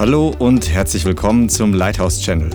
Hallo 0.00 0.34
und 0.38 0.70
herzlich 0.70 1.04
willkommen 1.04 1.50
zum 1.50 1.74
Lighthouse 1.74 2.22
Channel. 2.22 2.50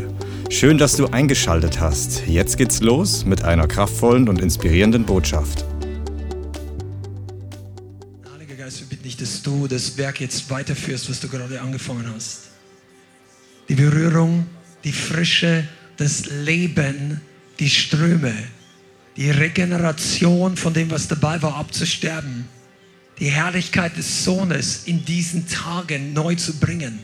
Schön, 0.50 0.80
dass 0.80 0.96
du 0.96 1.06
eingeschaltet 1.06 1.80
hast. 1.80 2.26
Jetzt 2.26 2.58
geht's 2.58 2.82
los 2.82 3.24
mit 3.24 3.44
einer 3.44 3.68
kraftvollen 3.68 4.28
und 4.28 4.42
inspirierenden 4.42 5.06
Botschaft. 5.06 5.64
Heiliger 8.34 8.56
Geist, 8.56 8.80
wir 8.80 8.88
bitten 8.88 9.04
dich, 9.04 9.18
dass 9.18 9.44
du 9.44 9.68
das 9.68 9.96
Werk 9.96 10.22
jetzt 10.22 10.50
weiterführst, 10.50 11.08
was 11.08 11.20
du 11.20 11.28
gerade 11.28 11.62
angefangen 11.62 12.12
hast. 12.16 12.46
Die 13.70 13.76
Berührung, 13.76 14.48
die 14.84 14.92
Frische, 14.92 15.68
das 15.98 16.26
Leben, 16.26 17.22
die 17.60 17.70
Ströme, 17.70 18.34
die 19.18 19.30
Regeneration 19.30 20.58
von 20.58 20.74
dem, 20.74 20.90
was 20.90 21.08
dabei 21.08 21.40
war, 21.44 21.58
abzusterben, 21.58 22.48
die 23.20 23.30
Herrlichkeit 23.30 23.96
des 23.98 24.24
Sohnes 24.24 24.86
in 24.88 25.06
diesen 25.06 25.48
Tagen 25.48 26.12
neu 26.14 26.34
zu 26.34 26.60
bringen. 26.60 27.02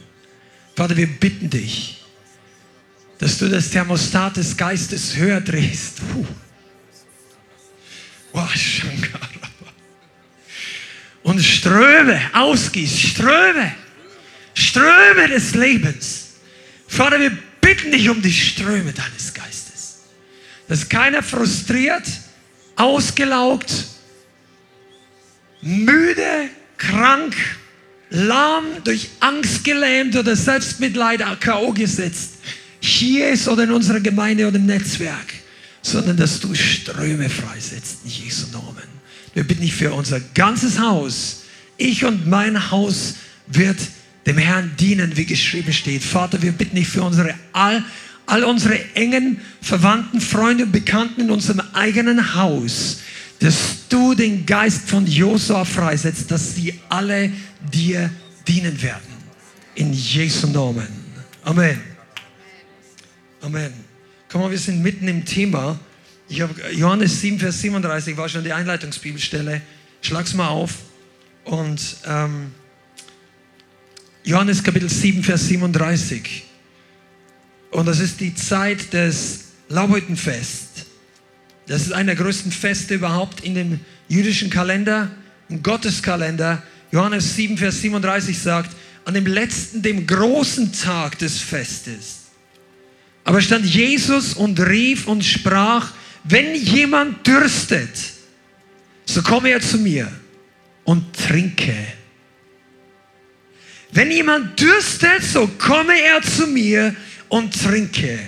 Vater, 0.82 0.98
wir 0.98 1.06
bitten 1.06 1.48
dich, 1.48 1.98
dass 3.20 3.38
du 3.38 3.48
das 3.48 3.70
Thermostat 3.70 4.38
des 4.38 4.58
Geistes 4.58 5.16
höher 5.16 5.40
drehst. 5.40 5.98
Puh. 6.12 6.26
Und 11.22 11.40
Ströme 11.40 12.20
ausgießt, 12.34 13.00
Ströme, 13.00 13.76
Ströme 14.56 15.28
des 15.28 15.54
Lebens. 15.54 16.30
Vater, 16.88 17.20
wir 17.20 17.38
bitten 17.62 17.92
dich 17.92 18.10
um 18.10 18.20
die 18.20 18.34
Ströme 18.34 18.92
deines 18.92 19.36
Geistes. 19.36 20.00
Dass 20.68 20.90
keiner 20.90 21.22
frustriert, 21.22 22.08
ausgelaugt, 22.76 23.86
müde, 25.62 26.50
krank, 26.80 27.36
lahm, 28.12 28.66
durch 28.84 29.10
Angst 29.20 29.64
gelähmt 29.64 30.16
oder 30.16 30.36
Selbstmitleid 30.36 31.22
K.O. 31.40 31.72
gesetzt, 31.72 32.34
hier 32.80 33.30
ist 33.30 33.48
oder 33.48 33.64
in 33.64 33.72
unserer 33.72 34.00
Gemeinde 34.00 34.48
oder 34.48 34.58
im 34.58 34.66
Netzwerk, 34.66 35.34
sondern 35.82 36.18
dass 36.18 36.40
du 36.40 36.54
Ströme 36.54 37.30
freisetzt 37.30 38.00
in 38.04 38.12
Jesu 38.12 38.48
Namen. 38.52 38.92
Wir 39.34 39.44
bitten 39.44 39.62
dich 39.62 39.74
für 39.74 39.94
unser 39.94 40.20
ganzes 40.20 40.80
Haus. 40.80 41.44
Ich 41.78 42.04
und 42.04 42.28
mein 42.28 42.72
Haus 42.72 43.16
wird 43.48 43.78
dem 44.26 44.38
Herrn 44.38 44.72
dienen, 44.80 45.16
wie 45.16 45.26
geschrieben 45.26 45.74
steht. 45.74 46.04
Vater, 46.04 46.42
wir 46.42 46.52
bitten 46.52 46.76
dich 46.76 46.88
für 46.88 47.04
unsere 47.04 47.34
all, 47.54 47.84
all 48.26 48.44
unsere 48.44 48.78
engen 48.96 49.40
Verwandten, 49.62 50.20
Freunde 50.20 50.66
und 50.66 50.72
Bekannten 50.72 51.22
in 51.22 51.32
unserem 51.32 51.62
eigenen 51.74 52.36
Haus, 52.36 53.00
dass 53.40 53.88
du 53.90 54.14
den 54.14 54.46
Geist 54.46 54.90
von 54.90 55.08
Josua 55.08 55.66
freisetzt, 55.66 56.30
dass 56.30 56.56
sie 56.56 56.80
alle 56.90 57.32
dir 57.72 58.10
dienen 58.48 58.82
werden. 58.82 59.22
In 59.76 59.94
Jesu 59.94 60.48
Namen. 60.48 60.88
Amen. 61.44 61.82
Amen. 63.42 63.74
Komm 64.30 64.42
mal, 64.42 64.52
wir 64.52 64.60
sind 64.60 64.82
mitten 64.82 65.08
im 65.08 65.26
Thema. 65.26 65.80
Ich 66.30 66.42
habe 66.42 66.54
Johannes 66.72 67.20
7, 67.22 67.40
Vers 67.40 67.62
37, 67.62 68.16
war 68.16 68.30
schon 68.30 68.44
die 68.44 68.54
Einleitungsbibelstelle. 68.54 69.62
Schlag's 70.02 70.34
mal 70.34 70.48
auf. 70.48 70.76
Und 71.44 71.98
ähm, 72.06 72.52
Johannes 74.24 74.64
Kapitel 74.64 74.90
7, 74.90 75.24
Vers 75.24 75.48
37. 75.48 76.44
Und 77.72 77.86
das 77.88 78.00
ist 78.00 78.20
die 78.20 78.36
Zeit 78.36 78.94
des 78.94 79.46
Laubhüttenfest. 79.70 80.86
Das 81.68 81.82
ist 81.82 81.94
einer 81.94 82.16
der 82.16 82.24
größten 82.24 82.52
Feste 82.52 82.96
überhaupt 82.96 83.42
in 83.42 83.56
dem 83.56 83.80
jüdischen 84.08 84.50
Kalender, 84.50 85.10
im 85.50 85.64
Gotteskalender. 85.64 86.62
Johannes 86.92 87.36
7, 87.36 87.58
Vers 87.58 87.82
37 87.82 88.38
sagt, 88.38 88.76
an 89.06 89.14
dem 89.14 89.26
letzten, 89.26 89.82
dem 89.82 90.06
großen 90.06 90.74
Tag 90.74 91.18
des 91.20 91.40
Festes. 91.40 92.22
Aber 93.24 93.42
stand 93.42 93.66
Jesus 93.66 94.34
und 94.34 94.60
rief 94.60 95.08
und 95.08 95.24
sprach, 95.24 95.92
wenn 96.24 96.56
jemand 96.56 97.26
dürstet, 97.26 97.90
so 99.06 99.22
komme 99.22 99.50
er 99.50 99.62
zu 99.62 99.78
mir 99.78 100.12
und 100.84 101.16
trinke. 101.16 101.76
Wenn 103.92 104.12
jemand 104.12 104.60
dürstet, 104.60 105.24
so 105.24 105.48
komme 105.58 106.00
er 106.00 106.22
zu 106.22 106.48
mir 106.48 106.96
und 107.30 107.62
trinke. 107.62 108.20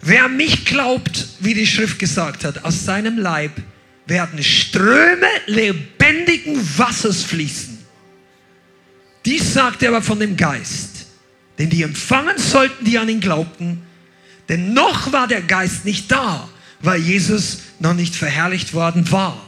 Wer 0.00 0.24
an 0.24 0.36
mich 0.36 0.64
glaubt, 0.64 1.28
wie 1.40 1.54
die 1.54 1.66
Schrift 1.66 1.98
gesagt 1.98 2.44
hat, 2.44 2.64
aus 2.64 2.84
seinem 2.84 3.18
Leib 3.18 3.52
werden 4.12 4.42
Ströme 4.42 5.26
lebendigen 5.46 6.56
Wassers 6.76 7.22
fließen. 7.24 7.78
Dies 9.24 9.54
sagt 9.54 9.82
er 9.82 9.88
aber 9.88 10.02
von 10.02 10.20
dem 10.20 10.36
Geist, 10.36 11.06
den 11.58 11.70
die 11.70 11.82
empfangen 11.82 12.36
sollten, 12.36 12.84
die 12.84 12.98
an 12.98 13.08
ihn 13.08 13.20
glaubten. 13.20 13.82
Denn 14.50 14.74
noch 14.74 15.12
war 15.12 15.26
der 15.26 15.40
Geist 15.40 15.86
nicht 15.86 16.12
da, 16.12 16.48
weil 16.80 17.00
Jesus 17.00 17.60
noch 17.78 17.94
nicht 17.94 18.14
verherrlicht 18.14 18.74
worden 18.74 19.10
war. 19.10 19.40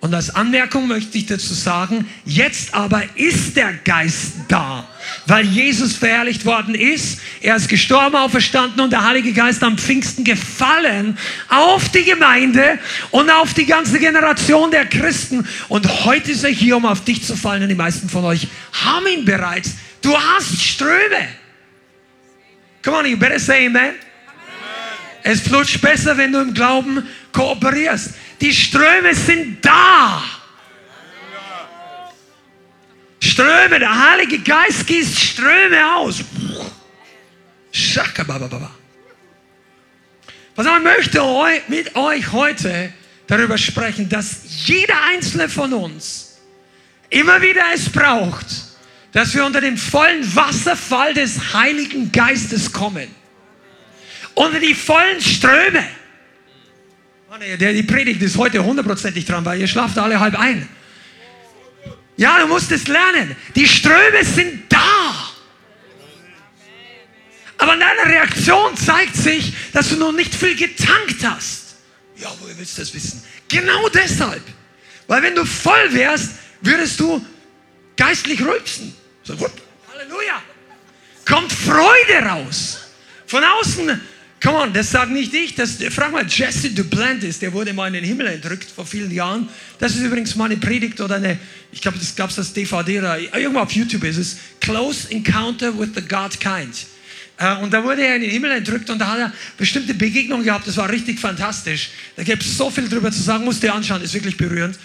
Und 0.00 0.14
als 0.14 0.34
Anmerkung 0.34 0.86
möchte 0.86 1.18
ich 1.18 1.26
dazu 1.26 1.52
sagen, 1.52 2.08
jetzt 2.24 2.72
aber 2.72 3.02
ist 3.16 3.54
der 3.54 3.74
Geist 3.84 4.32
da, 4.48 4.88
weil 5.26 5.44
Jesus 5.44 5.94
verherrlicht 5.94 6.46
worden 6.46 6.74
ist. 6.74 7.20
Er 7.42 7.56
ist 7.56 7.68
gestorben, 7.68 8.16
auferstanden 8.16 8.80
und 8.80 8.90
der 8.90 9.04
Heilige 9.04 9.34
Geist 9.34 9.62
am 9.62 9.76
Pfingsten 9.76 10.24
gefallen 10.24 11.18
auf 11.50 11.90
die 11.90 12.04
Gemeinde 12.04 12.78
und 13.10 13.28
auf 13.28 13.52
die 13.52 13.66
ganze 13.66 13.98
Generation 13.98 14.70
der 14.70 14.86
Christen. 14.86 15.46
Und 15.68 16.04
heute 16.06 16.32
ist 16.32 16.44
er 16.44 16.50
hier, 16.50 16.78
um 16.78 16.86
auf 16.86 17.04
dich 17.04 17.22
zu 17.22 17.36
fallen. 17.36 17.62
Und 17.62 17.68
die 17.68 17.74
meisten 17.74 18.08
von 18.08 18.24
euch 18.24 18.48
haben 18.72 19.06
ihn 19.06 19.26
bereits. 19.26 19.74
Du 20.00 20.16
hast 20.16 20.62
Ströme. 20.62 21.28
Come 22.82 22.96
on, 22.96 23.06
you 23.06 23.18
better 23.18 23.38
say 23.38 23.66
amen. 23.66 23.92
Es 25.22 25.40
flutscht 25.40 25.80
besser, 25.80 26.16
wenn 26.16 26.32
du 26.32 26.40
im 26.40 26.54
Glauben 26.54 27.06
kooperierst. 27.32 28.10
Die 28.40 28.52
Ströme 28.52 29.14
sind 29.14 29.64
da. 29.64 30.22
Ströme, 33.20 33.78
der 33.78 34.10
Heilige 34.10 34.38
Geist 34.38 34.86
gießt 34.86 35.18
Ströme 35.18 35.94
aus. 35.94 36.24
Was 40.56 40.66
ich 40.66 40.82
möchte 40.82 41.22
mit 41.68 41.94
euch 41.96 42.32
heute 42.32 42.92
darüber 43.26 43.58
sprechen, 43.58 44.08
dass 44.08 44.40
jeder 44.66 45.02
einzelne 45.04 45.48
von 45.48 45.72
uns 45.72 46.38
immer 47.10 47.40
wieder 47.42 47.62
es 47.74 47.88
braucht, 47.90 48.46
dass 49.12 49.34
wir 49.34 49.44
unter 49.44 49.60
den 49.60 49.76
vollen 49.76 50.34
Wasserfall 50.34 51.14
des 51.14 51.52
Heiligen 51.52 52.10
Geistes 52.10 52.72
kommen. 52.72 53.19
Unter 54.40 54.58
die 54.58 54.74
vollen 54.74 55.20
Ströme. 55.20 55.86
Die 57.58 57.82
Predigt 57.82 58.22
ist 58.22 58.38
heute 58.38 58.64
hundertprozentig 58.64 59.26
dran, 59.26 59.44
weil 59.44 59.60
ihr 59.60 59.66
schlaft 59.66 59.98
alle 59.98 60.18
halb 60.18 60.34
ein. 60.38 60.66
Ja, 62.16 62.38
du 62.38 62.46
musst 62.46 62.72
es 62.72 62.88
lernen. 62.88 63.36
Die 63.54 63.68
Ströme 63.68 64.24
sind 64.24 64.62
da. 64.72 65.30
Aber 67.58 67.74
in 67.74 67.80
deiner 67.80 68.06
Reaktion 68.06 68.74
zeigt 68.78 69.14
sich, 69.14 69.52
dass 69.74 69.90
du 69.90 69.96
noch 69.96 70.12
nicht 70.12 70.34
viel 70.34 70.56
getankt 70.56 71.22
hast. 71.22 71.76
Ja, 72.16 72.32
woher 72.40 72.56
willst 72.56 72.78
du 72.78 72.80
das 72.80 72.94
wissen? 72.94 73.22
Genau 73.46 73.90
deshalb. 73.90 74.42
Weil 75.06 75.22
wenn 75.22 75.34
du 75.34 75.44
voll 75.44 75.92
wärst, 75.92 76.30
würdest 76.62 76.98
du 76.98 77.22
geistlich 77.94 78.40
rülpsen. 78.40 78.94
So, 79.22 79.34
Halleluja. 79.34 80.42
Kommt 81.26 81.52
Freude 81.52 82.26
raus. 82.26 82.78
Von 83.26 83.44
außen 83.44 84.00
Come 84.42 84.56
on, 84.56 84.72
das 84.72 84.90
sagt 84.90 85.10
nicht 85.10 85.34
ich. 85.34 85.54
Das, 85.54 85.76
frag 85.90 86.12
mal 86.12 86.26
Jesse 86.26 86.70
Duplantis, 86.70 87.38
der 87.38 87.52
wurde 87.52 87.74
mal 87.74 87.88
in 87.88 87.92
den 87.94 88.04
Himmel 88.04 88.26
entrückt 88.26 88.70
vor 88.70 88.86
vielen 88.86 89.10
Jahren. 89.10 89.48
Das 89.78 89.94
ist 89.94 90.02
übrigens 90.02 90.34
mal 90.34 90.46
eine 90.46 90.56
Predigt 90.56 90.98
oder 91.00 91.16
eine, 91.16 91.38
ich 91.72 91.82
glaube, 91.82 91.98
das 91.98 92.16
gab 92.16 92.30
es 92.30 92.38
als 92.38 92.52
DVD 92.54 93.00
oder 93.00 93.18
irgendwo 93.18 93.60
auf 93.60 93.72
YouTube 93.72 94.04
ist 94.04 94.16
es. 94.16 94.36
Close 94.60 95.10
Encounter 95.10 95.78
with 95.78 95.90
the 95.94 96.00
God 96.00 96.40
Kind. 96.40 96.86
Äh, 97.36 97.56
und 97.56 97.70
da 97.70 97.84
wurde 97.84 98.02
er 98.02 98.16
in 98.16 98.22
den 98.22 98.30
Himmel 98.30 98.52
entrückt 98.52 98.88
und 98.88 98.98
da 98.98 99.08
hat 99.08 99.18
er 99.18 99.32
bestimmte 99.58 99.92
Begegnungen 99.92 100.44
gehabt. 100.44 100.66
Das 100.66 100.78
war 100.78 100.88
richtig 100.88 101.20
fantastisch. 101.20 101.90
Da 102.16 102.22
gibt 102.22 102.42
es 102.42 102.56
so 102.56 102.70
viel 102.70 102.88
drüber 102.88 103.12
zu 103.12 103.22
sagen. 103.22 103.44
Musst 103.44 103.62
du 103.62 103.70
anschauen, 103.70 104.00
ist 104.00 104.14
wirklich 104.14 104.38
berührend. 104.38 104.78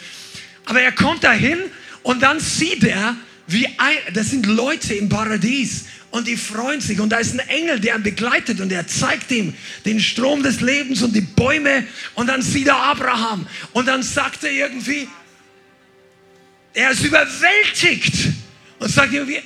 Aber 0.66 0.82
er 0.82 0.92
kommt 0.92 1.24
dahin 1.24 1.60
und 2.04 2.22
dann 2.22 2.42
sieht 2.42 2.84
er, 2.84 3.16
wie 3.48 3.66
ein, 3.66 4.14
das 4.14 4.32
sind 4.32 4.46
Leute 4.46 4.96
im 4.96 5.10
Paradies 5.10 5.86
und 6.12 6.28
die 6.28 6.38
freuen 6.38 6.82
sich. 6.82 7.00
Und 7.00 7.10
da 7.10 7.18
ist 7.18 7.34
ein 7.34 7.48
Engel, 7.48 7.80
der 7.80 7.96
ihn 7.96 8.04
begleitet 8.04 8.60
und 8.62 8.72
er 8.72 8.88
zeigt 8.88 9.32
ihm 9.32 9.54
den 9.86 10.00
Strom 10.00 10.42
des 10.42 10.62
Lebens 10.62 11.04
und 11.04 11.16
die 11.16 11.22
Bäume. 11.22 11.86
Und 12.16 12.28
dann 12.28 12.42
sieht 12.42 12.68
er 12.68 12.78
Abraham 12.78 13.48
und 13.74 13.88
dann 13.88 14.02
sagt 14.02 14.44
er 14.44 14.52
irgendwie, 14.52 15.08
er 16.74 16.92
ist 16.92 17.04
überwältigt 17.04 18.30
und 18.80 18.90
sagt 18.90 19.14
irgendwie, 19.14 19.42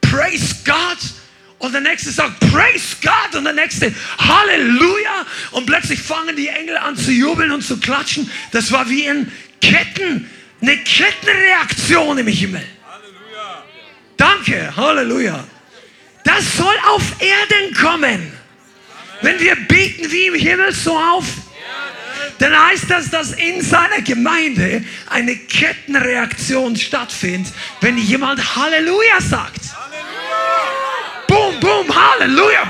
Praise 0.00 0.56
God. 0.64 0.98
Und 1.58 1.72
der 1.72 1.80
nächste 1.80 2.10
sagt, 2.10 2.40
Praise 2.40 2.96
God. 3.02 3.36
Und 3.36 3.44
der 3.44 3.54
nächste, 3.54 3.92
Halleluja. 4.18 5.26
Und 5.52 5.66
plötzlich 5.66 6.00
fangen 6.00 6.36
die 6.36 6.48
Engel 6.48 6.76
an 6.76 6.96
zu 6.96 7.10
jubeln 7.10 7.50
und 7.50 7.62
zu 7.62 7.78
klatschen. 7.78 8.30
Das 8.52 8.70
war 8.70 8.88
wie 8.88 9.08
ein 9.08 9.32
Ketten, 9.60 10.28
eine 10.60 10.76
Kettenreaktion 10.76 12.18
im 12.18 12.26
Himmel. 12.26 12.62
Dank 14.44 14.46
Danke, 14.46 14.76
Halleluja. 14.76 15.44
Das 16.24 16.56
soll 16.56 16.74
auf 16.88 17.02
Erden 17.20 17.74
kommen. 17.74 18.32
Wenn 19.22 19.40
wir 19.40 19.56
beten 19.56 20.10
wie 20.10 20.26
im 20.26 20.34
Himmel, 20.34 20.72
so 20.72 20.96
auf 20.96 21.24
dann 22.38 22.52
heißt 22.52 22.90
das, 22.90 23.10
dass 23.10 23.32
in 23.32 23.62
seiner 23.62 24.02
Gemeinde 24.02 24.84
eine 25.08 25.36
Kettenreaktion 25.36 26.74
stattfindet, 26.74 27.52
wenn 27.80 27.96
jemand 27.96 28.56
Halleluja 28.56 29.20
sagt. 29.20 29.60
Boom, 31.28 31.60
boom, 31.60 31.86
Halleluja. 31.94 32.66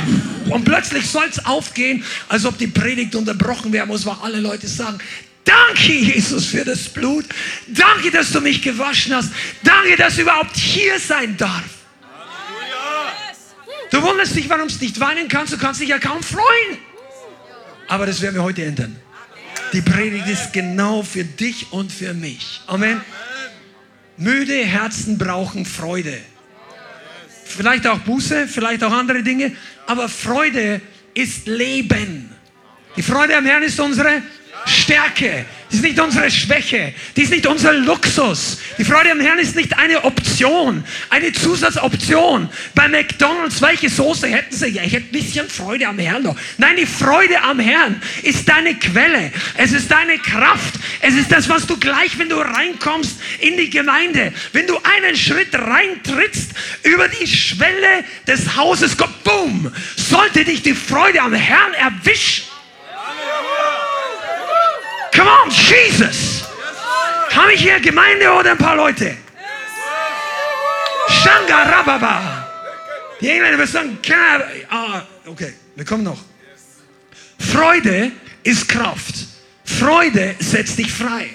Und 0.51 0.65
plötzlich 0.65 1.09
soll 1.09 1.27
es 1.31 1.45
aufgehen, 1.47 2.05
als 2.29 2.45
ob 2.45 2.59
die 2.59 2.67
Predigt 2.67 3.15
unterbrochen 3.15 3.73
werden 3.73 3.89
muss, 3.89 4.05
weil 4.05 4.17
alle 4.23 4.41
Leute 4.41 4.69
sagen, 4.69 4.99
Danke, 5.45 5.93
Jesus, 5.93 6.47
für 6.47 6.65
das 6.65 6.89
Blut. 6.89 7.27
Danke, 7.67 8.11
dass 8.11 8.33
du 8.33 8.41
mich 8.41 8.63
gewaschen 8.63 9.15
hast. 9.15 9.31
Danke, 9.63 9.97
dass 9.97 10.15
ich 10.15 10.21
überhaupt 10.21 10.57
hier 10.57 10.99
sein 10.99 11.37
darf. 11.37 11.65
Du 13.91 14.03
wunderst 14.03 14.35
dich, 14.35 14.49
warum 14.49 14.69
du 14.69 14.75
nicht 14.81 14.99
weinen 14.99 15.29
kannst. 15.29 15.53
Du 15.53 15.59
kannst 15.59 15.81
dich 15.81 15.91
ja 15.91 15.99
kaum 15.99 16.23
freuen. 16.23 16.79
Aber 17.89 18.07
das 18.07 18.21
werden 18.23 18.35
wir 18.35 18.43
heute 18.43 18.65
ändern. 18.65 18.97
Die 19.73 19.83
Predigt 19.83 20.27
ist 20.29 20.53
genau 20.53 21.03
für 21.03 21.25
dich 21.25 21.73
und 21.73 21.93
für 21.93 22.15
mich. 22.15 22.63
Amen. 22.67 23.01
Müde 24.17 24.55
Herzen 24.55 25.19
brauchen 25.19 25.67
Freude. 25.67 26.19
Vielleicht 27.45 27.87
auch 27.87 27.99
Buße, 27.99 28.49
vielleicht 28.49 28.83
auch 28.83 28.93
andere 28.93 29.23
Dinge. 29.23 29.53
Aber 29.87 30.09
Freude 30.09 30.81
ist 31.13 31.47
Leben. 31.47 32.31
Die 32.97 33.03
Freude 33.03 33.37
am 33.37 33.45
Herrn 33.45 33.63
ist 33.63 33.79
unsere 33.79 34.23
Stärke. 34.67 35.45
Die 35.71 35.77
ist 35.77 35.83
nicht 35.83 35.99
unsere 35.99 36.31
Schwäche. 36.31 36.95
Die 37.17 37.23
ist 37.23 37.31
nicht 37.31 37.47
unser 37.47 37.73
Luxus. 37.73 38.59
Die 38.79 38.85
Freude 38.85 39.11
am 39.11 39.21
Herrn 39.21 39.39
ist 39.39 39.57
nicht 39.57 39.77
eine 39.77 40.05
Option, 40.05 40.85
eine 41.11 41.33
Zusatzoption. 41.33 42.49
Bei 42.75 42.87
McDonalds, 42.87 43.61
welche 43.61 43.89
Soße 43.89 44.29
hätten 44.29 44.55
sie? 44.55 44.69
Ja, 44.69 44.83
ich 44.85 44.93
hätte 44.93 45.09
ein 45.09 45.21
bisschen 45.21 45.49
Freude 45.49 45.89
am 45.89 45.99
Herrn 45.99 46.23
noch. 46.23 46.37
Nein, 46.59 46.77
die 46.77 46.87
Freude 46.87 47.43
am 47.43 47.59
Herrn 47.59 48.01
ist 48.23 48.49
deine 48.49 48.75
Quelle. 48.77 49.33
Es 49.57 49.73
ist 49.73 49.91
deine 49.91 50.19
Kraft. 50.19 50.75
Es 51.01 51.15
ist 51.15 51.33
das, 51.33 51.49
was 51.49 51.67
du 51.67 51.77
gleich, 51.77 52.19
wenn 52.19 52.29
du 52.29 52.37
reinkommst 52.37 53.19
in 53.41 53.57
die 53.57 53.71
Gemeinde, 53.71 54.33
wenn 54.53 54.67
du 54.67 54.79
einen 54.79 55.17
Schritt 55.17 55.55
reintrittst 55.55 56.53
über 56.85 57.09
die 57.09 57.27
Schwelle 57.27 58.05
des 58.27 58.57
Hauses, 58.57 58.97
kommt, 58.97 59.25
boom, 59.25 59.73
sollte 59.97 60.45
dich 60.45 60.63
die 60.63 60.75
Freude 60.75 61.21
am 61.21 61.35
Herrn 61.35 61.75
erwischen 61.75 62.55
Come 65.15 65.31
on, 65.31 65.51
Jesus. 65.51 66.45
Habe 67.35 67.53
ich 67.53 67.61
hier 67.61 67.81
Gemeinde 67.81 68.31
oder 68.33 68.53
ein 68.53 68.59
paar 68.59 68.77
Leute? 68.77 69.17
Shangarababa. 71.09 72.49
Die 73.21 73.29
Engländer 73.29 73.59
würden 73.59 73.71
sagen, 73.71 73.99
ah, 74.71 75.03
okay, 75.27 75.55
wir 75.77 75.85
kommen 75.85 76.05
noch. 76.05 76.19
Freude 77.39 78.13
ist 78.43 78.69
Kraft. 78.69 79.15
Freude 79.65 80.35
setzt 80.41 80.79
dich 80.79 80.93
frei. 80.93 81.31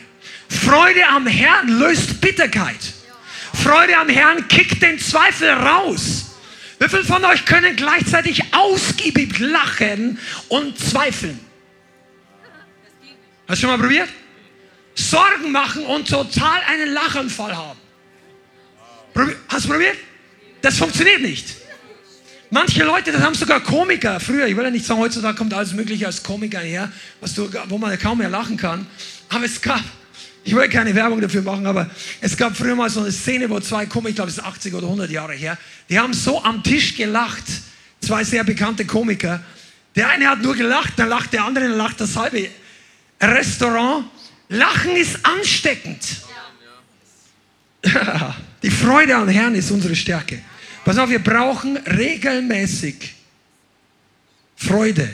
Freude 0.49 1.05
am 1.07 1.25
Herrn 1.27 1.79
löst 1.79 2.19
Bitterkeit. 2.21 2.93
Freude 3.63 3.97
am 3.97 4.09
Herrn 4.09 4.47
kickt 4.47 4.81
den 4.81 4.99
Zweifel 4.99 5.49
raus. 5.49 6.25
Wie 6.79 6.87
viele 6.89 7.03
von 7.03 7.23
euch 7.25 7.45
können 7.45 7.75
gleichzeitig 7.75 8.41
ausgiebig 8.53 9.39
lachen 9.39 10.19
und 10.47 10.79
zweifeln? 10.79 11.48
Hast 13.49 13.63
du 13.63 13.67
schon 13.67 13.75
mal 13.75 13.83
probiert? 13.83 14.09
Sorgen 14.93 15.51
machen 15.51 15.83
und 15.85 16.07
total 16.07 16.61
einen 16.67 16.93
Lachanfall 16.93 17.57
haben. 17.57 17.79
Hast 19.47 19.65
du 19.65 19.69
probiert? 19.69 19.97
Das 20.61 20.77
funktioniert 20.77 21.21
nicht. 21.21 21.55
Manche 22.51 22.83
Leute, 22.83 23.11
das 23.11 23.21
haben 23.23 23.33
sogar 23.33 23.59
Komiker 23.61 24.19
früher, 24.19 24.45
ich 24.45 24.55
will 24.55 24.65
ja 24.65 24.69
nicht 24.69 24.85
sagen, 24.85 24.99
heutzutage 24.99 25.35
kommt 25.35 25.51
alles 25.55 25.73
Mögliche 25.73 26.05
als 26.05 26.21
Komiker 26.21 26.59
her, 26.59 26.91
was 27.21 27.33
du, 27.33 27.49
wo 27.69 27.79
man 27.79 27.97
kaum 27.97 28.19
mehr 28.19 28.29
lachen 28.29 28.55
kann. 28.55 28.85
Aber 29.29 29.45
es 29.45 29.59
gab, 29.59 29.83
ich 30.43 30.55
will 30.55 30.69
keine 30.69 30.93
Werbung 30.93 31.19
dafür 31.19 31.41
machen, 31.41 31.65
aber 31.65 31.89
es 32.21 32.37
gab 32.37 32.55
früher 32.55 32.75
mal 32.75 32.89
so 32.91 32.99
eine 32.99 33.11
Szene, 33.11 33.49
wo 33.49 33.59
zwei 33.59 33.87
Komiker, 33.87 34.09
ich 34.09 34.15
glaube, 34.15 34.29
es 34.29 34.37
ist 34.37 34.43
80 34.43 34.75
oder 34.75 34.85
100 34.85 35.09
Jahre 35.09 35.33
her, 35.33 35.57
die 35.89 35.97
haben 35.99 36.13
so 36.13 36.43
am 36.43 36.61
Tisch 36.61 36.95
gelacht, 36.95 37.45
zwei 37.99 38.23
sehr 38.23 38.43
bekannte 38.43 38.85
Komiker. 38.85 39.41
Der 39.95 40.09
eine 40.09 40.29
hat 40.29 40.41
nur 40.43 40.55
gelacht, 40.55 40.93
dann 40.97 41.09
lacht 41.09 41.33
der 41.33 41.45
andere, 41.45 41.67
dann 41.67 41.77
lacht 41.77 41.99
das 41.99 42.15
halbe 42.15 42.47
Restaurant. 43.21 44.05
Lachen 44.49 44.95
ist 44.95 45.23
ansteckend. 45.25 46.01
Die 48.63 48.71
Freude 48.71 49.15
am 49.15 49.27
Herrn 49.29 49.55
ist 49.55 49.71
unsere 49.71 49.95
Stärke. 49.95 50.41
Pass 50.83 50.97
auf, 50.97 51.09
wir 51.09 51.19
brauchen 51.19 51.77
regelmäßig 51.77 53.15
Freude. 54.55 55.13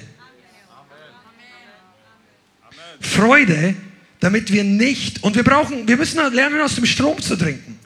Freude, 3.02 3.76
damit 4.20 4.52
wir 4.52 4.64
nicht, 4.64 5.24
und 5.24 5.36
wir 5.36 5.44
brauchen, 5.44 5.88
wir 5.88 5.98
müssen 5.98 6.18
lernen, 6.34 6.62
aus 6.62 6.76
dem 6.76 6.86
Strom 6.86 7.22
zu 7.22 7.36
trinken. 7.36 7.80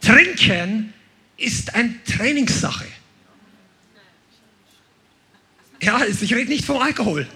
Trinken 0.00 0.92
ist 1.36 1.74
eine 1.74 1.94
Trainingssache. 2.04 2.86
Ja, 5.80 6.00
ich 6.04 6.34
rede 6.34 6.50
nicht 6.50 6.64
vom 6.64 6.82
Alkohol, 6.82 7.26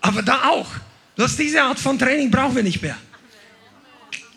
aber 0.00 0.22
da 0.22 0.48
auch. 0.48 0.70
Das, 1.18 1.36
diese 1.36 1.60
Art 1.60 1.80
von 1.80 1.98
Training 1.98 2.30
brauchen 2.30 2.54
wir 2.54 2.62
nicht 2.62 2.80
mehr. 2.80 2.96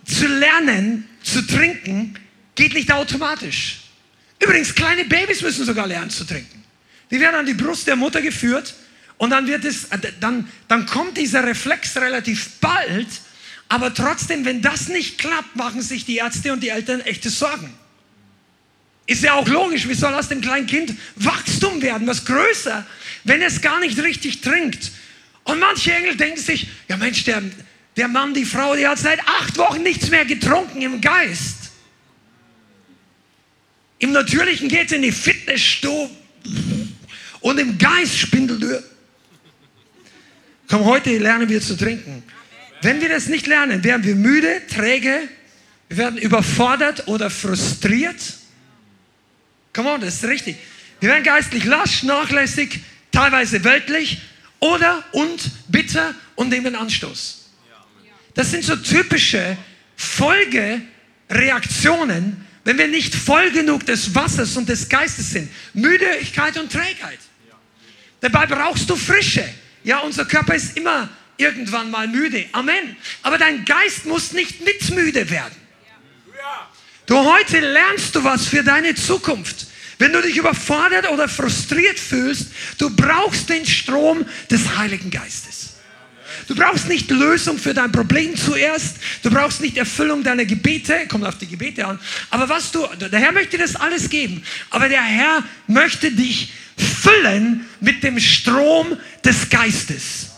Zu 0.03 0.25
lernen, 0.25 1.07
zu 1.21 1.45
trinken, 1.45 2.15
geht 2.55 2.73
nicht 2.73 2.91
automatisch. 2.91 3.81
Übrigens, 4.39 4.73
kleine 4.73 5.05
Babys 5.05 5.43
müssen 5.43 5.63
sogar 5.63 5.85
lernen 5.85 6.09
zu 6.09 6.25
trinken. 6.25 6.63
Die 7.11 7.19
werden 7.19 7.35
an 7.35 7.45
die 7.45 7.53
Brust 7.53 7.85
der 7.85 7.95
Mutter 7.95 8.19
geführt 8.19 8.73
und 9.19 9.29
dann 9.29 9.45
wird 9.45 9.63
es, 9.63 9.89
dann, 10.19 10.49
dann 10.67 10.87
kommt 10.87 11.17
dieser 11.17 11.43
Reflex 11.43 11.95
relativ 11.97 12.49
bald, 12.59 13.07
aber 13.69 13.93
trotzdem, 13.93 14.43
wenn 14.43 14.63
das 14.63 14.87
nicht 14.87 15.19
klappt, 15.19 15.55
machen 15.55 15.83
sich 15.83 16.05
die 16.05 16.15
Ärzte 16.15 16.51
und 16.51 16.61
die 16.61 16.69
Eltern 16.69 17.01
echte 17.01 17.29
Sorgen. 17.29 17.71
Ist 19.05 19.21
ja 19.21 19.33
auch 19.33 19.47
logisch, 19.47 19.87
wie 19.87 19.93
soll 19.93 20.15
aus 20.15 20.29
dem 20.29 20.41
kleinen 20.41 20.65
Kind 20.65 20.95
Wachstum 21.15 21.79
werden, 21.83 22.07
was 22.07 22.25
größer, 22.25 22.87
wenn 23.23 23.43
es 23.43 23.61
gar 23.61 23.79
nicht 23.79 23.99
richtig 23.99 24.41
trinkt? 24.41 24.91
Und 25.43 25.59
manche 25.59 25.93
Engel 25.93 26.15
denken 26.15 26.39
sich, 26.39 26.67
ja 26.87 26.97
Mensch, 26.97 27.23
der, 27.23 27.41
der 27.97 28.07
Mann, 28.07 28.33
die 28.33 28.45
Frau, 28.45 28.75
die 28.75 28.87
hat 28.87 28.99
seit 28.99 29.19
acht 29.27 29.57
Wochen 29.57 29.83
nichts 29.83 30.09
mehr 30.09 30.25
getrunken 30.25 30.81
im 30.81 31.01
Geist. 31.01 31.71
Im 33.99 34.11
Natürlichen 34.11 34.67
geht 34.67 34.87
es 34.87 34.91
in 34.93 35.01
die 35.01 35.11
Fitnessstube 35.11 36.09
und 37.41 37.59
im 37.59 37.77
Geist 37.77 38.17
Spindeldür. 38.17 38.83
Komm, 40.67 40.85
heute 40.85 41.17
lernen 41.17 41.49
wir 41.49 41.61
zu 41.61 41.75
trinken. 41.75 42.23
Wenn 42.81 43.01
wir 43.01 43.09
das 43.09 43.27
nicht 43.27 43.45
lernen, 43.45 43.83
werden 43.83 44.03
wir 44.03 44.15
müde, 44.15 44.61
träge, 44.67 45.27
wir 45.89 45.97
werden 45.97 46.17
überfordert 46.17 47.07
oder 47.07 47.29
frustriert. 47.29 48.19
Komm 49.73 49.85
on, 49.87 50.01
das 50.01 50.15
ist 50.15 50.23
richtig. 50.23 50.55
Wir 50.99 51.09
werden 51.09 51.23
geistlich 51.23 51.65
lasch, 51.65 52.03
nachlässig, 52.03 52.79
teilweise 53.11 53.63
weltlich 53.63 54.21
oder 54.61 55.03
und 55.11 55.51
bitter 55.67 56.15
und 56.35 56.47
nehmen 56.49 56.75
Anstoß. 56.75 57.49
Das 58.33 58.51
sind 58.51 58.63
so 58.63 58.77
typische 58.77 59.57
Folgereaktionen, 59.97 62.47
wenn 62.63 62.77
wir 62.77 62.87
nicht 62.87 63.13
voll 63.13 63.51
genug 63.51 63.85
des 63.85 64.15
Wassers 64.15 64.55
und 64.55 64.69
des 64.69 64.87
Geistes 64.87 65.31
sind. 65.31 65.51
Müdigkeit 65.73 66.57
und 66.57 66.71
Trägheit. 66.71 67.19
Dabei 68.21 68.45
brauchst 68.45 68.89
du 68.89 68.95
Frische. 68.95 69.43
Ja, 69.83 69.99
unser 69.99 70.23
Körper 70.25 70.55
ist 70.55 70.77
immer 70.77 71.09
irgendwann 71.37 71.91
mal 71.91 72.07
müde. 72.07 72.45
Amen. 72.51 72.95
Aber 73.23 73.37
dein 73.37 73.65
Geist 73.65 74.05
muss 74.05 74.31
nicht 74.31 74.63
mitmüde 74.63 75.29
werden. 75.29 75.55
Du 77.07 77.17
heute 77.17 77.59
lernst 77.59 78.15
du 78.15 78.23
was 78.23 78.45
für 78.45 78.63
deine 78.63 78.95
Zukunft. 78.95 79.65
Wenn 80.01 80.13
du 80.13 80.21
dich 80.23 80.35
überfordert 80.35 81.07
oder 81.11 81.29
frustriert 81.29 81.99
fühlst, 81.99 82.47
du 82.79 82.89
brauchst 82.89 83.47
den 83.49 83.67
Strom 83.67 84.25
des 84.49 84.75
Heiligen 84.75 85.11
Geistes. 85.11 85.73
Du 86.47 86.55
brauchst 86.55 86.87
nicht 86.87 87.11
Lösung 87.11 87.59
für 87.59 87.75
dein 87.75 87.91
Problem 87.91 88.35
zuerst. 88.35 88.95
Du 89.21 89.29
brauchst 89.29 89.61
nicht 89.61 89.77
Erfüllung 89.77 90.23
deiner 90.23 90.45
Gebete. 90.45 91.05
Kommt 91.07 91.23
auf 91.23 91.37
die 91.37 91.45
Gebete 91.45 91.85
an. 91.85 91.99
Aber 92.31 92.49
was 92.49 92.71
du, 92.71 92.83
der 92.99 93.19
Herr 93.19 93.31
möchte 93.31 93.59
das 93.59 93.75
alles 93.75 94.09
geben. 94.09 94.41
Aber 94.71 94.89
der 94.89 95.03
Herr 95.03 95.43
möchte 95.67 96.11
dich 96.11 96.51
füllen 96.75 97.67
mit 97.79 98.01
dem 98.01 98.19
Strom 98.19 98.97
des 99.23 99.51
Geistes. 99.51 100.31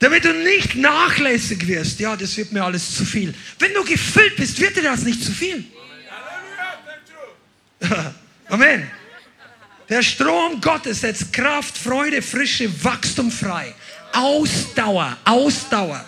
Damit 0.00 0.26
du 0.26 0.34
nicht 0.34 0.74
nachlässig 0.74 1.66
wirst. 1.66 1.98
Ja, 1.98 2.14
das 2.14 2.36
wird 2.36 2.52
mir 2.52 2.62
alles 2.62 2.94
zu 2.94 3.06
viel. 3.06 3.32
Wenn 3.58 3.72
du 3.72 3.82
gefüllt 3.84 4.36
bist, 4.36 4.60
wird 4.60 4.76
dir 4.76 4.82
das 4.82 5.00
nicht 5.00 5.24
zu 5.24 5.32
viel. 5.32 5.64
Amen. 8.48 8.90
Der 9.88 10.02
Strom 10.02 10.60
Gottes 10.60 11.00
setzt 11.00 11.32
Kraft, 11.32 11.76
Freude, 11.76 12.22
Frische, 12.22 12.70
Wachstum 12.82 13.30
frei. 13.30 13.74
Ausdauer, 14.12 15.16
Ausdauer. 15.24 16.04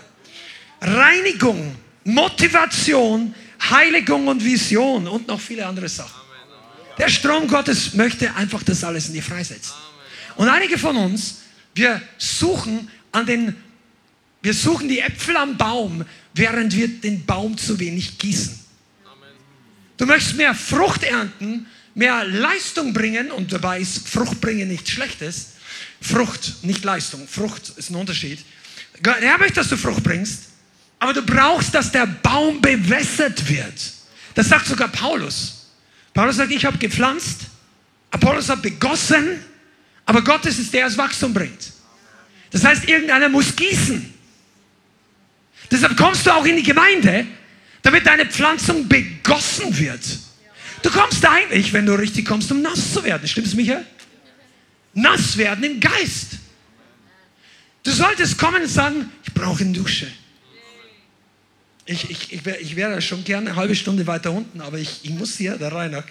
Reinigung, 0.80 1.76
Motivation, 2.04 3.34
Heiligung 3.70 4.28
und 4.28 4.44
Vision 4.44 5.08
und 5.08 5.28
noch 5.28 5.40
viele 5.40 5.66
andere 5.66 5.88
Sachen. 5.88 6.20
Der 6.98 7.08
Strom 7.08 7.48
Gottes 7.48 7.94
möchte 7.94 8.34
einfach 8.34 8.62
das 8.62 8.84
alles 8.84 9.08
in 9.08 9.14
dir 9.14 9.22
freisetzen. 9.22 9.74
Und 10.36 10.48
einige 10.48 10.78
von 10.78 10.96
uns, 10.96 11.42
wir 11.74 12.00
suchen 12.18 12.90
an 13.12 13.26
den, 13.26 13.56
wir 14.42 14.54
suchen 14.54 14.88
die 14.88 15.00
Äpfel 15.00 15.36
am 15.36 15.56
Baum, 15.56 16.04
während 16.34 16.74
wir 16.76 16.88
den 16.88 17.24
Baum 17.24 17.56
zu 17.56 17.78
wenig 17.78 18.18
gießen. 18.18 18.63
Du 19.96 20.06
möchtest 20.06 20.36
mehr 20.36 20.54
Frucht 20.54 21.02
ernten, 21.04 21.66
mehr 21.94 22.24
Leistung 22.24 22.92
bringen 22.92 23.30
und 23.30 23.52
dabei 23.52 23.80
ist 23.80 24.08
Frucht 24.08 24.40
bringen 24.40 24.68
nichts 24.68 24.90
Schlechtes. 24.90 25.52
Frucht, 26.00 26.64
nicht 26.64 26.84
Leistung. 26.84 27.26
Frucht 27.28 27.72
ist 27.76 27.90
ein 27.90 27.96
Unterschied. 27.96 28.44
Der 29.00 29.14
Herr 29.14 29.38
möchte, 29.38 29.54
dass 29.54 29.68
du 29.68 29.76
Frucht 29.76 30.02
bringst, 30.02 30.44
aber 30.98 31.12
du 31.12 31.22
brauchst, 31.22 31.74
dass 31.74 31.92
der 31.92 32.06
Baum 32.06 32.60
bewässert 32.60 33.48
wird. 33.48 33.92
Das 34.34 34.48
sagt 34.48 34.66
sogar 34.66 34.88
Paulus. 34.88 35.68
Paulus 36.12 36.36
sagt, 36.36 36.52
ich 36.52 36.64
habe 36.64 36.78
gepflanzt, 36.78 37.40
Apollos 38.10 38.48
hat 38.48 38.62
begossen, 38.62 39.40
aber 40.06 40.22
Gott 40.22 40.46
ist 40.46 40.58
es, 40.58 40.70
der 40.70 40.84
das 40.86 40.96
Wachstum 40.96 41.34
bringt. 41.34 41.72
Das 42.50 42.64
heißt, 42.64 42.88
irgendeiner 42.88 43.28
muss 43.28 43.54
gießen. 43.56 44.14
Deshalb 45.70 45.96
kommst 45.96 46.24
du 46.26 46.30
auch 46.30 46.44
in 46.44 46.56
die 46.56 46.62
Gemeinde, 46.62 47.26
damit 47.84 48.06
deine 48.06 48.26
Pflanzung 48.26 48.88
begossen 48.88 49.78
wird. 49.78 50.00
Du 50.82 50.90
kommst 50.90 51.24
eigentlich, 51.24 51.72
wenn 51.72 51.86
du 51.86 51.94
richtig 51.94 52.26
kommst, 52.26 52.50
um 52.50 52.60
nass 52.60 52.92
zu 52.92 53.04
werden. 53.04 53.28
Stimmt's, 53.28 53.54
Michael? 53.54 53.86
Nass 54.94 55.36
werden 55.36 55.62
im 55.64 55.80
Geist. 55.80 56.38
Du 57.82 57.92
solltest 57.92 58.38
kommen 58.38 58.62
und 58.62 58.68
sagen, 58.68 59.10
ich 59.24 59.32
brauche 59.32 59.62
eine 59.62 59.72
Dusche. 59.72 60.08
Ich, 61.86 62.10
ich, 62.10 62.32
ich 62.32 62.44
wäre 62.46 62.58
ich 62.58 62.76
wär 62.76 63.00
schon 63.02 63.22
gerne 63.24 63.50
eine 63.50 63.56
halbe 63.56 63.74
Stunde 63.74 64.06
weiter 64.06 64.32
unten, 64.32 64.62
aber 64.62 64.78
ich, 64.78 65.00
ich 65.02 65.10
muss 65.10 65.36
hier, 65.36 65.58
der 65.58 65.70
Reinhard. 65.70 66.06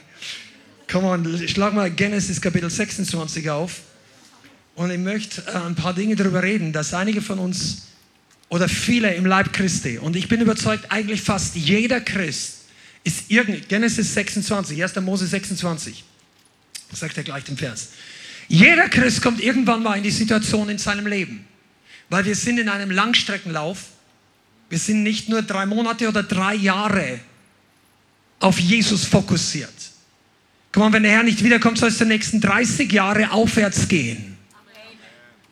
Komm 0.87 1.05
on, 1.05 1.47
schlag 1.47 1.73
mal 1.73 1.89
Genesis 1.89 2.39
Kapitel 2.39 2.69
26 2.69 3.49
auf. 3.49 3.81
Und 4.75 4.91
ich 4.91 4.99
möchte 4.99 5.41
äh, 5.47 5.57
ein 5.57 5.73
paar 5.73 5.93
Dinge 5.95 6.15
darüber 6.15 6.43
reden, 6.43 6.71
dass 6.71 6.93
einige 6.93 7.21
von 7.21 7.39
uns 7.39 7.87
oder 8.53 8.69
viele 8.69 9.13
im 9.15 9.25
Leib 9.25 9.51
Christi, 9.51 9.97
und 9.97 10.15
ich 10.15 10.27
bin 10.27 10.39
überzeugt, 10.39 10.91
eigentlich 10.91 11.21
fast 11.23 11.55
jeder 11.55 11.99
Christ 11.99 12.65
ist 13.03 13.29
irgend, 13.29 13.67
Genesis 13.67 14.13
26, 14.13 14.81
1. 14.81 14.95
Mose 14.97 15.25
26, 15.25 16.03
sagt 16.93 17.17
er 17.17 17.23
gleich 17.23 17.43
den 17.45 17.57
Vers. 17.57 17.89
Jeder 18.47 18.89
Christ 18.89 19.23
kommt 19.23 19.41
irgendwann 19.41 19.81
mal 19.81 19.95
in 19.95 20.03
die 20.03 20.11
Situation 20.11 20.69
in 20.69 20.77
seinem 20.77 21.07
Leben, 21.07 21.45
weil 22.09 22.25
wir 22.25 22.35
sind 22.35 22.59
in 22.59 22.69
einem 22.69 22.91
Langstreckenlauf 22.91 23.79
wir 24.73 24.79
sind 24.79 25.03
nicht 25.03 25.29
nur 25.29 25.43
drei 25.43 25.67
Monate 25.67 26.07
oder 26.07 26.23
drei 26.23 26.55
Jahre 26.55 27.19
auf 28.39 28.59
Jesus 28.59 29.05
fokussiert. 29.05 29.69
Komm 30.71 30.81
mal, 30.81 30.93
wenn 30.93 31.03
der 31.03 31.11
Herr 31.11 31.21
nicht 31.21 31.43
wiederkommt, 31.43 31.77
soll 31.77 31.89
es 31.89 31.99
die 31.99 32.05
nächsten 32.05 32.41
30 32.41 32.91
Jahre 32.91 33.29
aufwärts 33.29 33.87
gehen. 33.87 34.32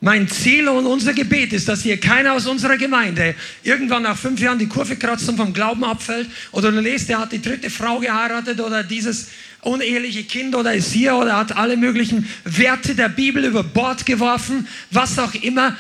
Mein 0.04 0.28
Ziel 0.28 0.68
und 0.68 0.88
unser 0.88 1.14
Gebet 1.14 1.54
ist, 1.54 1.68
dass 1.68 1.84
hier 1.84 2.00
keiner 2.00 2.34
aus 2.34 2.48
unserer 2.48 2.76
Gemeinde 2.76 3.36
irgendwann 3.62 4.02
nach 4.02 4.18
fünf 4.18 4.40
Jahren 4.40 4.58
die 4.58 4.68
Kurve 4.68 4.96
kratzt 4.96 5.30
und 5.30 5.38
vom 5.38 5.54
Glauben 5.54 5.84
abfällt 5.84 6.28
oder 6.52 6.72
du 6.72 6.80
lest, 6.80 7.08
er 7.12 7.20
hat 7.20 7.32
die 7.32 7.42
dritte 7.42 7.70
Frau 7.70 8.00
geheiratet 8.00 8.60
oder 8.60 8.84
dieses 8.84 9.28
uneheliche 9.62 10.24
Kind 10.24 10.56
oder 10.56 10.74
ist 10.74 10.92
hier 10.92 11.16
oder 11.16 11.38
hat 11.38 11.56
alle 11.56 11.78
möglichen 11.78 12.28
Werte 12.46 12.96
der 12.96 13.10
Bibel 13.10 13.46
über 13.46 13.64
Bord 13.64 14.04
geworfen, 14.08 14.68
was 14.90 15.20
auch 15.20 15.36
immer. 15.36 15.78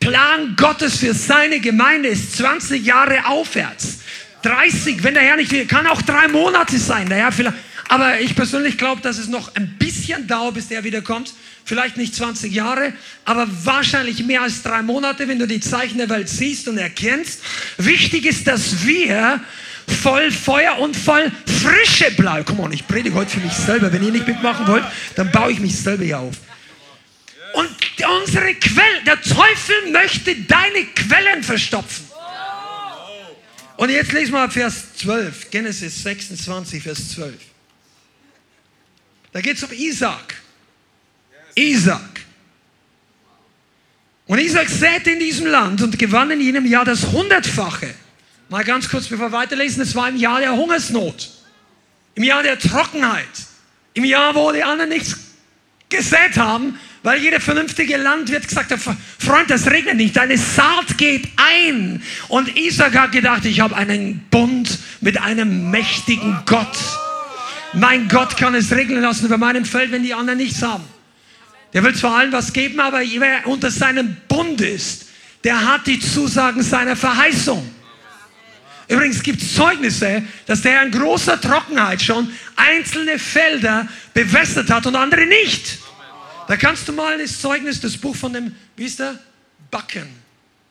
Plan 0.00 0.56
Gottes 0.56 0.96
für 0.96 1.14
seine 1.14 1.60
Gemeinde 1.60 2.08
ist 2.08 2.36
20 2.38 2.84
Jahre 2.84 3.24
aufwärts. 3.26 4.00
30, 4.42 5.04
wenn 5.04 5.14
der 5.14 5.22
Herr 5.22 5.36
nicht 5.36 5.52
will, 5.52 5.66
kann 5.66 5.86
auch 5.86 6.02
drei 6.02 6.26
Monate 6.26 6.76
sein. 6.76 7.08
Der 7.08 7.18
Herr 7.18 7.30
vielleicht, 7.30 7.56
aber 7.92 8.20
ich 8.20 8.34
persönlich 8.34 8.78
glaube, 8.78 9.02
dass 9.02 9.18
es 9.18 9.28
noch 9.28 9.54
ein 9.54 9.76
bisschen 9.78 10.26
dauert, 10.26 10.54
bis 10.54 10.68
der 10.68 10.82
wiederkommt. 10.82 11.34
Vielleicht 11.66 11.98
nicht 11.98 12.14
20 12.14 12.50
Jahre, 12.50 12.94
aber 13.26 13.46
wahrscheinlich 13.64 14.24
mehr 14.24 14.40
als 14.40 14.62
drei 14.62 14.80
Monate, 14.80 15.28
wenn 15.28 15.38
du 15.38 15.46
die 15.46 15.60
Zeichen 15.60 15.98
der 15.98 16.08
Welt 16.08 16.26
siehst 16.26 16.68
und 16.68 16.78
erkennst. 16.78 17.42
Wichtig 17.76 18.24
ist, 18.24 18.46
dass 18.46 18.86
wir 18.86 19.42
voll 19.86 20.30
Feuer 20.30 20.78
und 20.78 20.96
voll 20.96 21.30
Frische 21.44 22.10
bleiben. 22.12 22.46
Komm 22.46 22.60
on, 22.60 22.72
ich 22.72 22.88
predige 22.88 23.14
heute 23.14 23.32
für 23.32 23.40
mich 23.40 23.52
selber. 23.52 23.92
Wenn 23.92 24.02
ihr 24.02 24.12
nicht 24.12 24.26
mitmachen 24.26 24.66
wollt, 24.68 24.84
dann 25.16 25.30
baue 25.30 25.52
ich 25.52 25.60
mich 25.60 25.76
selber 25.76 26.04
hier 26.04 26.18
auf. 26.18 26.36
Und 27.52 27.68
unsere 28.22 28.54
Quellen, 28.54 29.04
der 29.04 29.20
Teufel 29.20 29.92
möchte 29.92 30.34
deine 30.34 30.86
Quellen 30.94 31.42
verstopfen. 31.42 32.06
Und 33.76 33.90
jetzt 33.90 34.12
lesen 34.12 34.32
wir 34.32 34.48
Vers 34.48 34.94
12, 34.96 35.50
Genesis 35.50 36.02
26, 36.02 36.82
Vers 36.82 37.10
12. 37.10 37.51
Da 39.32 39.40
geht 39.40 39.56
es 39.56 39.62
um 39.62 39.72
Isaac. 39.72 40.34
Isaac. 41.54 42.20
Und 44.26 44.38
Isaac 44.38 44.68
säte 44.68 45.10
in 45.10 45.18
diesem 45.18 45.46
Land 45.46 45.82
und 45.82 45.98
gewann 45.98 46.30
in 46.30 46.40
jenem 46.40 46.66
Jahr 46.66 46.84
das 46.84 47.06
Hundertfache. 47.10 47.94
Mal 48.48 48.64
ganz 48.64 48.88
kurz, 48.88 49.08
bevor 49.08 49.30
wir 49.30 49.38
weiterlesen, 49.38 49.82
es 49.82 49.94
war 49.94 50.08
im 50.08 50.16
Jahr 50.16 50.40
der 50.40 50.52
Hungersnot, 50.52 51.30
im 52.14 52.22
Jahr 52.22 52.42
der 52.42 52.58
Trockenheit, 52.58 53.26
im 53.94 54.04
Jahr, 54.04 54.34
wo 54.34 54.52
die 54.52 54.62
anderen 54.62 54.90
nichts 54.90 55.16
gesät 55.88 56.36
haben, 56.36 56.78
weil 57.02 57.20
jeder 57.20 57.40
vernünftige 57.40 57.96
Landwirt 57.96 58.46
gesagt 58.46 58.70
hat, 58.70 58.80
Freund, 59.18 59.50
das 59.50 59.70
regnet 59.70 59.96
nicht, 59.96 60.16
deine 60.16 60.38
Saat 60.38 60.96
geht 60.98 61.28
ein. 61.36 62.02
Und 62.28 62.56
Isaac 62.56 62.94
hat 62.94 63.12
gedacht, 63.12 63.44
ich 63.44 63.60
habe 63.60 63.76
einen 63.76 64.24
Bund 64.30 64.78
mit 65.00 65.18
einem 65.20 65.70
mächtigen 65.70 66.38
Gott. 66.46 66.78
Mein 67.74 68.08
Gott 68.08 68.36
kann 68.36 68.54
es 68.54 68.70
regnen 68.70 69.02
lassen 69.02 69.26
über 69.26 69.38
meinem 69.38 69.64
Feld, 69.64 69.92
wenn 69.92 70.02
die 70.02 70.12
anderen 70.12 70.38
nichts 70.38 70.62
haben. 70.62 70.84
Der 71.72 71.82
will 71.82 71.94
zwar 71.94 72.16
allen 72.16 72.32
was 72.32 72.52
geben, 72.52 72.80
aber 72.80 73.00
wer 73.00 73.46
unter 73.46 73.70
seinem 73.70 74.16
Bund 74.28 74.60
ist, 74.60 75.06
der 75.42 75.66
hat 75.66 75.86
die 75.86 75.98
Zusagen 75.98 76.62
seiner 76.62 76.96
Verheißung. 76.96 77.68
Übrigens 78.88 79.22
gibt 79.22 79.40
es 79.40 79.54
Zeugnisse, 79.54 80.22
dass 80.46 80.60
der 80.60 80.72
Herr 80.72 80.82
in 80.82 80.90
großer 80.90 81.40
Trockenheit 81.40 82.02
schon 82.02 82.30
einzelne 82.56 83.18
Felder 83.18 83.88
bewässert 84.12 84.70
hat 84.70 84.86
und 84.86 84.96
andere 84.96 85.24
nicht. 85.24 85.78
Da 86.48 86.56
kannst 86.56 86.86
du 86.88 86.92
mal 86.92 87.16
das 87.16 87.40
Zeugnis, 87.40 87.80
das 87.80 87.96
Buch 87.96 88.14
von 88.14 88.34
dem, 88.34 88.54
wie 88.76 88.84
ist 88.84 88.98
der? 88.98 89.18
Bucken. 89.70 90.08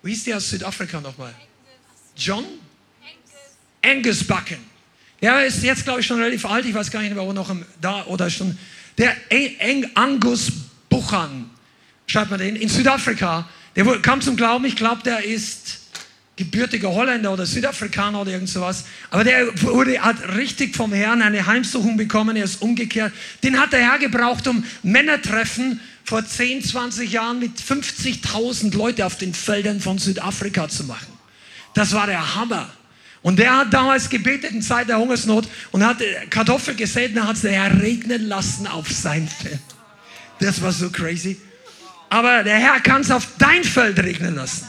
Wie 0.04 0.14
ist 0.14 0.28
der 0.28 0.38
aus 0.38 0.50
Südafrika 0.50 1.02
nochmal? 1.02 1.34
John? 2.16 2.46
Angus 3.84 4.24
Bucken. 4.24 4.71
Der 5.22 5.46
ist 5.46 5.64
jetzt, 5.64 5.84
glaube 5.84 6.00
ich, 6.00 6.08
schon 6.08 6.20
relativ 6.20 6.46
alt. 6.46 6.66
Ich 6.66 6.74
weiß 6.74 6.90
gar 6.90 7.02
nicht, 7.02 7.16
ob 7.16 7.28
er 7.28 7.34
noch 7.34 7.56
da 7.80 8.06
oder 8.06 8.30
schon. 8.30 8.58
Der 8.98 9.16
Angus 9.96 10.52
Buchan, 10.90 11.50
schreibt 12.08 12.32
man 12.32 12.40
den, 12.40 12.56
in 12.56 12.70
Südafrika. 12.70 13.48
Der 13.76 13.86
kam 14.02 14.20
zum 14.22 14.36
Glauben. 14.36 14.66
Ich 14.66 14.76
glaube, 14.76 15.04
der 15.04 15.24
ist 15.24 15.82
gebürtiger 16.36 16.90
Holländer 16.90 17.32
oder 17.32 17.46
Südafrikaner 17.46 18.22
oder 18.22 18.32
irgend 18.32 18.50
sowas. 18.50 18.86
Aber 19.12 19.24
der 19.24 19.62
wurde, 19.62 20.02
hat 20.02 20.36
richtig 20.36 20.76
vom 20.76 20.92
Herrn 20.92 21.22
eine 21.22 21.46
Heimsuchung 21.46 21.98
bekommen, 21.98 22.36
er 22.36 22.46
ist 22.46 22.62
umgekehrt. 22.62 23.14
Den 23.44 23.60
hat 23.60 23.74
der 23.74 23.82
Herr 23.82 24.00
gebraucht, 24.00 24.48
um 24.48 24.64
Männertreffen 24.82 25.80
vor 26.04 26.26
10, 26.26 26.64
20 26.64 27.12
Jahren 27.12 27.40
mit 27.40 27.60
50.000 27.60 28.76
Leute 28.76 29.06
auf 29.06 29.18
den 29.18 29.34
Feldern 29.34 29.80
von 29.80 30.00
Südafrika 30.00 30.68
zu 30.68 30.86
machen. 30.86 31.08
Das 31.74 31.94
war 31.94 32.08
der 32.08 32.36
Hammer. 32.36 32.70
Und 33.24 33.38
der 33.38 33.56
hat 33.56 33.74
damals 33.74 34.10
gebetet 34.10 34.52
in 34.52 34.62
Zeit 34.62 34.90
der 34.90 34.98
Hungersnot 34.98 35.48
und 35.72 35.86
hat 35.86 35.98
Kartoffel 36.30 36.76
gesät 36.76 37.16
und 37.16 37.28
hat 37.28 37.36
es 37.36 37.42
der 37.42 37.52
Herr 37.52 37.82
regnen 37.82 38.28
lassen 38.28 38.66
auf 38.66 38.90
sein 38.92 39.28
Feld. 39.28 39.60
Das 40.40 40.62
war 40.62 40.72
so 40.72 40.90
crazy. 40.90 41.38
Aber 42.10 42.44
der 42.44 42.58
Herr 42.58 42.80
kann 42.80 43.02
es 43.02 43.12
auf 43.12 43.28
dein 43.38 43.64
Feld 43.64 44.00
regnen 44.00 44.36
lassen. 44.36 44.68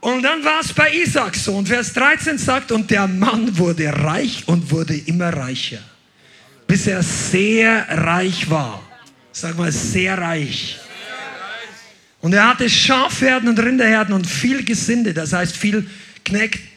Und 0.00 0.24
dann 0.24 0.44
war 0.44 0.60
es 0.60 0.72
bei 0.72 0.92
Isaac 0.92 1.36
so. 1.36 1.54
Und 1.54 1.68
Vers 1.68 1.92
13 1.92 2.36
sagt, 2.36 2.72
und 2.72 2.90
der 2.90 3.06
Mann 3.06 3.56
wurde 3.56 3.86
reich 3.92 4.42
und 4.46 4.72
wurde 4.72 4.96
immer 4.96 5.32
reicher, 5.32 5.78
bis 6.66 6.88
er 6.88 7.04
sehr 7.04 7.86
reich 7.88 8.50
war. 8.50 8.82
Sag 9.30 9.56
mal, 9.56 9.70
sehr 9.70 10.18
reich. 10.18 10.80
Und 12.20 12.32
er 12.32 12.48
hatte 12.48 12.68
Schafherden 12.68 13.48
und 13.48 13.58
Rinderherden 13.60 14.12
und 14.12 14.26
viel 14.26 14.64
Gesinde, 14.64 15.14
das 15.14 15.32
heißt 15.32 15.56
viel 15.56 15.88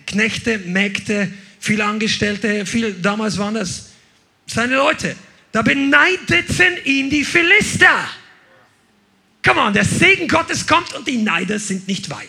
Knechte, 0.06 0.60
Mägde, 0.60 1.32
viel 1.60 1.82
Angestellte, 1.82 2.66
viel, 2.66 2.94
damals 2.94 3.38
waren 3.38 3.56
das 3.56 3.90
seine 4.46 4.76
Leute. 4.76 5.16
Da 5.52 5.62
beneideten 5.62 6.78
ihn 6.84 7.10
die 7.10 7.24
Philister. 7.24 8.10
Come 9.44 9.62
on, 9.62 9.74
der 9.74 9.86
Segen 9.86 10.28
Gottes 10.28 10.66
kommt 10.66 10.94
und 10.94 11.08
die 11.08 11.18
Neider 11.18 11.60
sind 11.60 11.88
nicht 11.88 12.10
weit. 12.10 12.28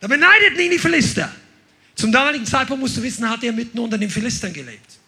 Da 0.00 0.06
beneideten 0.06 0.60
ihn 0.60 0.70
die 0.70 0.78
Philister. 0.78 1.32
Zum 1.94 2.12
damaligen 2.12 2.46
Zeitpunkt 2.46 2.80
musst 2.80 2.96
du 2.96 3.02
wissen, 3.02 3.28
hat 3.28 3.42
er 3.42 3.52
mitten 3.52 3.78
unter 3.78 3.98
den 3.98 4.10
Philistern 4.10 4.52
gelebt. 4.52 4.98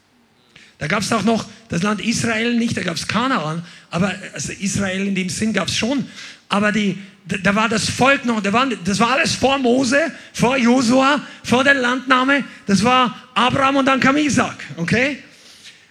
Da 0.78 0.86
gab 0.86 1.02
es 1.02 1.12
auch 1.12 1.22
noch 1.22 1.46
das 1.68 1.82
Land 1.82 2.00
Israel 2.00 2.54
nicht, 2.54 2.76
da 2.76 2.82
gab 2.82 2.96
es 2.96 3.06
Kanaan, 3.06 3.64
aber 3.90 4.14
also 4.32 4.52
Israel 4.52 5.06
in 5.06 5.14
dem 5.14 5.28
Sinn 5.28 5.52
gab 5.52 5.68
es 5.68 5.76
schon. 5.76 6.06
Aber 6.48 6.72
die, 6.72 6.98
da 7.42 7.54
war 7.54 7.68
das 7.68 7.88
Volk 7.88 8.24
noch, 8.24 8.40
da 8.40 8.52
war, 8.52 8.66
das 8.84 8.98
war 8.98 9.12
alles 9.12 9.34
vor 9.34 9.58
Mose, 9.58 10.12
vor 10.32 10.56
Josua, 10.56 11.20
vor 11.44 11.64
der 11.64 11.74
Landnahme. 11.74 12.44
Das 12.66 12.82
war 12.82 13.28
Abraham 13.34 13.76
und 13.76 13.86
dann 13.86 14.00
kam 14.00 14.16
Isaac, 14.16 14.56
okay? 14.76 15.18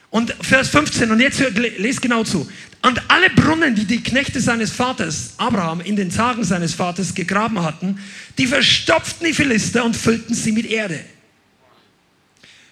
Und 0.10 0.36
Vers 0.42 0.70
15, 0.70 1.12
und 1.12 1.20
jetzt 1.20 1.40
lest 1.78 2.02
genau 2.02 2.24
zu. 2.24 2.50
Und 2.82 3.02
alle 3.10 3.30
Brunnen, 3.30 3.76
die 3.76 3.86
die 3.86 4.02
Knechte 4.02 4.40
seines 4.40 4.72
Vaters, 4.72 5.34
Abraham, 5.38 5.82
in 5.82 5.96
den 5.96 6.10
Tagen 6.10 6.44
seines 6.44 6.74
Vaters 6.74 7.14
gegraben 7.14 7.62
hatten, 7.62 8.00
die 8.38 8.48
verstopften 8.48 9.28
die 9.28 9.34
Philister 9.34 9.84
und 9.84 9.96
füllten 9.96 10.34
sie 10.34 10.52
mit 10.52 10.66
Erde. 10.66 11.00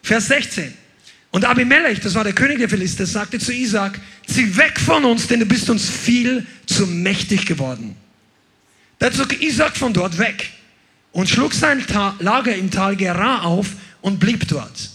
Vers 0.01 0.27
16. 0.27 0.73
Und 1.31 1.43
Abimelech, 1.43 1.99
das 1.99 2.15
war 2.15 2.23
der 2.23 2.33
König 2.33 2.59
der 2.59 2.69
Philister, 2.69 3.05
sagte 3.05 3.37
zu 3.37 3.53
Isaac, 3.53 3.99
zieh 4.25 4.55
weg 4.55 4.79
von 4.79 5.03
uns, 5.03 5.27
denn 5.27 5.41
du 5.41 5.45
bist 5.45 5.69
uns 5.69 5.89
viel 5.89 6.45
zu 6.65 6.87
mächtig 6.87 7.45
geworden. 7.45 7.95
Da 8.99 9.11
zog 9.11 9.41
Isaac 9.41 9.77
von 9.77 9.93
dort 9.93 10.17
weg 10.17 10.51
und 11.11 11.29
schlug 11.29 11.53
sein 11.53 11.83
Lager 12.19 12.55
im 12.55 12.71
Tal 12.71 12.95
Gerar 12.95 13.43
auf 13.43 13.67
und 14.01 14.19
blieb 14.19 14.47
dort. 14.47 14.89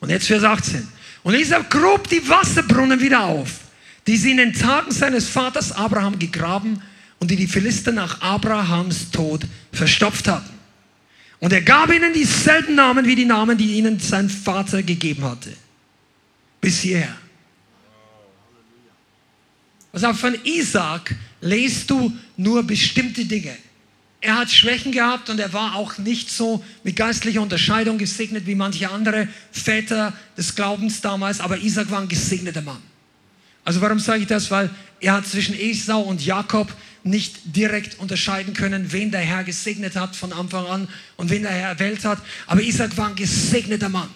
Und 0.00 0.10
jetzt 0.10 0.26
Vers 0.26 0.44
18. 0.44 0.86
Und 1.22 1.34
Isaac 1.34 1.70
grub 1.70 2.08
die 2.08 2.28
Wasserbrunnen 2.28 3.00
wieder 3.00 3.24
auf, 3.24 3.50
die 4.06 4.16
sie 4.16 4.32
in 4.32 4.36
den 4.36 4.52
Tagen 4.52 4.92
seines 4.92 5.28
Vaters 5.28 5.72
Abraham 5.72 6.18
gegraben 6.18 6.82
und 7.18 7.30
die 7.30 7.36
die 7.36 7.46
Philister 7.46 7.92
nach 7.92 8.20
Abrahams 8.20 9.10
Tod 9.10 9.44
verstopft 9.72 10.28
hatten. 10.28 10.54
Und 11.38 11.52
er 11.52 11.62
gab 11.62 11.92
ihnen 11.92 12.12
dieselben 12.12 12.74
Namen 12.74 13.06
wie 13.06 13.14
die 13.14 13.24
Namen, 13.24 13.58
die 13.58 13.74
ihnen 13.74 13.98
sein 13.98 14.30
Vater 14.30 14.82
gegeben 14.82 15.24
hatte. 15.24 15.52
Bis 16.60 16.80
hierher. 16.80 17.14
Also 19.92 20.12
von 20.14 20.36
Isaac 20.44 21.14
lest 21.40 21.90
du 21.90 22.12
nur 22.36 22.62
bestimmte 22.62 23.24
Dinge. 23.24 23.56
Er 24.20 24.38
hat 24.38 24.50
Schwächen 24.50 24.92
gehabt 24.92 25.30
und 25.30 25.38
er 25.38 25.52
war 25.52 25.76
auch 25.76 25.98
nicht 25.98 26.30
so 26.30 26.64
mit 26.82 26.96
geistlicher 26.96 27.42
Unterscheidung 27.42 27.98
gesegnet 27.98 28.46
wie 28.46 28.54
manche 28.54 28.90
andere 28.90 29.28
Väter 29.52 30.12
des 30.36 30.54
Glaubens 30.54 31.00
damals, 31.00 31.40
aber 31.40 31.58
Isaac 31.58 31.90
war 31.90 32.00
ein 32.00 32.08
gesegneter 32.08 32.62
Mann. 32.62 32.82
Also 33.64 33.80
warum 33.80 33.98
sage 33.98 34.22
ich 34.22 34.26
das? 34.28 34.50
Weil 34.50 34.70
er 35.00 35.14
hat 35.14 35.26
zwischen 35.26 35.54
Esau 35.58 36.00
und 36.00 36.24
Jakob 36.24 36.72
nicht 37.02 37.36
direkt 37.44 37.98
unterscheiden 37.98 38.54
können, 38.54 38.92
wen 38.92 39.10
der 39.10 39.20
Herr 39.20 39.44
gesegnet 39.44 39.96
hat 39.96 40.16
von 40.16 40.32
Anfang 40.32 40.66
an 40.66 40.88
und 41.16 41.30
wen 41.30 41.42
der 41.42 41.52
Herr 41.52 41.68
erwählt 41.70 42.04
hat. 42.04 42.18
Aber 42.46 42.62
Isaac 42.62 42.96
war 42.96 43.08
ein 43.08 43.14
gesegneter 43.14 43.88
Mann. 43.88 44.08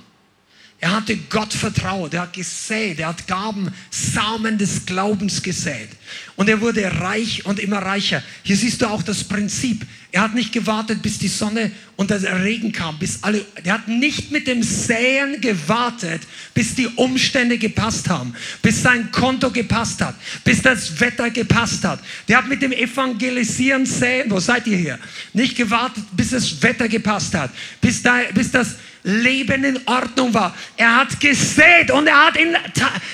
Er 0.83 0.93
hatte 0.93 1.15
Gott 1.29 1.53
vertraut, 1.53 2.15
er 2.15 2.23
hat 2.23 2.33
gesät, 2.33 3.01
er 3.01 3.09
hat 3.09 3.27
Gaben, 3.27 3.71
Samen 3.91 4.57
des 4.57 4.87
Glaubens 4.87 5.43
gesät. 5.43 5.91
Und 6.37 6.49
er 6.49 6.63
wurde 6.63 6.83
reich 7.01 7.45
und 7.45 7.59
immer 7.59 7.79
reicher. 7.79 8.23
Hier 8.43 8.57
siehst 8.57 8.81
du 8.81 8.87
auch 8.87 9.03
das 9.03 9.23
Prinzip. 9.23 9.85
Er 10.11 10.23
hat 10.23 10.35
nicht 10.35 10.53
gewartet, 10.53 11.03
bis 11.03 11.19
die 11.19 11.29
Sonne 11.29 11.71
und 11.97 12.09
der 12.11 12.43
Regen 12.43 12.73
kam, 12.73 12.99
bis 12.99 13.23
alle, 13.23 13.45
er 13.63 13.75
hat 13.75 13.89
nicht 13.89 14.33
mit 14.33 14.47
dem 14.47 14.63
Säen 14.63 15.41
gewartet, 15.43 16.23
bis 16.55 16.75
die 16.75 16.87
Umstände 16.87 17.59
gepasst 17.59 18.09
haben, 18.09 18.35
bis 18.63 18.83
sein 18.83 19.13
Konto 19.13 19.51
gepasst 19.51 20.01
hat, 20.01 20.15
bis 20.43 20.63
das 20.63 20.99
Wetter 20.99 21.29
gepasst 21.29 21.85
hat. 21.85 22.01
Der 22.27 22.39
hat 22.39 22.49
mit 22.49 22.63
dem 22.63 22.73
Evangelisieren, 22.73 23.85
Säen, 23.85 24.31
wo 24.31 24.41
seid 24.41 24.67
ihr 24.67 24.79
hier? 24.79 24.99
Nicht 25.35 25.57
gewartet, 25.57 26.05
bis 26.13 26.31
das 26.31 26.61
Wetter 26.63 26.89
gepasst 26.89 27.35
hat, 27.35 27.51
bis, 27.83 28.03
da, 28.03 28.21
bis 28.35 28.51
das 28.51 28.77
Leben 29.02 29.64
in 29.64 29.80
Ordnung 29.87 30.33
war. 30.35 30.54
Er 30.76 30.97
hat 30.97 31.19
gesät 31.21 31.90
und 31.90 32.07
er 32.07 32.26
hat 32.26 32.37
in 32.37 32.57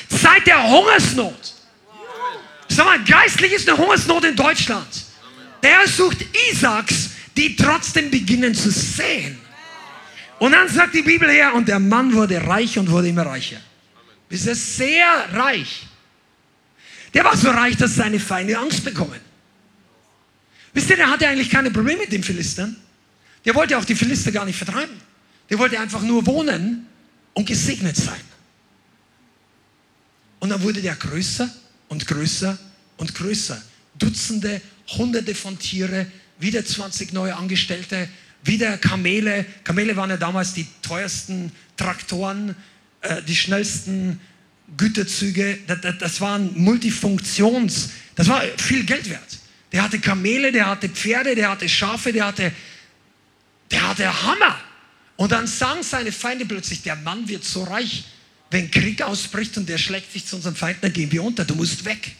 Zeit 0.08 0.46
der 0.46 0.62
Hungersnot. 0.62 1.54
Sag 2.68 2.84
mal, 2.84 3.04
geistlich 3.04 3.52
ist 3.52 3.68
eine 3.68 3.78
Hungersnot 3.78 4.24
in 4.24 4.36
Deutschland. 4.36 4.88
Der 5.62 5.86
sucht 5.86 6.18
Isaaks, 6.50 7.10
die 7.36 7.54
trotzdem 7.54 8.10
beginnen 8.10 8.54
zu 8.54 8.70
säen. 8.70 9.38
Und 10.38 10.52
dann 10.52 10.68
sagt 10.68 10.94
die 10.94 11.02
Bibel 11.02 11.30
her, 11.30 11.54
und 11.54 11.68
der 11.68 11.78
Mann 11.78 12.12
wurde 12.12 12.44
reich 12.46 12.78
und 12.78 12.90
wurde 12.90 13.08
immer 13.08 13.24
reicher. 13.24 13.60
Bis 14.28 14.46
er 14.46 14.54
sehr 14.54 15.06
reich. 15.32 15.86
Der 17.14 17.24
war 17.24 17.36
so 17.36 17.50
reich, 17.50 17.76
dass 17.76 17.94
seine 17.94 18.20
Feinde 18.20 18.58
Angst 18.58 18.84
bekommen. 18.84 19.20
Wisst 20.74 20.90
ihr, 20.90 20.96
der 20.96 21.08
hatte 21.08 21.26
eigentlich 21.26 21.48
keine 21.48 21.70
Probleme 21.70 22.00
mit 22.00 22.12
den 22.12 22.22
Philistern. 22.22 22.76
Der 23.44 23.54
wollte 23.54 23.78
auch 23.78 23.84
die 23.84 23.94
Philister 23.94 24.32
gar 24.32 24.44
nicht 24.44 24.58
vertreiben. 24.58 25.00
Der 25.50 25.58
wollte 25.58 25.78
einfach 25.78 26.02
nur 26.02 26.26
wohnen 26.26 26.86
und 27.34 27.46
gesegnet 27.46 27.96
sein. 27.96 28.20
Und 30.40 30.50
dann 30.50 30.62
wurde 30.62 30.82
der 30.82 30.96
größer 30.96 31.48
und 31.88 32.06
größer 32.06 32.58
und 32.96 33.14
größer. 33.14 33.60
Dutzende, 33.98 34.60
hunderte 34.98 35.34
von 35.34 35.58
Tiere, 35.58 36.06
wieder 36.38 36.64
20 36.64 37.12
neue 37.12 37.34
Angestellte, 37.34 38.08
wieder 38.44 38.76
Kamele. 38.78 39.46
Kamele 39.64 39.96
waren 39.96 40.10
ja 40.10 40.16
damals 40.16 40.54
die 40.54 40.66
teuersten 40.82 41.52
Traktoren, 41.76 42.54
äh, 43.00 43.22
die 43.22 43.36
schnellsten 43.36 44.20
Güterzüge. 44.76 45.58
Das, 45.66 45.80
das, 45.80 45.98
das 45.98 46.20
waren 46.20 46.52
Multifunktions, 46.58 47.90
das 48.14 48.28
war 48.28 48.42
viel 48.58 48.84
Geld 48.84 49.08
wert. 49.08 49.38
Der 49.72 49.82
hatte 49.82 49.98
Kamele, 49.98 50.52
der 50.52 50.66
hatte 50.66 50.88
Pferde, 50.88 51.34
der 51.34 51.50
hatte 51.50 51.68
Schafe, 51.68 52.12
der 52.12 52.26
hatte, 52.26 52.52
der 53.70 53.88
hatte 53.88 54.22
Hammer. 54.22 54.58
Und 55.16 55.32
dann 55.32 55.46
sagen 55.46 55.82
seine 55.82 56.12
Feinde 56.12 56.44
plötzlich, 56.44 56.82
der 56.82 56.96
Mann 56.96 57.28
wird 57.28 57.44
so 57.44 57.64
reich, 57.64 58.04
wenn 58.50 58.70
Krieg 58.70 59.02
ausbricht 59.02 59.56
und 59.56 59.68
der 59.68 59.78
schlägt 59.78 60.12
sich 60.12 60.26
zu 60.26 60.36
unseren 60.36 60.54
Feinden, 60.54 60.82
dann 60.82 60.92
gehen 60.92 61.10
wir 61.10 61.22
unter, 61.22 61.44
du 61.44 61.54
musst 61.54 61.84
weg. 61.84 62.12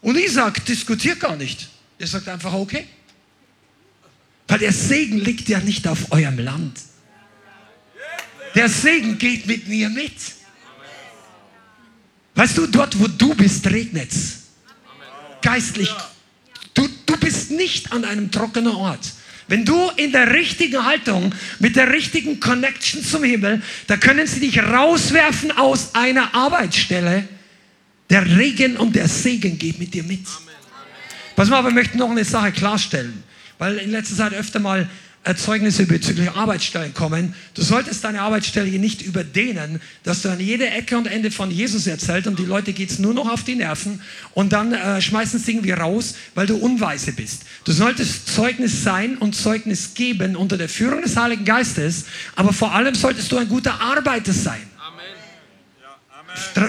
Und 0.00 0.16
Isaac 0.16 0.64
diskutiert 0.64 1.20
gar 1.20 1.36
nicht. 1.36 1.68
Er 1.98 2.06
sagt 2.06 2.28
einfach, 2.28 2.52
okay. 2.52 2.86
Weil 4.48 4.58
der 4.58 4.72
Segen 4.72 5.18
liegt 5.18 5.48
ja 5.48 5.60
nicht 5.60 5.86
auf 5.86 6.10
eurem 6.10 6.38
Land. 6.38 6.78
Der 8.54 8.68
Segen 8.68 9.18
geht 9.18 9.46
mit 9.46 9.68
mir 9.68 9.88
mit. 9.88 10.12
Weißt 12.34 12.58
du, 12.58 12.66
dort 12.66 12.98
wo 12.98 13.06
du 13.06 13.34
bist, 13.34 13.66
regnet 13.66 14.10
es. 14.12 14.38
Geistlich. 15.40 15.90
Du, 16.74 16.88
du 17.06 17.16
bist 17.18 17.50
nicht 17.50 17.92
an 17.92 18.04
einem 18.04 18.30
trockenen 18.30 18.74
Ort. 18.74 19.12
Wenn 19.48 19.64
du 19.64 19.90
in 19.96 20.12
der 20.12 20.32
richtigen 20.32 20.84
Haltung, 20.84 21.34
mit 21.58 21.76
der 21.76 21.92
richtigen 21.92 22.40
Connection 22.40 23.04
zum 23.04 23.24
Himmel, 23.24 23.62
da 23.86 23.96
können 23.96 24.26
sie 24.26 24.40
dich 24.40 24.62
rauswerfen 24.62 25.52
aus 25.52 25.94
einer 25.94 26.34
Arbeitsstelle. 26.34 27.24
Der 28.10 28.36
Regen 28.36 28.76
und 28.76 28.94
der 28.94 29.08
Segen 29.08 29.58
geht 29.58 29.78
mit 29.78 29.94
dir 29.94 30.04
mit. 30.04 30.26
Pass 31.34 31.48
mal, 31.48 31.64
wir 31.64 31.70
möchten 31.70 31.98
noch 31.98 32.10
eine 32.10 32.24
Sache 32.24 32.52
klarstellen, 32.52 33.22
weil 33.58 33.78
in 33.78 33.90
letzter 33.90 34.16
Zeit 34.16 34.34
öfter 34.34 34.60
mal 34.60 34.88
Erzeugnisse 35.24 35.86
bezüglich 35.86 36.30
Arbeitsstellen 36.30 36.94
kommen. 36.94 37.34
Du 37.54 37.62
solltest 37.62 38.02
deine 38.02 38.22
Arbeitsstelle 38.22 38.70
nicht 38.78 39.02
überdehnen, 39.02 39.80
dass 40.02 40.22
du 40.22 40.30
an 40.30 40.40
jeder 40.40 40.74
Ecke 40.74 40.98
und 40.98 41.06
Ende 41.06 41.30
von 41.30 41.50
Jesus 41.50 41.86
erzählst 41.86 42.26
und 42.26 42.40
die 42.40 42.44
Leute 42.44 42.72
geht's 42.72 42.98
nur 42.98 43.14
noch 43.14 43.30
auf 43.30 43.44
die 43.44 43.54
Nerven 43.54 44.00
und 44.34 44.52
dann 44.52 44.72
äh, 44.72 45.00
schmeißen 45.00 45.38
sie 45.38 45.52
irgendwie 45.52 45.70
raus, 45.70 46.14
weil 46.34 46.46
du 46.46 46.56
unweise 46.56 47.12
bist. 47.12 47.42
Du 47.64 47.70
solltest 47.70 48.34
Zeugnis 48.34 48.82
sein 48.82 49.16
und 49.16 49.36
Zeugnis 49.36 49.94
geben 49.94 50.34
unter 50.34 50.58
der 50.58 50.68
Führung 50.68 51.02
des 51.02 51.16
Heiligen 51.16 51.44
Geistes, 51.44 52.06
aber 52.34 52.52
vor 52.52 52.72
allem 52.72 52.96
solltest 52.96 53.30
du 53.30 53.36
ein 53.36 53.48
guter 53.48 53.80
Arbeiter 53.80 54.32
sein. 54.32 54.71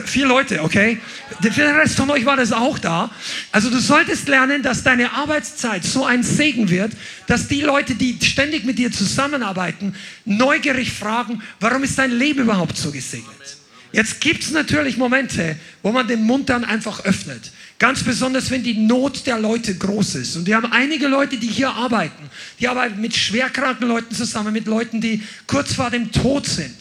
Vier 0.06 0.28
Leute, 0.28 0.62
okay? 0.62 1.00
Der 1.42 1.76
Rest 1.78 1.96
von 1.96 2.10
euch 2.10 2.26
war 2.26 2.36
das 2.36 2.52
auch 2.52 2.78
da. 2.80 3.10
Also 3.52 3.70
du 3.70 3.80
solltest 3.80 4.28
lernen, 4.28 4.62
dass 4.62 4.84
deine 4.84 5.14
Arbeitszeit 5.14 5.84
so 5.84 6.06
ein 6.06 6.24
Segen 6.24 6.70
wird, 6.70 6.92
dass 7.28 7.48
die 7.48 7.62
Leute, 7.62 7.96
die 7.96 8.18
ständig 8.22 8.66
mit 8.66 8.78
dir 8.78 8.92
zusammenarbeiten, 8.92 9.96
neugierig 10.26 10.92
fragen, 10.92 11.42
warum 11.60 11.84
ist 11.84 11.98
dein 11.98 12.12
Leben 12.12 12.42
überhaupt 12.42 12.78
so 12.78 12.92
gesegnet? 12.92 13.58
Jetzt 13.94 14.22
gibt 14.22 14.44
es 14.44 14.52
natürlich 14.52 14.98
Momente, 14.98 15.56
wo 15.84 15.92
man 15.92 16.08
den 16.08 16.24
Mund 16.24 16.50
dann 16.50 16.66
einfach 16.66 17.06
öffnet. 17.06 17.52
Ganz 17.78 18.04
besonders, 18.04 18.50
wenn 18.50 18.64
die 18.64 18.74
Not 18.74 19.28
der 19.28 19.40
Leute 19.40 19.76
groß 19.76 20.16
ist. 20.16 20.36
Und 20.36 20.48
wir 20.48 20.56
haben 20.56 20.72
einige 20.72 21.08
Leute, 21.08 21.38
die 21.38 21.48
hier 21.48 21.70
arbeiten. 21.70 22.30
Die 22.60 22.68
arbeiten 22.68 23.00
mit 23.00 23.16
schwerkranken 23.16 23.88
Leuten 23.88 24.16
zusammen, 24.16 24.52
mit 24.52 24.66
Leuten, 24.66 25.00
die 25.00 25.22
kurz 25.46 25.74
vor 25.74 25.92
dem 25.92 26.12
Tod 26.12 26.48
sind. 26.48 26.76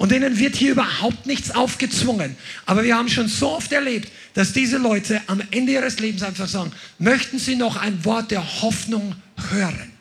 Und 0.00 0.12
denen 0.12 0.38
wird 0.38 0.56
hier 0.56 0.72
überhaupt 0.72 1.26
nichts 1.26 1.50
aufgezwungen. 1.50 2.34
Aber 2.64 2.84
wir 2.84 2.96
haben 2.96 3.10
schon 3.10 3.28
so 3.28 3.50
oft 3.50 3.70
erlebt, 3.70 4.10
dass 4.32 4.54
diese 4.54 4.78
Leute 4.78 5.20
am 5.26 5.42
Ende 5.50 5.72
ihres 5.72 6.00
Lebens 6.00 6.22
einfach 6.22 6.48
sagen, 6.48 6.72
möchten 6.98 7.38
sie 7.38 7.54
noch 7.54 7.76
ein 7.76 8.02
Wort 8.06 8.30
der 8.30 8.62
Hoffnung 8.62 9.14
hören, 9.50 9.92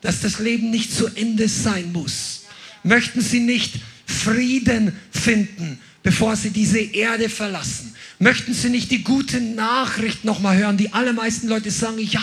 dass 0.00 0.20
das 0.20 0.38
Leben 0.38 0.70
nicht 0.70 0.94
zu 0.94 1.08
Ende 1.08 1.48
sein 1.48 1.90
muss. 1.90 2.44
Möchten 2.84 3.20
sie 3.20 3.40
nicht 3.40 3.80
Frieden 4.06 4.96
finden, 5.10 5.80
bevor 6.04 6.36
sie 6.36 6.50
diese 6.50 6.78
Erde 6.78 7.28
verlassen. 7.28 7.96
Möchten 8.20 8.54
sie 8.54 8.68
nicht 8.68 8.92
die 8.92 9.02
gute 9.02 9.40
Nachricht 9.40 10.24
nochmal 10.24 10.56
hören? 10.56 10.76
Die 10.76 10.92
allermeisten 10.92 11.48
Leute 11.48 11.72
sagen 11.72 11.98
ja. 11.98 12.22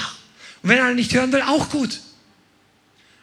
Und 0.63 0.69
wenn 0.69 0.79
einer 0.79 0.93
nicht 0.93 1.13
hören 1.13 1.33
will, 1.33 1.41
auch 1.41 1.69
gut. 1.69 1.99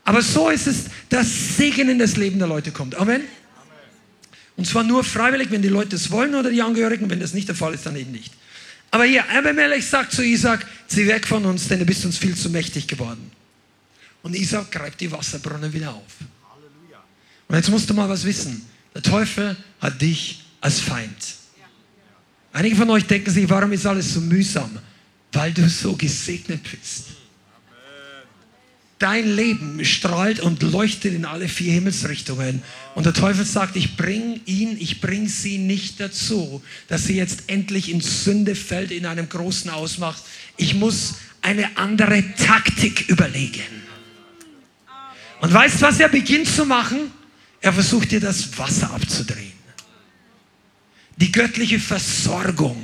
Aber 0.05 0.21
so 0.21 0.51
ist 0.51 0.67
es, 0.67 0.85
dass 1.09 1.57
Segen 1.57 1.89
in 1.89 1.99
das 1.99 2.19
Leben 2.19 2.39
der 2.39 2.47
Leute 2.47 2.73
kommt. 2.73 2.95
Amen. 2.97 3.23
Und 4.57 4.67
zwar 4.67 4.83
nur 4.83 5.05
freiwillig, 5.05 5.51
wenn 5.51 5.63
die 5.63 5.69
Leute 5.69 5.97
es 5.97 6.11
wollen 6.11 6.35
oder 6.35 6.51
die 6.51 6.63
Angehörigen. 6.63 7.11
Wenn 7.11 7.21
das 7.21 7.35
nicht 7.35 7.49
der 7.49 7.55
Fall 7.55 7.75
ist, 7.75 7.85
dann 7.85 7.97
eben 7.97 8.13
nicht. 8.13 8.33
Aber 8.91 9.05
hier, 9.05 9.29
Abimelech 9.31 9.87
sagt 9.87 10.13
zu 10.13 10.25
Isaac, 10.25 10.67
zieh 10.87 11.07
weg 11.07 11.27
von 11.27 11.45
uns, 11.45 11.69
denn 11.69 11.79
du 11.79 11.85
bist 11.85 12.05
uns 12.05 12.17
viel 12.17 12.35
zu 12.35 12.49
mächtig 12.49 12.87
geworden. 12.87 13.31
Und 14.23 14.35
Isaac 14.35 14.73
greift 14.73 15.01
die 15.01 15.13
Wasserbrunnen 15.13 15.73
wieder 15.73 15.93
auf. 15.93 16.13
Und 17.49 17.57
jetzt 17.57 17.69
musst 17.69 17.89
du 17.91 17.95
mal 17.95 18.09
was 18.09 18.25
wissen. 18.25 18.67
Der 18.95 19.03
Teufel 19.03 19.57
hat 19.81 20.01
dich 20.01 20.45
als 20.61 20.81
Feind. 20.81 21.37
Einige 22.53 22.77
von 22.77 22.89
euch 22.91 23.05
denken 23.05 23.31
sich, 23.31 23.49
warum 23.51 23.73
ist 23.73 23.85
alles 23.87 24.15
so 24.15 24.21
mühsam? 24.21 24.79
Weil 25.33 25.53
du 25.53 25.69
so 25.69 25.95
gesegnet 25.95 26.63
bist. 26.63 27.09
Dein 28.99 29.37
Leben 29.37 29.85
strahlt 29.85 30.41
und 30.41 30.63
leuchtet 30.63 31.13
in 31.13 31.27
alle 31.27 31.49
vier 31.49 31.73
Himmelsrichtungen. 31.73 32.63
Und 32.95 33.05
der 33.05 33.13
Teufel 33.13 33.45
sagt, 33.45 33.77
ich 33.77 33.95
bringe 33.97 34.41
ihn, 34.47 34.79
ich 34.81 35.03
bringe 35.03 35.29
sie 35.29 35.59
nicht 35.59 36.01
dazu, 36.01 36.63
dass 36.89 37.05
sie 37.05 37.17
jetzt 37.17 37.45
endlich 37.49 37.91
in 37.91 38.01
Sünde 38.01 38.55
fällt 38.55 38.91
in 38.91 39.05
einem 39.05 39.29
großen 39.29 39.71
Ausmacht. 39.71 40.23
Ich 40.57 40.75
muss 40.75 41.17
eine 41.43 41.77
andere 41.77 42.25
Taktik 42.37 43.09
überlegen. 43.09 43.63
Und 45.43 45.53
weißt, 45.53 45.83
was 45.83 46.01
er 46.01 46.09
beginnt 46.09 46.49
zu 46.49 46.65
machen? 46.65 47.11
Er 47.61 47.75
versucht 47.75 48.13
dir 48.13 48.21
das 48.21 48.57
Wasser 48.59 48.91
abzudrehen. 48.93 49.53
Die 51.19 51.31
göttliche 51.31 51.79
Versorgung. 51.79 52.83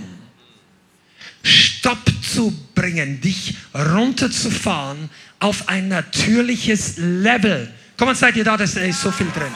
Stopp 1.42 2.12
zu 2.22 2.52
bringen, 2.74 3.20
dich 3.20 3.56
runterzufahren 3.74 5.10
auf 5.42 5.68
ein 5.68 5.88
natürliches 5.88 6.94
Level. 6.96 7.68
Komm 7.96 8.14
seid 8.14 8.36
ihr 8.36 8.44
da, 8.44 8.56
da 8.56 8.64
ist 8.64 9.00
so 9.00 9.10
viel 9.10 9.26
drin. 9.34 9.52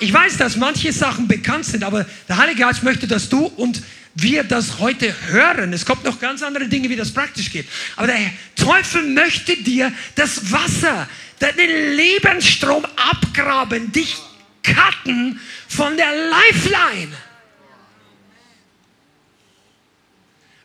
Ich 0.00 0.12
weiß, 0.12 0.36
dass 0.38 0.56
manche 0.56 0.92
Sachen 0.92 1.28
bekannt 1.28 1.64
sind, 1.64 1.84
aber 1.84 2.04
der 2.28 2.36
Heilige 2.36 2.62
Geist 2.62 2.82
möchte, 2.82 3.06
dass 3.06 3.28
du 3.28 3.46
und 3.46 3.80
wir 4.16 4.42
das 4.42 4.80
heute 4.80 5.14
hören. 5.28 5.72
Es 5.72 5.86
kommt 5.86 6.04
noch 6.04 6.18
ganz 6.18 6.42
andere 6.42 6.66
Dinge, 6.66 6.90
wie 6.90 6.96
das 6.96 7.12
praktisch 7.12 7.50
geht. 7.50 7.66
Aber 7.96 8.08
der 8.08 8.18
Teufel 8.56 9.02
möchte 9.02 9.56
dir 9.56 9.92
das 10.16 10.52
Wasser, 10.52 11.08
den 11.40 11.96
Lebensstrom 11.96 12.84
abgraben, 12.96 13.92
dich 13.92 14.16
cutten 14.62 15.38
von 15.68 15.96
der 15.96 16.10
Lifeline. 16.10 17.16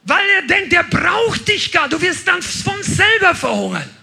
Weil 0.03 0.25
er 0.37 0.47
denkt, 0.47 0.73
er 0.73 0.83
braucht 0.83 1.47
dich 1.47 1.71
gar. 1.71 1.87
Du 1.87 2.01
wirst 2.01 2.27
dann 2.27 2.41
von 2.41 2.81
selber 2.81 3.35
verhungern. 3.35 3.98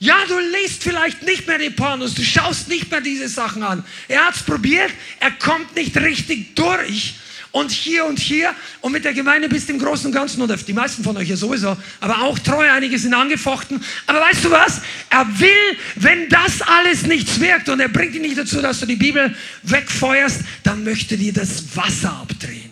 Ja, 0.00 0.16
du 0.28 0.38
liest 0.38 0.82
vielleicht 0.82 1.22
nicht 1.24 1.46
mehr 1.46 1.58
die 1.58 1.70
Pornos, 1.70 2.14
du 2.14 2.22
schaust 2.22 2.68
nicht 2.68 2.90
mehr 2.90 3.00
diese 3.00 3.28
Sachen 3.28 3.62
an. 3.64 3.84
Er 4.06 4.26
hat 4.26 4.36
es 4.36 4.42
probiert, 4.42 4.90
er 5.18 5.32
kommt 5.32 5.74
nicht 5.74 5.96
richtig 5.96 6.54
durch. 6.54 7.14
Und 7.50 7.70
hier 7.70 8.04
und 8.04 8.18
hier 8.18 8.54
und 8.82 8.92
mit 8.92 9.04
der 9.04 9.14
Gemeinde 9.14 9.48
bist 9.48 9.68
du 9.68 9.72
im 9.72 9.78
Großen 9.78 10.06
und 10.06 10.12
Ganzen, 10.12 10.42
oder 10.42 10.56
die 10.56 10.72
meisten 10.72 11.02
von 11.02 11.16
euch 11.16 11.28
ja 11.28 11.36
sowieso, 11.36 11.76
aber 11.98 12.20
auch 12.20 12.38
treu, 12.38 12.70
einige 12.70 12.98
sind 12.98 13.14
angefochten. 13.14 13.82
Aber 14.06 14.20
weißt 14.20 14.44
du 14.44 14.50
was? 14.50 14.82
Er 15.08 15.26
will, 15.40 15.78
wenn 15.96 16.28
das 16.28 16.60
alles 16.60 17.04
nichts 17.04 17.40
wirkt 17.40 17.68
und 17.70 17.80
er 17.80 17.88
bringt 17.88 18.14
dich 18.14 18.20
nicht 18.20 18.36
dazu, 18.36 18.60
dass 18.60 18.80
du 18.80 18.86
die 18.86 18.96
Bibel 18.96 19.34
wegfeuerst, 19.62 20.42
dann 20.62 20.84
möchte 20.84 21.16
dir 21.16 21.32
das 21.32 21.74
Wasser 21.74 22.12
abdrehen. 22.12 22.70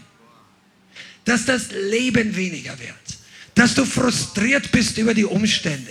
Dass 1.24 1.46
das 1.46 1.70
Leben 1.90 2.36
weniger 2.36 2.78
wird. 2.78 2.94
Dass 3.54 3.74
du 3.74 3.86
frustriert 3.86 4.70
bist 4.70 4.98
über 4.98 5.14
die 5.14 5.24
Umstände 5.24 5.90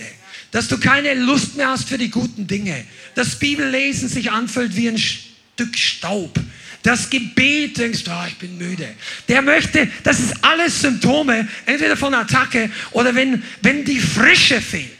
dass 0.50 0.68
du 0.68 0.78
keine 0.78 1.14
Lust 1.14 1.56
mehr 1.56 1.68
hast 1.68 1.88
für 1.88 1.98
die 1.98 2.10
guten 2.10 2.46
Dinge, 2.46 2.84
dass 3.14 3.38
Bibellesen 3.38 4.08
sich 4.08 4.30
anfühlt 4.30 4.74
wie 4.76 4.88
ein 4.88 4.98
Stück 4.98 5.76
Staub, 5.76 6.38
das 6.82 7.10
Gebet 7.10 7.78
denkst, 7.78 8.04
oh, 8.08 8.26
ich 8.28 8.38
bin 8.38 8.56
müde. 8.58 8.88
Der 9.26 9.42
möchte, 9.42 9.90
das 10.04 10.20
ist 10.20 10.34
alles 10.42 10.80
Symptome, 10.80 11.48
entweder 11.66 11.96
von 11.96 12.14
Attacke 12.14 12.70
oder 12.92 13.12
wenn, 13.14 13.42
wenn 13.62 13.84
die 13.84 13.98
Frische 13.98 14.60
fehlt. 14.60 14.90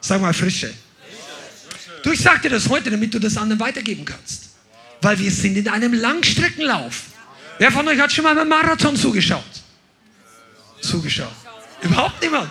Sag 0.00 0.20
mal 0.20 0.34
Frische. 0.34 0.74
Du, 2.02 2.12
ich 2.12 2.20
sag 2.20 2.42
dir 2.42 2.50
das 2.50 2.68
heute, 2.68 2.90
damit 2.90 3.14
du 3.14 3.18
das 3.18 3.36
anderen 3.38 3.60
weitergeben 3.60 4.04
kannst. 4.04 4.50
Weil 5.00 5.18
wir 5.18 5.30
sind 5.30 5.56
in 5.56 5.68
einem 5.68 5.94
Langstreckenlauf. 5.94 7.04
Wer 7.58 7.72
von 7.72 7.88
euch 7.88 7.98
hat 7.98 8.12
schon 8.12 8.24
mal 8.24 8.34
beim 8.34 8.48
Marathon 8.48 8.94
zugeschaut? 8.94 9.42
Zugeschaut. 10.82 11.32
Überhaupt 11.80 12.20
niemand. 12.20 12.50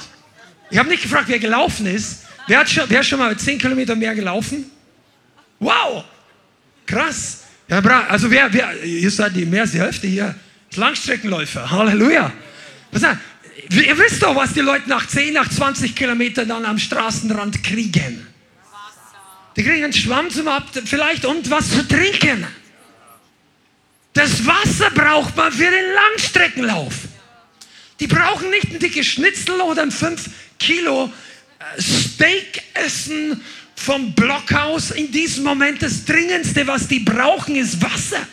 Ich 0.71 0.77
habe 0.77 0.89
nicht 0.89 1.03
gefragt, 1.03 1.25
wer 1.27 1.37
gelaufen 1.37 1.85
ist. 1.85 2.21
Wer, 2.47 2.59
hat 2.59 2.69
schon, 2.69 2.89
wer 2.89 3.03
schon 3.03 3.19
mal 3.19 3.35
10 3.37 3.57
Kilometer 3.57 3.95
mehr 3.95 4.15
gelaufen? 4.15 4.69
Wow, 5.59 6.03
krass. 6.85 7.43
Ja, 7.67 7.79
also 8.09 8.29
wer, 8.29 8.51
wer, 8.51 8.83
ihr 8.83 9.11
seid 9.11 9.35
die 9.35 9.45
mehr 9.45 9.65
die 9.65 9.79
Hälfte 9.79 10.07
hier, 10.07 10.35
Langstreckenläufer. 10.75 11.69
Halleluja. 11.69 12.31
Was, 12.91 13.03
ihr 13.03 13.97
wisst 13.97 14.23
doch, 14.23 14.35
was 14.35 14.53
die 14.53 14.61
Leute 14.61 14.89
nach 14.89 15.07
10, 15.07 15.33
nach 15.33 15.49
20 15.49 15.95
Kilometern 15.95 16.49
dann 16.49 16.65
am 16.65 16.77
Straßenrand 16.77 17.63
kriegen. 17.63 18.27
Die 19.55 19.63
kriegen 19.63 19.83
einen 19.83 19.93
Schwamm 19.93 20.29
zum 20.29 20.47
Ab, 20.47 20.65
vielleicht 20.85 21.25
und 21.25 21.49
was 21.49 21.69
zu 21.69 21.87
trinken. 21.87 22.45
Das 24.13 24.45
Wasser 24.45 24.89
braucht 24.91 25.35
man 25.35 25.51
für 25.51 25.69
den 25.69 25.93
Langstreckenlauf. 25.93 26.93
Die 27.99 28.07
brauchen 28.07 28.49
nicht 28.49 28.73
ein 28.73 28.79
dickes 28.79 29.05
Schnitzel 29.05 29.61
oder 29.61 29.83
ein 29.83 29.91
5 29.91 30.29
Kilo 30.59 31.11
Steak 31.79 32.63
essen 32.73 33.41
vom 33.75 34.13
Blockhaus. 34.13 34.91
In 34.91 35.11
diesem 35.11 35.43
Moment 35.43 35.81
das 35.81 36.05
Dringendste, 36.05 36.67
was 36.67 36.87
die 36.87 36.99
brauchen, 36.99 37.55
ist 37.55 37.81
Wasser. 37.81 38.25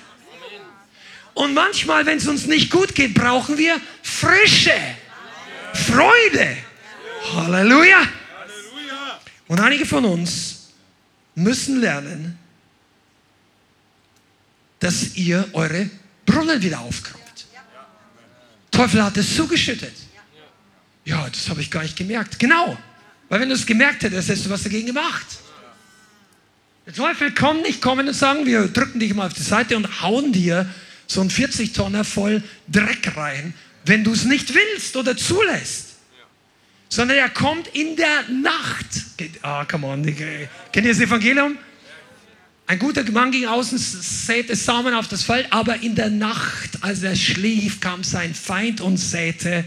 Und 1.35 1.55
manchmal, 1.55 2.05
wenn 2.05 2.19
es 2.19 2.27
uns 2.27 2.47
nicht 2.47 2.71
gut 2.71 2.95
geht, 2.95 3.15
brauchen 3.15 3.57
wir 3.59 3.81
Frische, 4.03 4.75
Freude. 5.73 6.57
Halleluja. 7.33 8.09
Und 9.47 9.61
einige 9.61 9.87
von 9.87 10.05
uns 10.05 10.69
müssen 11.35 11.81
lernen, 11.81 12.39
dass 14.81 15.15
ihr 15.15 15.49
eure 15.53 15.89
Brunnen 16.27 16.61
wieder 16.63 16.81
aufkramt. 16.81 17.47
Teufel 18.71 19.03
hat 19.03 19.17
es 19.17 19.35
zugeschüttet. 19.35 19.95
Ja, 21.05 21.29
das 21.29 21.49
habe 21.49 21.61
ich 21.61 21.71
gar 21.71 21.83
nicht 21.83 21.97
gemerkt. 21.97 22.39
Genau. 22.39 22.77
Weil 23.29 23.41
wenn 23.41 23.49
du 23.49 23.55
es 23.55 23.67
gemerkt 23.67 24.03
hättest, 24.03 24.29
hättest 24.29 24.47
du 24.47 24.51
was 24.51 24.63
dagegen 24.63 24.87
gemacht. 24.87 25.27
Der 26.87 26.95
Teufel 26.95 27.33
kommt 27.35 27.63
nicht 27.63 27.83
kommen 27.83 28.09
und 28.09 28.15
sagen, 28.15 28.47
wir 28.47 28.67
drücken 28.69 28.99
dich 28.99 29.15
mal 29.15 29.27
auf 29.27 29.35
die 29.35 29.43
Seite 29.43 29.77
und 29.77 30.01
hauen 30.01 30.33
dir 30.33 30.69
so 31.07 31.21
ein 31.21 31.31
40 31.31 31.73
Tonner 31.73 32.05
voll 32.05 32.43
Dreck 32.67 33.17
rein, 33.17 33.53
wenn 33.85 34.05
du 34.05 34.13
es 34.13 34.25
nicht 34.25 34.55
willst 34.55 34.97
oder 34.97 35.17
zulässt. 35.17 35.97
Sondern 36.89 37.19
er 37.19 37.29
kommt 37.29 37.69
in 37.69 37.97
der 37.97 38.29
Nacht. 38.31 38.87
Ah, 39.43 39.67
come 39.67 39.87
on. 39.87 40.03
Kennt 40.05 40.87
ihr 40.87 40.93
das 40.93 41.01
Evangelium? 41.01 41.59
Ein 42.67 42.79
guter 42.79 43.03
Mann 43.11 43.31
ging 43.31 43.47
außen, 43.47 43.79
säte 43.79 44.55
Samen 44.57 44.95
auf 44.95 45.09
das 45.09 45.23
Feld, 45.23 45.47
aber 45.51 45.83
in 45.83 45.95
der 45.95 46.11
Nacht, 46.11 46.83
als 46.83 47.03
er 47.03 47.17
schlief, 47.17 47.81
kam 47.81 48.05
sein 48.05 48.35
Feind 48.35 48.81
und 48.81 48.99
säte 48.99 49.65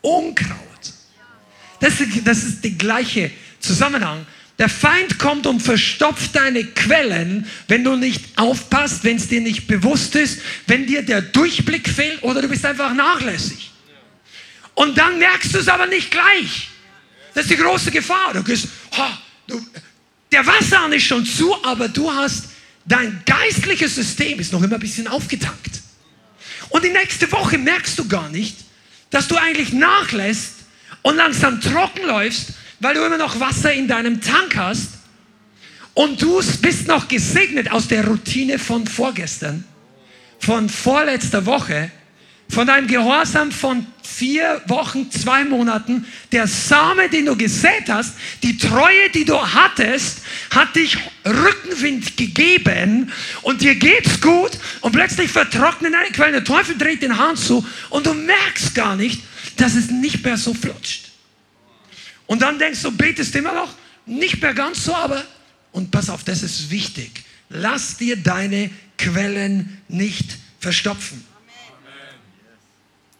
Unkraut. 0.00 0.75
Das 1.80 2.00
ist, 2.00 2.26
das 2.26 2.42
ist 2.44 2.64
der 2.64 2.72
gleiche 2.72 3.30
Zusammenhang. 3.60 4.26
Der 4.58 4.68
Feind 4.70 5.18
kommt 5.18 5.46
und 5.46 5.60
verstopft 5.60 6.34
deine 6.34 6.64
Quellen, 6.64 7.46
wenn 7.68 7.84
du 7.84 7.96
nicht 7.96 8.24
aufpasst, 8.36 9.04
wenn 9.04 9.16
es 9.16 9.28
dir 9.28 9.42
nicht 9.42 9.66
bewusst 9.66 10.14
ist, 10.14 10.40
wenn 10.66 10.86
dir 10.86 11.02
der 11.02 11.20
Durchblick 11.20 11.88
fehlt 11.88 12.22
oder 12.22 12.40
du 12.40 12.48
bist 12.48 12.64
einfach 12.64 12.94
nachlässig. 12.94 13.70
Und 14.74 14.96
dann 14.96 15.18
merkst 15.18 15.54
du 15.54 15.58
es 15.58 15.68
aber 15.68 15.86
nicht 15.86 16.10
gleich. 16.10 16.68
Das 17.34 17.44
ist 17.44 17.50
die 17.50 17.56
große 17.56 17.90
Gefahr. 17.90 18.32
Du 18.32 18.42
gehst, 18.42 18.68
oh, 18.96 19.02
du, 19.46 19.60
der 20.32 20.46
Wasserhahn 20.46 20.92
ist 20.92 21.04
schon 21.04 21.24
zu, 21.26 21.54
aber 21.62 21.88
du 21.88 22.10
hast, 22.10 22.44
dein 22.86 23.22
geistliches 23.26 23.94
System 23.94 24.40
ist 24.40 24.52
noch 24.52 24.62
immer 24.62 24.76
ein 24.76 24.80
bisschen 24.80 25.06
aufgetankt. 25.06 25.82
Und 26.70 26.82
die 26.82 26.90
nächste 26.90 27.30
Woche 27.30 27.58
merkst 27.58 27.98
du 27.98 28.08
gar 28.08 28.30
nicht, 28.30 28.56
dass 29.10 29.28
du 29.28 29.36
eigentlich 29.36 29.72
nachlässt 29.72 30.55
und 31.06 31.14
langsam 31.14 31.60
trocken 31.60 32.04
läufst, 32.04 32.48
weil 32.80 32.94
du 32.94 33.04
immer 33.04 33.16
noch 33.16 33.38
Wasser 33.38 33.72
in 33.72 33.86
deinem 33.86 34.20
Tank 34.20 34.56
hast 34.56 34.88
und 35.94 36.20
du 36.20 36.42
bist 36.60 36.88
noch 36.88 37.06
gesegnet 37.06 37.70
aus 37.70 37.86
der 37.86 38.04
Routine 38.04 38.58
von 38.58 38.88
vorgestern, 38.88 39.62
von 40.40 40.68
vorletzter 40.68 41.46
Woche, 41.46 41.92
von 42.48 42.66
deinem 42.66 42.88
Gehorsam 42.88 43.52
von 43.52 43.86
vier 44.02 44.60
Wochen, 44.66 45.08
zwei 45.12 45.44
Monaten, 45.44 46.06
der 46.32 46.48
Same, 46.48 47.08
den 47.08 47.26
du 47.26 47.36
gesät 47.36 47.88
hast, 47.88 48.14
die 48.42 48.58
Treue, 48.58 49.08
die 49.14 49.24
du 49.24 49.40
hattest, 49.40 50.22
hat 50.50 50.74
dich 50.74 50.98
Rückenwind 51.24 52.16
gegeben 52.16 53.12
und 53.42 53.62
dir 53.62 53.76
geht's 53.76 54.20
gut 54.20 54.58
und 54.80 54.90
plötzlich 54.90 55.30
vertrocknen 55.30 55.92
deine 55.92 56.10
Quellen. 56.10 56.32
Der 56.32 56.44
Teufel 56.44 56.76
dreht 56.76 57.02
den 57.02 57.16
Hahn 57.16 57.36
zu 57.36 57.64
und 57.90 58.06
du 58.06 58.12
merkst 58.12 58.74
gar 58.74 58.96
nicht, 58.96 59.22
dass 59.56 59.74
es 59.74 59.90
nicht 59.90 60.24
mehr 60.24 60.36
so 60.36 60.54
flutscht. 60.54 61.10
Und 62.26 62.42
dann 62.42 62.58
denkst 62.58 62.82
du, 62.82 62.90
betest 62.90 63.34
immer 63.34 63.54
noch, 63.54 63.74
nicht 64.04 64.40
mehr 64.40 64.54
ganz 64.54 64.84
so, 64.84 64.94
aber, 64.94 65.24
und 65.72 65.90
pass 65.90 66.10
auf, 66.10 66.24
das 66.24 66.42
ist 66.42 66.70
wichtig, 66.70 67.24
lass 67.48 67.96
dir 67.96 68.16
deine 68.16 68.70
Quellen 68.98 69.82
nicht 69.88 70.38
verstopfen. 70.60 71.24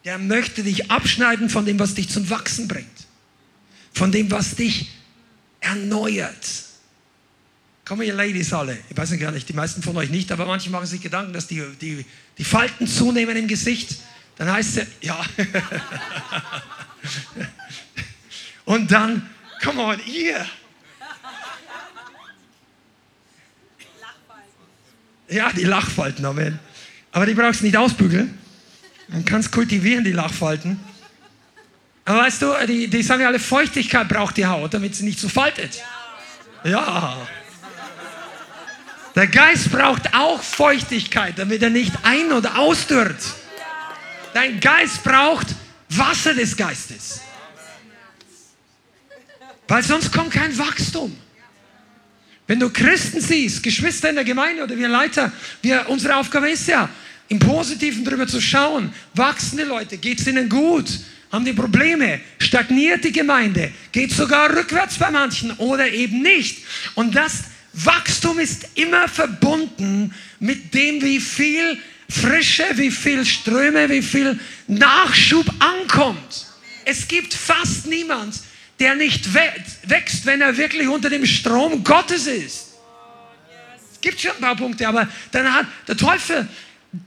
Der 0.04 0.18
möchte 0.18 0.62
dich 0.62 0.90
abschneiden 0.90 1.50
von 1.50 1.66
dem, 1.66 1.78
was 1.78 1.94
dich 1.94 2.08
zum 2.08 2.30
Wachsen 2.30 2.68
bringt, 2.68 2.86
von 3.92 4.12
dem, 4.12 4.30
was 4.30 4.54
dich 4.54 4.90
erneuert. 5.60 6.46
Kommen 7.84 8.02
ihr 8.02 8.14
Ladies 8.14 8.52
alle. 8.52 8.78
Ich 8.90 8.96
weiß 8.96 9.10
nicht 9.10 9.20
gar 9.20 9.32
nicht, 9.32 9.48
die 9.48 9.52
meisten 9.52 9.82
von 9.82 9.96
euch 9.96 10.10
nicht, 10.10 10.30
aber 10.32 10.46
manche 10.46 10.70
machen 10.70 10.86
sich 10.86 11.00
Gedanken, 11.00 11.32
dass 11.32 11.46
die, 11.46 11.62
die, 11.80 12.04
die 12.38 12.44
Falten 12.44 12.86
zunehmen 12.86 13.36
im 13.36 13.48
Gesicht. 13.48 13.96
Dann 14.36 14.52
heißt 14.52 14.76
es, 14.78 14.86
ja. 15.00 15.18
Und 18.64 18.90
dann, 18.90 19.30
come 19.62 19.82
on, 19.82 20.00
ihr. 20.06 20.46
Ja, 25.28 25.50
die 25.52 25.64
Lachfalten, 25.64 26.24
Amen. 26.24 26.58
Aber 27.12 27.26
die 27.26 27.34
brauchst 27.34 27.60
du 27.60 27.64
nicht 27.64 27.76
ausbügeln. 27.76 28.38
Man 29.08 29.24
kann 29.24 29.40
es 29.40 29.50
kultivieren, 29.50 30.04
die 30.04 30.12
Lachfalten. 30.12 30.78
Aber 32.04 32.18
weißt 32.18 32.42
du, 32.42 32.54
die, 32.66 32.88
die 32.88 33.02
sagen 33.02 33.24
alle, 33.24 33.38
Feuchtigkeit 33.38 34.08
braucht 34.08 34.36
die 34.36 34.46
Haut, 34.46 34.74
damit 34.74 34.94
sie 34.94 35.04
nicht 35.04 35.18
so 35.18 35.28
faltet. 35.28 35.82
Ja. 36.62 37.26
Der 39.14 39.26
Geist 39.26 39.72
braucht 39.72 40.14
auch 40.14 40.42
Feuchtigkeit, 40.42 41.38
damit 41.38 41.62
er 41.62 41.70
nicht 41.70 41.92
ein- 42.02 42.32
oder 42.32 42.58
ausdürrt. 42.58 43.16
Dein 44.36 44.60
Geist 44.60 45.02
braucht 45.02 45.46
Wasser 45.88 46.34
des 46.34 46.54
Geistes. 46.54 47.22
Weil 49.66 49.82
sonst 49.82 50.12
kommt 50.12 50.30
kein 50.30 50.58
Wachstum. 50.58 51.16
Wenn 52.46 52.60
du 52.60 52.68
Christen 52.68 53.22
siehst, 53.22 53.62
Geschwister 53.62 54.10
in 54.10 54.16
der 54.16 54.24
Gemeinde 54.24 54.62
oder 54.64 54.76
wir 54.76 54.88
Leiter, 54.88 55.32
wir, 55.62 55.88
unsere 55.88 56.16
Aufgabe 56.16 56.50
ist 56.50 56.68
ja, 56.68 56.86
im 57.28 57.38
Positiven 57.38 58.04
darüber 58.04 58.26
zu 58.26 58.38
schauen, 58.42 58.92
wachsende 59.14 59.64
Leute, 59.64 59.96
geht 59.96 60.20
es 60.20 60.26
ihnen 60.26 60.50
gut, 60.50 60.90
haben 61.32 61.46
die 61.46 61.54
Probleme, 61.54 62.20
stagniert 62.38 63.04
die 63.04 63.12
Gemeinde, 63.12 63.72
geht 63.90 64.12
sogar 64.12 64.54
rückwärts 64.54 64.98
bei 64.98 65.10
manchen 65.10 65.52
oder 65.52 65.88
eben 65.88 66.20
nicht. 66.20 66.58
Und 66.94 67.16
das 67.16 67.44
Wachstum 67.72 68.38
ist 68.38 68.68
immer 68.74 69.08
verbunden 69.08 70.12
mit 70.40 70.74
dem, 70.74 71.00
wie 71.00 71.20
viel 71.20 71.78
Frische, 72.08 72.64
wie 72.74 72.90
viel 72.90 73.24
Ströme, 73.24 73.88
wie 73.88 74.02
viel 74.02 74.38
Nachschub 74.66 75.46
ankommt. 75.58 76.46
Es 76.84 77.08
gibt 77.08 77.34
fast 77.34 77.86
niemand, 77.86 78.40
der 78.78 78.94
nicht 78.94 79.32
wächst, 79.34 80.26
wenn 80.26 80.40
er 80.40 80.56
wirklich 80.56 80.88
unter 80.88 81.10
dem 81.10 81.26
Strom 81.26 81.82
Gottes 81.82 82.26
ist. 82.26 82.74
Es 83.92 84.00
gibt 84.00 84.20
schon 84.20 84.32
ein 84.32 84.40
paar 84.40 84.56
Punkte, 84.56 84.86
aber 84.86 85.08
dann 85.32 85.52
hat 85.52 85.66
der 85.88 85.96
Teufel 85.96 86.48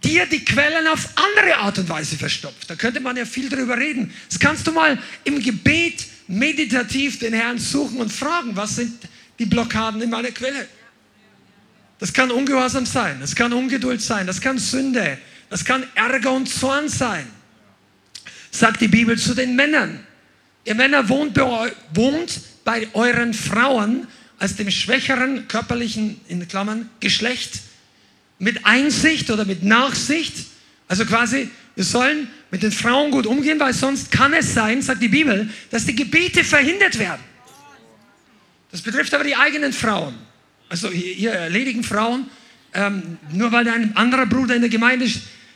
dir 0.04 0.26
die 0.26 0.44
Quellen 0.44 0.88
auf 0.88 1.08
andere 1.16 1.58
Art 1.58 1.78
und 1.80 1.88
Weise 1.88 2.18
verstopft. 2.18 2.70
Da 2.70 2.76
könnte 2.76 3.00
man 3.00 3.16
ja 3.16 3.26
viel 3.26 3.50
drüber 3.50 3.78
reden. 3.78 4.14
Das 4.28 4.40
kannst 4.40 4.68
du 4.68 4.72
mal 4.72 4.98
im 5.24 5.42
Gebet 5.42 6.06
meditativ 6.28 7.20
den 7.20 7.34
Herrn 7.34 7.58
suchen 7.58 7.98
und 7.98 8.12
fragen, 8.12 8.56
was 8.56 8.76
sind 8.76 8.94
die 9.40 9.46
Blockaden 9.46 10.02
in 10.02 10.10
meiner 10.10 10.32
Quelle? 10.32 10.68
Das 12.00 12.14
kann 12.14 12.32
Ungehorsam 12.32 12.86
sein, 12.86 13.18
das 13.20 13.36
kann 13.36 13.52
Ungeduld 13.52 14.02
sein, 14.02 14.26
das 14.26 14.40
kann 14.40 14.58
Sünde, 14.58 15.18
das 15.50 15.66
kann 15.66 15.84
Ärger 15.96 16.32
und 16.32 16.48
Zorn 16.48 16.88
sein. 16.88 17.28
Sagt 18.52 18.82
die 18.82 18.88
Bibel 18.88 19.18
zu 19.18 19.36
den 19.36 19.56
Männern. 19.56 20.06
Ihr 20.64 20.76
Männer 20.76 21.08
wohnt 21.10 21.34
bei, 21.34 21.74
wohnt 21.94 22.40
bei 22.64 22.88
euren 22.94 23.34
Frauen 23.34 24.08
als 24.38 24.56
dem 24.56 24.72
schwächeren 24.72 25.48
körperlichen, 25.48 26.22
in 26.30 26.48
Klammern, 26.48 26.90
Geschlecht 27.02 27.60
mit 28.40 28.66
Einsicht 28.66 29.30
oder 29.30 29.44
mit 29.44 29.64
Nachsicht. 29.64 30.48
Also 30.88 31.06
quasi, 31.06 31.50
wir 31.76 31.84
sollen 31.84 32.30
mit 32.50 32.64
den 32.64 32.72
Frauen 32.72 33.12
gut 33.12 33.26
umgehen, 33.26 33.60
weil 33.60 33.74
sonst 33.74 34.12
kann 34.12 34.34
es 34.34 34.54
sein, 34.54 34.82
sagt 34.82 35.02
die 35.02 35.10
Bibel, 35.10 35.50
dass 35.70 35.86
die 35.86 35.96
Gebete 35.96 36.44
verhindert 36.46 36.98
werden. 36.98 37.22
Das 38.72 38.82
betrifft 38.82 39.14
aber 39.14 39.26
die 39.26 39.36
eigenen 39.36 39.74
Frauen. 39.74 40.16
Also 40.70 40.90
ihr 40.90 41.32
erledigen 41.32 41.84
Frauen, 41.84 42.28
ähm, 42.74 43.18
nur 43.34 43.52
weil 43.52 43.68
ein 43.68 43.96
anderer 43.98 44.28
Bruder 44.28 44.56
in 44.56 44.62
der 44.62 44.70
Gemeinde 44.70 45.10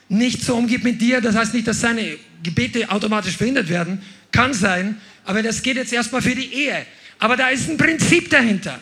nicht 0.10 0.42
so 0.42 0.56
umgeht 0.56 0.84
mit 0.84 1.00
dir, 1.00 1.22
das 1.22 1.36
heißt 1.36 1.54
nicht, 1.54 1.68
dass 1.68 1.80
seine 1.80 2.18
Gebete 2.42 2.90
automatisch 2.90 3.38
verhindert 3.38 3.70
werden. 3.70 4.02
Kann 4.32 4.54
sein, 4.54 5.00
aber 5.24 5.44
das 5.44 5.62
geht 5.62 5.78
jetzt 5.78 5.94
erstmal 5.94 6.22
für 6.22 6.36
die 6.36 6.52
Ehe. 6.54 6.86
Aber 7.20 7.38
da 7.38 7.50
ist 7.50 7.70
ein 7.70 7.78
Prinzip 7.78 8.30
dahinter. 8.30 8.80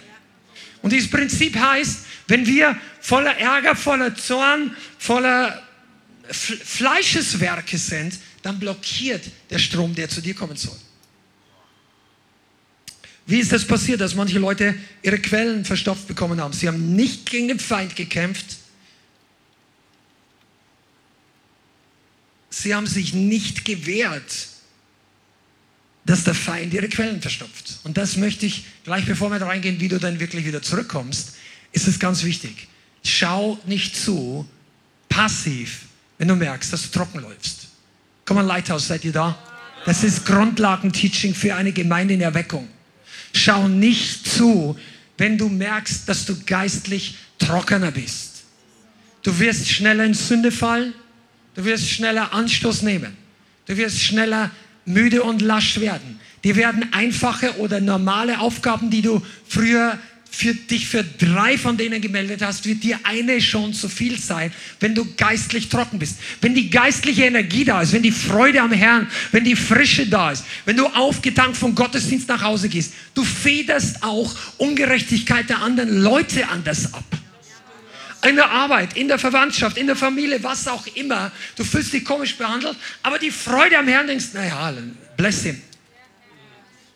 Und 0.82 0.94
dieses 0.94 1.10
Prinzip 1.10 1.56
heißt, 1.56 2.06
wenn 2.28 2.48
wir 2.48 2.78
voller 3.02 3.38
Ärger, 3.38 3.76
voller 3.76 4.16
Zorn, 4.16 4.76
voller 4.98 5.62
Fleischeswerke 6.32 7.78
sind, 7.78 8.18
dann 8.42 8.58
blockiert 8.58 9.24
der 9.50 9.60
Strom, 9.60 9.94
der 9.94 10.10
zu 10.10 10.22
dir 10.22 10.34
kommen 10.34 10.56
soll. 10.56 10.78
Wie 13.32 13.40
ist 13.40 13.52
das 13.52 13.66
passiert, 13.66 14.02
dass 14.02 14.14
manche 14.14 14.40
Leute 14.40 14.76
ihre 15.02 15.18
Quellen 15.18 15.64
verstopft 15.64 16.08
bekommen 16.08 16.42
haben? 16.42 16.54
Sie 16.54 16.68
haben 16.68 16.96
nicht 16.96 17.30
gegen 17.30 17.48
den 17.48 17.60
Feind 17.60 17.96
gekämpft. 17.96 18.58
Sie 22.50 22.76
haben 22.76 22.88
sich 22.88 23.14
nicht 23.14 23.64
gewehrt 23.64 24.52
dass 26.06 26.24
der 26.24 26.34
Feind 26.34 26.74
ihre 26.74 26.90
Quellen 26.90 27.22
verstopft. 27.22 27.80
Und 27.84 27.98
das 27.98 28.18
möchte 28.18 28.46
ich, 28.46 28.66
gleich 28.84 29.06
bevor 29.06 29.30
wir 29.32 29.40
da 29.40 29.48
reingehen, 29.48 29.80
wie 29.80 29.88
du 29.88 30.00
dann 30.00 30.20
wirklich 30.20 30.46
wieder 30.46 30.62
zurückkommst, 30.62 31.36
ist 31.72 31.88
es 31.88 32.00
ganz 32.00 32.24
wichtig. 32.24 32.68
Schau 33.04 33.60
nicht 33.66 33.96
zu, 33.96 34.48
passiv, 35.10 35.84
wenn 36.18 36.28
du 36.28 36.36
merkst, 36.36 36.74
dass 36.74 36.90
du 36.90 36.98
trocken 36.98 37.20
läufst. 37.20 37.68
Komm 38.26 38.38
mal, 38.38 38.46
Lighthouse, 38.46 38.88
seid 38.88 39.06
ihr 39.06 39.12
da? 39.12 39.38
Das 39.86 40.04
ist 40.04 40.26
Grundlagenteaching 40.26 41.34
für 41.34 41.56
eine 41.56 41.72
Gemeinde 41.72 42.14
in 42.14 42.22
Erweckung. 42.22 42.68
Schau 43.34 43.68
nicht 43.68 44.28
zu, 44.28 44.78
wenn 45.18 45.38
du 45.38 45.50
merkst, 45.50 46.08
dass 46.08 46.26
du 46.26 46.36
geistlich 46.46 47.16
trockener 47.38 47.92
bist. 47.92 48.44
Du 49.24 49.38
wirst 49.40 49.70
schneller 49.70 50.06
in 50.06 50.14
Sünde 50.14 50.52
fallen, 50.52 50.94
du 51.56 51.64
wirst 51.64 51.90
schneller 51.90 52.34
Anstoß 52.34 52.82
nehmen, 52.82 53.16
du 53.68 53.78
wirst 53.78 54.00
schneller 54.00 54.52
müde 54.86 55.24
und 55.24 55.42
lasch 55.42 55.80
werden. 55.80 56.20
Die 56.44 56.56
werden 56.56 56.92
einfache 56.92 57.58
oder 57.60 57.80
normale 57.80 58.40
Aufgaben, 58.40 58.90
die 58.90 59.04
du 59.04 59.22
früher 59.48 60.00
für 60.34 60.54
dich 60.56 60.88
für 60.88 61.04
drei 61.04 61.58
von 61.58 61.76
denen 61.76 62.02
gemeldet 62.02 62.42
hast, 62.42 62.66
wird 62.66 62.84
dir 62.84 62.98
eine 63.04 63.42
schon 63.42 63.74
zu 63.74 63.90
viel 63.90 64.18
sein, 64.18 64.52
wenn 64.80 64.96
du 64.96 65.06
geistlich 65.16 65.68
trocken 65.68 66.00
bist. 66.00 66.16
Wenn 66.40 66.56
die 66.56 66.70
geistliche 66.70 67.26
Energie 67.26 67.66
da 67.66 67.82
ist, 67.82 67.92
wenn 67.92 68.02
die 68.02 68.14
Freude 68.14 68.62
am 68.62 68.72
Herrn, 68.72 69.08
wenn 69.34 69.44
die 69.44 69.58
Frische 69.58 70.08
da 70.08 70.32
ist, 70.32 70.46
wenn 70.64 70.78
du 70.78 70.88
aufgetankt 70.88 71.58
vom 71.58 71.76
Gottesdienst 71.76 72.30
nach 72.30 72.42
Hause 72.42 72.70
gehst, 72.70 72.94
du 73.14 73.26
federst 73.26 74.02
auch 74.04 74.34
Ungerechtigkeit 74.58 75.50
der 75.50 75.62
anderen 75.62 76.02
Leute 76.02 76.48
anders 76.48 76.94
ab 76.94 77.04
in 78.24 78.36
der 78.36 78.50
Arbeit, 78.50 78.96
in 78.96 79.08
der 79.08 79.20
Verwandtschaft, 79.20 79.78
in 79.78 79.88
der 79.88 79.96
Familie, 79.96 80.42
was 80.44 80.68
auch 80.68 80.86
immer. 80.96 81.32
Du 81.56 81.64
fühlst 81.64 81.92
dich 81.92 82.06
komisch 82.06 82.36
behandelt, 82.38 82.78
aber 83.04 83.20
die 83.20 83.32
Freude 83.32 83.78
am 83.78 83.88
Herrn 83.88 84.08
denkst, 84.08 84.28
naja, 84.34 84.74
bless 85.18 85.44
him. 85.44 85.62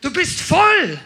Du 0.00 0.12
bist 0.12 0.40
voll. 0.40 1.00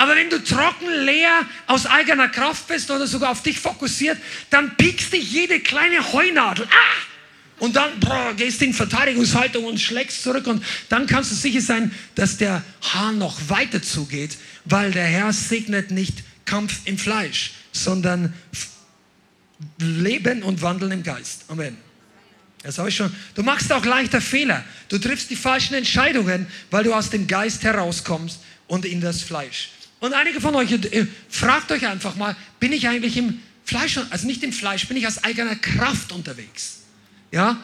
Aber 0.00 0.16
wenn 0.16 0.30
du 0.30 0.42
trocken, 0.42 0.88
leer, 1.04 1.44
aus 1.66 1.84
eigener 1.84 2.30
Kraft 2.30 2.66
bist 2.68 2.90
oder 2.90 3.06
sogar 3.06 3.32
auf 3.32 3.42
dich 3.42 3.60
fokussiert, 3.60 4.16
dann 4.48 4.74
piekst 4.78 5.12
dich 5.12 5.30
jede 5.30 5.60
kleine 5.60 6.14
Heunadel. 6.14 6.66
Ah! 6.70 7.58
Und 7.58 7.76
dann 7.76 8.00
boah, 8.00 8.32
gehst 8.34 8.62
in 8.62 8.72
Verteidigungshaltung 8.72 9.66
und 9.66 9.78
schlägst 9.78 10.22
zurück. 10.22 10.46
Und 10.46 10.64
dann 10.88 11.06
kannst 11.06 11.32
du 11.32 11.34
sicher 11.34 11.60
sein, 11.60 11.94
dass 12.14 12.38
der 12.38 12.64
Hahn 12.80 13.18
noch 13.18 13.38
weiter 13.50 13.82
zugeht, 13.82 14.38
weil 14.64 14.90
der 14.90 15.04
Herr 15.04 15.34
segnet 15.34 15.90
nicht 15.90 16.22
Kampf 16.46 16.80
im 16.86 16.96
Fleisch, 16.96 17.52
sondern 17.72 18.32
leben 19.78 20.42
und 20.42 20.62
wandeln 20.62 20.92
im 20.92 21.02
Geist. 21.02 21.44
Amen. 21.48 21.76
Das 22.62 22.78
habe 22.78 22.88
ich 22.88 22.96
schon. 22.96 23.14
Du 23.34 23.42
machst 23.42 23.70
auch 23.70 23.84
leichter 23.84 24.22
Fehler. 24.22 24.64
Du 24.88 24.96
triffst 24.96 25.28
die 25.28 25.36
falschen 25.36 25.74
Entscheidungen, 25.74 26.46
weil 26.70 26.84
du 26.84 26.94
aus 26.94 27.10
dem 27.10 27.26
Geist 27.26 27.64
herauskommst 27.64 28.40
und 28.66 28.86
in 28.86 29.02
das 29.02 29.20
Fleisch. 29.20 29.68
Und 30.00 30.14
einige 30.14 30.40
von 30.40 30.54
euch, 30.54 30.72
äh, 30.72 31.06
fragt 31.28 31.70
euch 31.70 31.86
einfach 31.86 32.16
mal, 32.16 32.34
bin 32.58 32.72
ich 32.72 32.88
eigentlich 32.88 33.16
im 33.16 33.40
Fleisch, 33.64 33.98
also 34.10 34.26
nicht 34.26 34.42
im 34.42 34.52
Fleisch, 34.52 34.88
bin 34.88 34.96
ich 34.96 35.06
aus 35.06 35.22
eigener 35.22 35.54
Kraft 35.56 36.12
unterwegs? 36.12 36.80
Ja? 37.30 37.58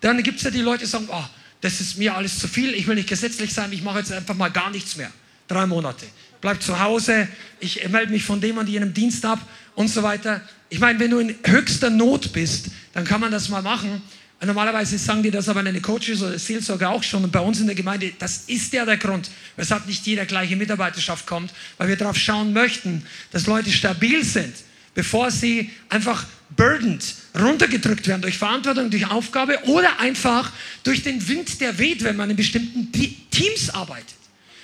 Dann 0.00 0.22
gibt 0.22 0.38
es 0.38 0.44
ja 0.44 0.50
die 0.50 0.62
Leute, 0.62 0.84
die 0.84 0.90
sagen, 0.90 1.08
oh, 1.10 1.24
das 1.60 1.80
ist 1.80 1.98
mir 1.98 2.14
alles 2.14 2.38
zu 2.38 2.48
viel, 2.48 2.74
ich 2.74 2.86
will 2.86 2.94
nicht 2.94 3.08
gesetzlich 3.08 3.52
sein, 3.52 3.72
ich 3.72 3.82
mache 3.82 3.98
jetzt 3.98 4.12
einfach 4.12 4.34
mal 4.34 4.50
gar 4.50 4.70
nichts 4.70 4.96
mehr. 4.96 5.10
Drei 5.48 5.66
Monate. 5.66 6.06
Bleib 6.40 6.62
zu 6.62 6.78
Hause, 6.80 7.28
ich 7.58 7.86
melde 7.88 8.12
mich 8.12 8.24
von 8.24 8.40
dem 8.40 8.56
und 8.56 8.68
jenem 8.68 8.94
Dienst 8.94 9.24
ab 9.26 9.40
und 9.74 9.88
so 9.88 10.02
weiter. 10.02 10.40
Ich 10.70 10.78
meine, 10.78 10.98
wenn 10.98 11.10
du 11.10 11.18
in 11.18 11.34
höchster 11.44 11.90
Not 11.90 12.32
bist, 12.32 12.68
dann 12.94 13.04
kann 13.04 13.20
man 13.20 13.30
das 13.30 13.48
mal 13.48 13.60
machen. 13.60 14.00
Normalerweise 14.42 14.96
sagen 14.96 15.22
die 15.22 15.30
das 15.30 15.50
aber 15.50 15.62
deine 15.62 15.82
Coaches 15.82 16.22
oder 16.22 16.38
Seelsorger 16.38 16.90
auch 16.90 17.02
schon. 17.02 17.24
Und 17.24 17.30
bei 17.30 17.40
uns 17.40 17.60
in 17.60 17.66
der 17.66 17.74
Gemeinde, 17.74 18.12
das 18.18 18.44
ist 18.46 18.72
ja 18.72 18.86
der 18.86 18.96
Grund, 18.96 19.30
weshalb 19.56 19.86
nicht 19.86 20.06
jeder 20.06 20.24
gleiche 20.24 20.56
Mitarbeiterschaft 20.56 21.26
kommt, 21.26 21.52
weil 21.76 21.88
wir 21.88 21.96
darauf 21.96 22.16
schauen 22.16 22.54
möchten, 22.54 23.04
dass 23.32 23.46
Leute 23.46 23.70
stabil 23.70 24.24
sind, 24.24 24.54
bevor 24.94 25.30
sie 25.30 25.70
einfach 25.90 26.24
burdened, 26.56 27.04
runtergedrückt 27.38 28.08
werden 28.08 28.22
durch 28.22 28.38
Verantwortung, 28.38 28.90
durch 28.90 29.10
Aufgabe 29.10 29.58
oder 29.64 30.00
einfach 30.00 30.50
durch 30.84 31.02
den 31.02 31.28
Wind, 31.28 31.60
der 31.60 31.78
weht, 31.78 32.02
wenn 32.02 32.16
man 32.16 32.30
in 32.30 32.36
bestimmten 32.36 32.90
Teams 33.30 33.68
arbeitet. 33.70 34.14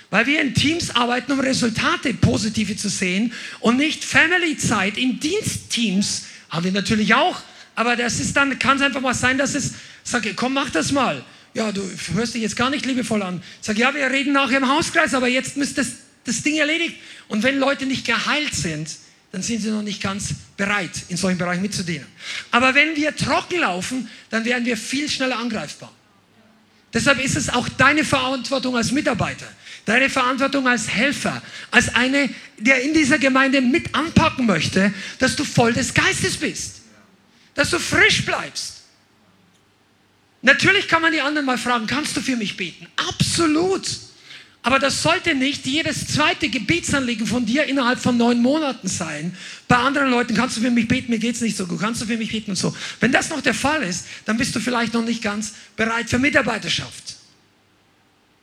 Weil 0.08 0.26
wir 0.26 0.40
in 0.40 0.54
Teams 0.54 0.94
arbeiten, 0.94 1.32
um 1.32 1.40
Resultate 1.40 2.14
positive 2.14 2.76
zu 2.76 2.88
sehen 2.88 3.32
und 3.60 3.76
nicht 3.76 4.04
Family-Zeit. 4.04 4.96
In 4.96 5.20
Dienstteams 5.20 6.24
haben 6.48 6.64
wir 6.64 6.72
natürlich 6.72 7.14
auch, 7.14 7.42
aber 7.76 7.94
das 7.94 8.18
ist 8.18 8.36
dann, 8.36 8.58
kann 8.58 8.78
es 8.78 8.82
einfach 8.82 9.02
mal 9.02 9.14
sein, 9.14 9.38
dass 9.38 9.54
es, 9.54 9.74
sage, 10.02 10.34
komm, 10.34 10.54
mach 10.54 10.70
das 10.70 10.92
mal. 10.92 11.22
Ja, 11.54 11.72
du 11.72 11.82
hörst 12.14 12.34
dich 12.34 12.42
jetzt 12.42 12.56
gar 12.56 12.70
nicht 12.70 12.84
liebevoll 12.84 13.22
an. 13.22 13.42
Sag, 13.60 13.78
ja, 13.78 13.94
wir 13.94 14.10
reden 14.10 14.32
nachher 14.32 14.58
im 14.58 14.68
Hauskreis, 14.68 15.14
aber 15.14 15.28
jetzt 15.28 15.56
müsste 15.56 15.76
das, 15.76 15.92
das 16.24 16.42
Ding 16.42 16.56
erledigt. 16.56 16.96
Und 17.28 17.42
wenn 17.42 17.58
Leute 17.58 17.86
nicht 17.86 18.06
geheilt 18.06 18.54
sind, 18.54 18.88
dann 19.30 19.42
sind 19.42 19.60
sie 19.60 19.70
noch 19.70 19.82
nicht 19.82 20.02
ganz 20.02 20.30
bereit, 20.56 20.90
in 21.08 21.18
solchen 21.18 21.38
Bereichen 21.38 21.60
mitzudienen. 21.60 22.06
Aber 22.50 22.74
wenn 22.74 22.96
wir 22.96 23.14
trocken 23.14 23.60
laufen, 23.60 24.08
dann 24.30 24.44
werden 24.46 24.64
wir 24.64 24.76
viel 24.76 25.08
schneller 25.08 25.38
angreifbar. 25.38 25.92
Deshalb 26.94 27.22
ist 27.22 27.36
es 27.36 27.50
auch 27.50 27.68
deine 27.68 28.04
Verantwortung 28.04 28.74
als 28.74 28.90
Mitarbeiter, 28.92 29.46
deine 29.84 30.08
Verantwortung 30.08 30.66
als 30.66 30.88
Helfer, 30.88 31.42
als 31.70 31.94
eine, 31.94 32.30
der 32.58 32.80
in 32.80 32.94
dieser 32.94 33.18
Gemeinde 33.18 33.60
mit 33.60 33.94
anpacken 33.94 34.46
möchte, 34.46 34.94
dass 35.18 35.36
du 35.36 35.44
voll 35.44 35.74
des 35.74 35.92
Geistes 35.92 36.38
bist, 36.38 36.80
dass 37.56 37.70
du 37.70 37.78
frisch 37.78 38.24
bleibst. 38.24 38.74
Natürlich 40.42 40.86
kann 40.86 41.02
man 41.02 41.12
die 41.12 41.20
anderen 41.20 41.46
mal 41.46 41.58
fragen, 41.58 41.86
kannst 41.88 42.16
du 42.16 42.20
für 42.20 42.36
mich 42.36 42.56
beten? 42.56 42.86
Absolut. 42.96 43.88
Aber 44.62 44.78
das 44.78 45.02
sollte 45.02 45.34
nicht 45.34 45.66
jedes 45.66 46.08
zweite 46.08 46.48
Gebetsanliegen 46.48 47.26
von 47.26 47.46
dir 47.46 47.64
innerhalb 47.64 48.00
von 48.00 48.16
neun 48.16 48.42
Monaten 48.42 48.88
sein. 48.88 49.36
Bei 49.68 49.76
anderen 49.76 50.10
Leuten 50.10 50.34
kannst 50.34 50.56
du 50.56 50.60
für 50.60 50.70
mich 50.70 50.88
beten, 50.88 51.10
mir 51.10 51.18
geht 51.18 51.36
es 51.36 51.40
nicht 51.40 51.56
so 51.56 51.66
gut, 51.66 51.80
kannst 51.80 52.02
du 52.02 52.06
für 52.06 52.16
mich 52.16 52.30
beten 52.30 52.50
und 52.50 52.56
so. 52.56 52.76
Wenn 53.00 53.12
das 53.12 53.30
noch 53.30 53.40
der 53.40 53.54
Fall 53.54 53.82
ist, 53.82 54.06
dann 54.24 54.36
bist 54.36 54.54
du 54.54 54.60
vielleicht 54.60 54.92
noch 54.92 55.04
nicht 55.04 55.22
ganz 55.22 55.54
bereit 55.76 56.10
für 56.10 56.18
Mitarbeiterschaft. 56.18 57.16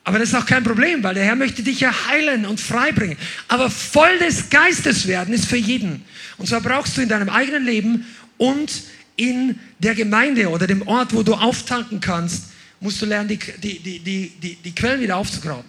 Aber 0.05 0.19
das 0.19 0.29
ist 0.29 0.35
auch 0.35 0.45
kein 0.45 0.63
Problem, 0.63 1.03
weil 1.03 1.13
der 1.13 1.23
Herr 1.23 1.35
möchte 1.35 1.63
dich 1.63 1.79
ja 1.79 1.93
heilen 2.07 2.45
und 2.45 2.59
freibringen. 2.59 3.17
Aber 3.47 3.69
voll 3.69 4.17
des 4.19 4.49
Geistes 4.49 5.07
werden 5.07 5.33
ist 5.33 5.45
für 5.45 5.57
jeden. 5.57 6.03
Und 6.37 6.47
zwar 6.47 6.61
brauchst 6.61 6.97
du 6.97 7.01
in 7.01 7.09
deinem 7.09 7.29
eigenen 7.29 7.65
Leben 7.65 8.05
und 8.37 8.71
in 9.15 9.59
der 9.79 9.95
Gemeinde 9.95 10.49
oder 10.49 10.67
dem 10.67 10.87
Ort, 10.87 11.13
wo 11.13 11.23
du 11.23 11.33
auftanken 11.33 11.99
kannst, 11.99 12.45
musst 12.79 13.01
du 13.01 13.05
lernen, 13.05 13.29
die, 13.29 13.37
die, 13.37 13.79
die, 13.79 14.29
die, 14.29 14.55
die 14.55 14.75
Quellen 14.75 15.01
wieder 15.01 15.17
aufzugraben. 15.17 15.65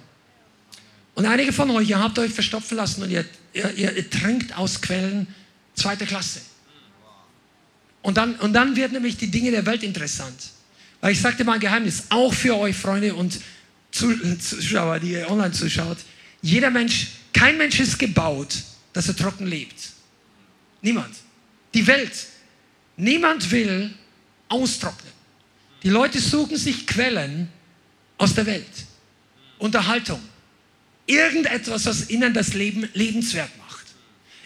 Und 1.15 1.27
einige 1.27 1.53
von 1.53 1.71
euch, 1.71 1.89
ihr 1.89 1.99
habt 1.99 2.19
euch 2.19 2.33
verstopfen 2.33 2.77
lassen 2.77 3.03
und 3.03 3.11
ihr, 3.11 3.25
ihr, 3.53 3.71
ihr 3.77 4.11
trinkt 4.11 4.57
aus 4.57 4.81
Quellen 4.81 5.29
zweiter 5.75 6.07
Klasse. 6.07 6.41
Und 8.03 8.17
dann, 8.17 8.35
und 8.37 8.53
dann 8.53 8.77
wird 8.77 8.93
nämlich 8.93 9.17
die 9.17 9.31
Dinge 9.31 9.51
der 9.51 9.65
Welt 9.65 9.83
interessant. 9.83 10.51
Weil 11.01 11.13
ich 11.13 11.21
sagte 11.21 11.45
mal 11.45 11.55
ein 11.55 11.61
Geheimnis, 11.61 12.05
auch 12.11 12.35
für 12.35 12.57
euch 12.57 12.77
Freunde 12.77 13.15
und 13.15 13.39
Zuschauer, 13.91 14.99
die 14.99 15.13
ihr 15.13 15.31
online 15.31 15.53
zuschaut. 15.53 15.99
Jeder 16.43 16.71
Mensch, 16.71 17.09
kein 17.33 17.57
Mensch 17.57 17.79
ist 17.79 17.99
gebaut, 17.99 18.57
dass 18.93 19.09
er 19.09 19.17
trocken 19.17 19.47
lebt. 19.47 19.91
Niemand. 20.83 21.15
Die 21.73 21.87
Welt. 21.87 22.13
Niemand 22.97 23.51
will 23.51 23.93
austrocknen. 24.49 25.13
Die 25.83 25.91
Leute 25.91 26.19
suchen 26.19 26.57
sich 26.57 26.87
Quellen 26.87 27.49
aus 28.19 28.35
der 28.35 28.47
Welt. 28.47 28.67
Unterhaltung. 29.59 30.21
Irgendetwas, 31.07 31.85
was 31.87 32.11
ihnen 32.11 32.33
das 32.33 32.55
Leben 32.55 32.89
lebenswert 32.95 33.51
macht. 33.59 33.85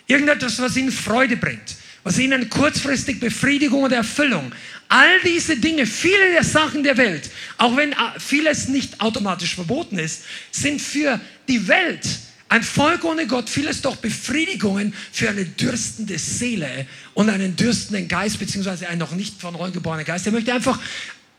Irgendetwas, 0.07 0.59
was 0.59 0.77
ihnen 0.77 0.91
Freude 0.91 1.37
bringt. 1.37 1.77
Was 2.03 2.19
ihnen 2.19 2.49
kurzfristig 2.49 3.21
Befriedigung 3.21 3.83
und 3.85 3.93
Erfüllung. 3.93 4.53
All 4.89 5.21
diese 5.25 5.57
Dinge, 5.57 5.87
viele 5.87 6.33
der 6.33 6.45
Sachen 6.45 6.83
der 6.83 6.97
Welt, 6.97 7.31
auch 7.59 7.77
wenn 7.77 7.93
äh, 7.93 7.97
vieles 8.19 8.69
nicht 8.69 9.01
automatisch 9.01 9.55
verboten 9.55 9.99
ist, 9.99 10.25
sind 10.51 10.81
für 10.81 11.21
die 11.47 11.69
Welt 11.69 12.07
ein 12.49 12.63
Volk 12.63 13.05
ohne 13.05 13.27
Gott 13.27 13.51
vieles 13.51 13.83
doch 13.83 13.97
Befriedigungen 13.97 14.95
für 15.13 15.29
eine 15.29 15.45
dürstende 15.45 16.19
Seele 16.19 16.87
und 17.15 17.29
einen 17.29 17.57
dürstenden 17.57 18.09
Geist, 18.09 18.39
beziehungsweise 18.39 18.89
einen 18.89 19.01
noch 19.01 19.13
nicht 19.13 19.41
von 19.41 19.55
neuem 19.55 19.73
geborenen 19.73 20.07
Geist. 20.07 20.25
Der 20.25 20.33
möchte 20.33 20.55
einfach 20.55 20.79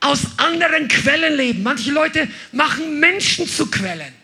aus 0.00 0.20
anderen 0.36 0.88
Quellen 0.88 1.36
leben. 1.36 1.62
Manche 1.62 1.90
Leute 1.90 2.28
machen 2.52 3.00
Menschen 3.00 3.48
zu 3.48 3.66
Quellen 3.66 4.19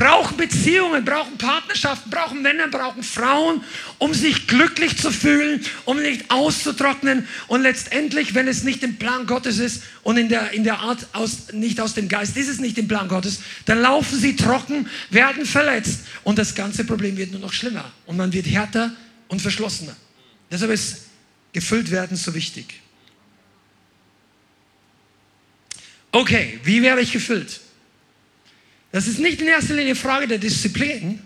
brauchen 0.00 0.38
Beziehungen, 0.38 1.04
brauchen 1.04 1.36
Partnerschaften, 1.36 2.08
brauchen 2.08 2.40
Männer, 2.40 2.68
brauchen 2.68 3.02
Frauen, 3.02 3.62
um 3.98 4.14
sich 4.14 4.46
glücklich 4.46 4.96
zu 4.96 5.10
fühlen, 5.10 5.62
um 5.84 6.00
nicht 6.00 6.30
auszutrocknen 6.30 7.28
und 7.48 7.60
letztendlich, 7.60 8.34
wenn 8.34 8.48
es 8.48 8.62
nicht 8.62 8.82
im 8.82 8.96
Plan 8.96 9.26
Gottes 9.26 9.58
ist 9.58 9.82
und 10.02 10.16
in 10.16 10.30
der, 10.30 10.52
in 10.52 10.64
der 10.64 10.78
Art 10.78 11.06
aus, 11.12 11.52
nicht 11.52 11.82
aus 11.82 11.92
dem 11.92 12.08
Geist 12.08 12.38
ist 12.38 12.48
es 12.48 12.60
nicht 12.60 12.78
im 12.78 12.88
Plan 12.88 13.08
Gottes, 13.08 13.40
dann 13.66 13.82
laufen 13.82 14.18
sie 14.18 14.36
trocken, 14.36 14.88
werden 15.10 15.44
verletzt 15.44 16.00
und 16.24 16.38
das 16.38 16.54
ganze 16.54 16.84
Problem 16.84 17.18
wird 17.18 17.32
nur 17.32 17.40
noch 17.42 17.52
schlimmer 17.52 17.92
und 18.06 18.16
man 18.16 18.32
wird 18.32 18.46
härter 18.46 18.92
und 19.28 19.42
verschlossener. 19.42 19.96
Deshalb 20.50 20.70
ist 20.70 21.02
gefüllt 21.52 21.90
werden 21.90 22.16
so 22.16 22.34
wichtig. 22.34 22.80
Okay, 26.10 26.58
wie 26.64 26.80
werde 26.80 27.02
ich 27.02 27.12
gefüllt? 27.12 27.60
Das 28.92 29.06
ist 29.06 29.18
nicht 29.18 29.40
in 29.40 29.46
erster 29.46 29.74
Linie 29.74 29.90
eine 29.90 29.94
Frage 29.94 30.26
der 30.26 30.38
Disziplin, 30.38 31.20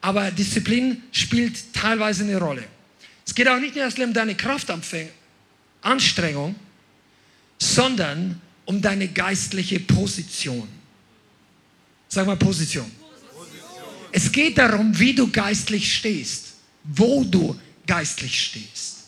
aber 0.00 0.30
Disziplin 0.30 1.02
spielt 1.12 1.72
teilweise 1.72 2.24
eine 2.24 2.38
Rolle. 2.38 2.64
Es 3.26 3.34
geht 3.34 3.48
auch 3.48 3.58
nicht 3.58 3.76
in 3.76 3.82
erster 3.82 4.00
Linie 4.00 4.10
um 4.10 4.14
deine 4.14 4.34
Kraftanstrengung, 4.34 6.54
sondern 7.58 8.40
um 8.64 8.80
deine 8.80 9.08
geistliche 9.08 9.80
Position. 9.80 10.68
Sag 12.08 12.26
mal 12.26 12.36
Position. 12.36 12.90
Position. 13.34 13.84
Es 14.12 14.32
geht 14.32 14.58
darum, 14.58 14.98
wie 14.98 15.14
du 15.14 15.30
geistlich 15.30 15.94
stehst, 15.94 16.54
wo 16.84 17.24
du 17.24 17.58
geistlich 17.86 18.42
stehst. 18.42 18.99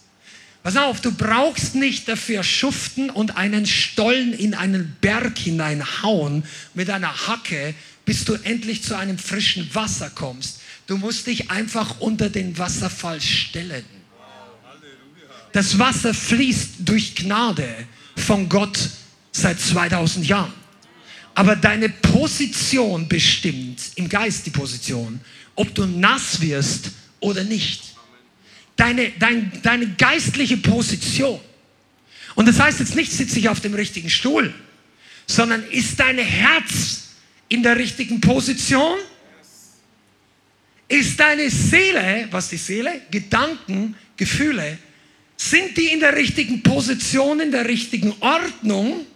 Pass 0.62 0.76
auf, 0.76 1.00
du 1.00 1.10
brauchst 1.10 1.74
nicht 1.74 2.06
dafür 2.08 2.44
schuften 2.44 3.10
und 3.10 3.36
einen 3.36 3.66
Stollen 3.66 4.32
in 4.32 4.54
einen 4.54 4.96
Berg 5.00 5.36
hineinhauen 5.38 6.44
mit 6.74 6.88
einer 6.88 7.26
Hacke, 7.26 7.74
bis 8.04 8.24
du 8.24 8.34
endlich 8.34 8.84
zu 8.84 8.96
einem 8.96 9.18
frischen 9.18 9.74
Wasser 9.74 10.10
kommst. 10.10 10.60
Du 10.86 10.96
musst 10.96 11.26
dich 11.26 11.50
einfach 11.50 11.98
unter 11.98 12.30
den 12.30 12.56
Wasserfall 12.58 13.20
stellen. 13.20 13.84
Das 15.52 15.78
Wasser 15.78 16.14
fließt 16.14 16.74
durch 16.78 17.16
Gnade 17.16 17.68
von 18.16 18.48
Gott 18.48 18.78
seit 19.32 19.60
2000 19.60 20.26
Jahren. 20.26 20.52
Aber 21.34 21.56
deine 21.56 21.88
Position 21.88 23.08
bestimmt, 23.08 23.80
im 23.96 24.08
Geist 24.08 24.46
die 24.46 24.50
Position, 24.50 25.20
ob 25.56 25.74
du 25.74 25.86
nass 25.86 26.40
wirst 26.40 26.90
oder 27.20 27.42
nicht 27.42 27.91
deine, 28.82 29.12
dein, 29.18 29.52
deine 29.62 29.86
geistliche 29.94 30.56
Position. 30.56 31.40
Und 32.34 32.48
das 32.48 32.58
heißt 32.58 32.80
jetzt 32.80 32.96
nicht, 32.96 33.12
sitze 33.12 33.38
ich 33.38 33.48
auf 33.48 33.60
dem 33.60 33.74
richtigen 33.74 34.10
Stuhl, 34.10 34.52
sondern 35.26 35.62
ist 35.70 36.00
dein 36.00 36.18
Herz 36.18 37.10
in 37.48 37.62
der 37.62 37.76
richtigen 37.76 38.20
Position? 38.20 38.98
Ist 40.88 41.20
deine 41.20 41.48
Seele, 41.48 42.26
was 42.32 42.48
die 42.48 42.56
Seele, 42.56 43.02
Gedanken, 43.10 43.94
Gefühle, 44.16 44.78
sind 45.36 45.76
die 45.76 45.92
in 45.92 46.00
der 46.00 46.16
richtigen 46.16 46.62
Position, 46.62 47.38
in 47.38 47.52
der 47.52 47.68
richtigen 47.68 48.12
Ordnung? 48.20 49.06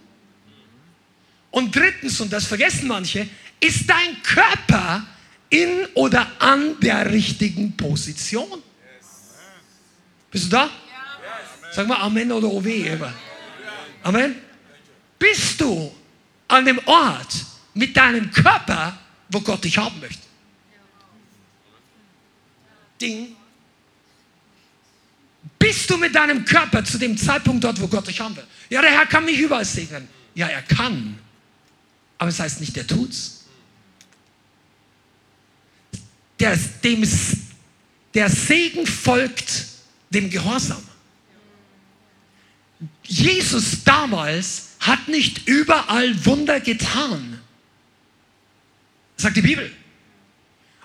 Und 1.50 1.74
drittens, 1.74 2.20
und 2.20 2.33
das 2.33 2.46
vergessen 2.46 2.87
manche, 2.87 3.29
ist 3.59 3.88
dein 3.88 4.22
Körper 4.22 5.07
in 5.50 5.87
oder 5.94 6.31
an 6.38 6.79
der 6.81 7.11
richtigen 7.11 7.76
Position? 7.76 8.62
Bist 10.31 10.47
du 10.47 10.51
da? 10.51 10.71
Sag 11.73 11.87
mal 11.87 12.01
Amen 12.01 12.33
oder 12.33 12.49
Owe. 12.49 13.12
Amen. 14.03 14.37
Bist 15.19 15.61
du 15.61 15.95
an 16.49 16.65
dem 16.65 16.79
Ort 16.87 17.45
mit 17.75 17.97
deinem 17.97 18.31
Körper, 18.31 18.99
wo 19.29 19.41
Gott 19.41 19.65
dich 19.65 19.77
haben 19.77 19.99
möchte? 20.01 20.23
Ding. 23.00 23.37
Bist 25.59 25.90
du 25.90 25.96
mit 25.96 26.15
deinem 26.15 26.44
Körper 26.44 26.85
zu 26.85 26.98
dem 26.98 27.17
Zeitpunkt 27.17 27.65
dort, 27.65 27.81
wo 27.81 27.88
Gott 27.88 28.07
dich 28.07 28.21
haben 28.21 28.37
will? 28.37 28.46
Ja, 28.71 28.81
der 28.81 28.90
Herr 28.90 29.07
kann 29.07 29.25
mich 29.25 29.38
überall 29.38 29.65
segnen. 29.65 30.09
Ja, 30.35 30.48
er 30.48 30.63
kann. 30.63 31.19
Aber 32.19 32.29
es 32.29 32.37
das 32.37 32.44
heißt 32.44 32.61
nicht, 32.61 32.77
der 32.77 32.87
tut's. 32.87 33.44
Der, 36.38 36.57
dem, 36.85 37.09
der 38.15 38.31
Segen 38.31 38.87
folgt 38.87 39.67
dem 40.11 40.31
Gehorsam. 40.31 40.83
Jesus 43.02 43.85
damals 43.85 44.71
hat 44.81 45.09
nicht 45.09 45.48
überall 45.48 46.25
Wunder 46.25 46.61
getan, 46.61 47.40
sagt 49.17 49.37
die 49.37 49.42
Bibel. 49.42 49.71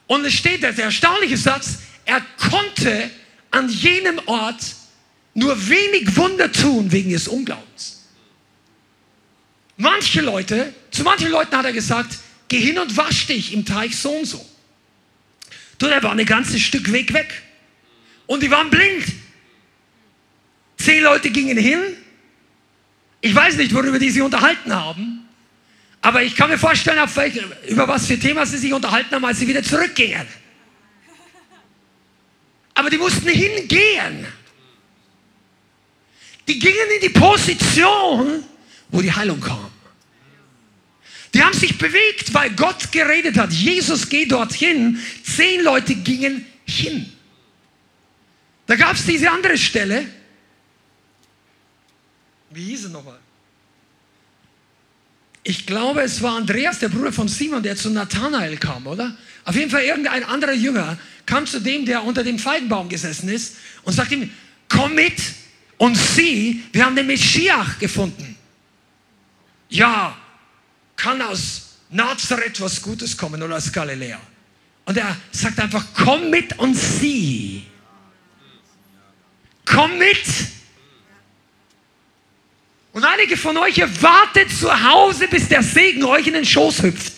Und 0.08 0.26
es 0.26 0.34
steht 0.34 0.64
der 0.64 0.78
erstaunliche 0.78 1.38
Satz, 1.38 1.80
er 2.06 2.22
konnte 2.38 3.10
an 3.52 3.70
jenem 3.70 4.20
Ort 4.26 4.76
nur 5.34 5.70
wenig 5.70 6.16
Wunder 6.16 6.52
tun 6.52 6.92
wegen 6.92 7.12
des 7.12 7.28
Unglaubens. 7.28 8.08
Manche 9.78 10.22
Leute, 10.22 10.74
zu 10.92 11.04
manchen 11.04 11.30
Leuten 11.32 11.56
hat 11.56 11.66
er 11.66 11.74
gesagt, 11.74 12.20
geh 12.48 12.60
hin 12.60 12.78
und 12.78 12.96
wasch 12.98 13.28
dich 13.28 13.54
im 13.54 13.66
Teich 13.66 13.98
so 13.98 14.12
und 14.12 14.26
so. 14.26 14.46
Du, 15.78 15.88
der 15.88 16.04
war 16.04 16.12
ein 16.12 16.26
ganzes 16.26 16.62
Stück 16.62 16.92
Weg 16.92 17.14
weg. 17.14 17.42
Und 18.32 18.42
die 18.42 18.50
waren 18.50 18.70
blind. 18.70 19.04
Zehn 20.78 21.04
Leute 21.04 21.30
gingen 21.32 21.58
hin. 21.58 21.82
Ich 23.20 23.36
weiß 23.36 23.58
nicht, 23.58 23.74
worüber 23.74 24.00
die 24.00 24.10
sich 24.10 24.22
unterhalten 24.22 24.74
haben. 24.74 25.28
Aber 26.00 26.24
ich 26.24 26.34
kann 26.34 26.50
mir 26.50 26.58
vorstellen, 26.58 26.98
welche, 27.14 27.44
über 27.68 27.90
was 27.90 28.08
für 28.08 28.18
Thema 28.18 28.46
sie 28.46 28.58
sich 28.58 28.72
unterhalten 28.72 29.14
haben, 29.14 29.26
als 29.26 29.40
sie 29.40 29.50
wieder 29.50 29.62
zurückgingen. 29.62 30.26
Aber 32.74 32.90
die 32.90 32.98
mussten 32.98 33.28
hingehen. 33.28 34.26
Die 36.48 36.58
gingen 36.58 36.88
in 36.96 37.02
die 37.02 37.20
Position, 37.20 38.46
wo 38.92 39.02
die 39.02 39.12
Heilung 39.12 39.42
kam. 39.42 39.70
Die 41.34 41.44
haben 41.44 41.54
sich 41.54 41.78
bewegt, 41.78 42.34
weil 42.34 42.52
Gott 42.52 42.94
geredet 42.94 43.38
hat. 43.38 43.52
Jesus 43.52 44.08
geht 44.08 44.32
dorthin. 44.32 44.98
Zehn 45.22 45.62
Leute 45.66 45.96
gingen 45.96 46.46
hin. 46.66 47.11
Da 48.72 48.78
gab 48.78 48.96
es 48.96 49.06
diese 49.06 49.30
andere 49.30 49.58
Stelle. 49.58 50.06
Wie 52.52 52.64
hieß 52.64 52.86
es 52.86 52.90
nochmal? 52.90 53.20
Ich 55.44 55.66
glaube, 55.66 56.04
es 56.04 56.22
war 56.22 56.38
Andreas, 56.38 56.80
der 56.80 56.88
Bruder 56.88 57.12
von 57.12 57.28
Simon, 57.28 57.62
der 57.62 57.76
zu 57.76 57.90
Nathanael 57.90 58.56
kam, 58.56 58.88
oder? 58.88 59.18
Auf 59.44 59.56
jeden 59.56 59.70
Fall 59.70 59.84
irgendein 59.84 60.24
anderer 60.24 60.54
Jünger 60.54 60.98
kam 61.26 61.46
zu 61.46 61.60
dem, 61.60 61.86
der 61.86 62.02
unter 62.06 62.24
dem 62.24 62.40
Feigenbaum 62.40 62.88
gesessen 62.88 63.28
ist 63.28 63.58
und 63.84 63.92
sagte 63.92 64.16
ihm, 64.16 64.32
komm 64.70 64.96
mit 64.96 65.22
und 65.78 65.98
sieh, 65.98 66.64
wir 66.72 66.86
haben 66.86 66.96
den 66.96 67.08
Meschiach 67.08 67.78
gefunden. 67.78 68.38
Ja, 69.68 70.18
kann 70.96 71.22
aus 71.22 71.76
Nazareth 71.90 72.62
was 72.62 72.82
Gutes 72.82 73.18
kommen 73.18 73.44
oder 73.44 73.58
aus 73.58 73.70
Galiläa. 73.70 74.22
Und 74.86 74.96
er 74.96 75.18
sagt 75.34 75.60
einfach, 75.60 75.88
komm 75.94 76.30
mit 76.30 76.58
und 76.58 76.74
sieh. 76.74 77.66
Komm 79.66 79.98
mit. 79.98 80.24
Und 82.94 83.06
einige 83.06 83.38
von 83.38 83.58
euch 83.58 83.82
wartet 84.02 84.52
zu 84.52 84.70
Hause, 84.70 85.28
bis 85.28 85.48
der 85.48 85.64
Segen 85.64 86.04
euch 86.04 86.28
in 86.28 86.34
den 86.34 86.46
Schoß 86.46 86.84
hüpft. 86.84 87.14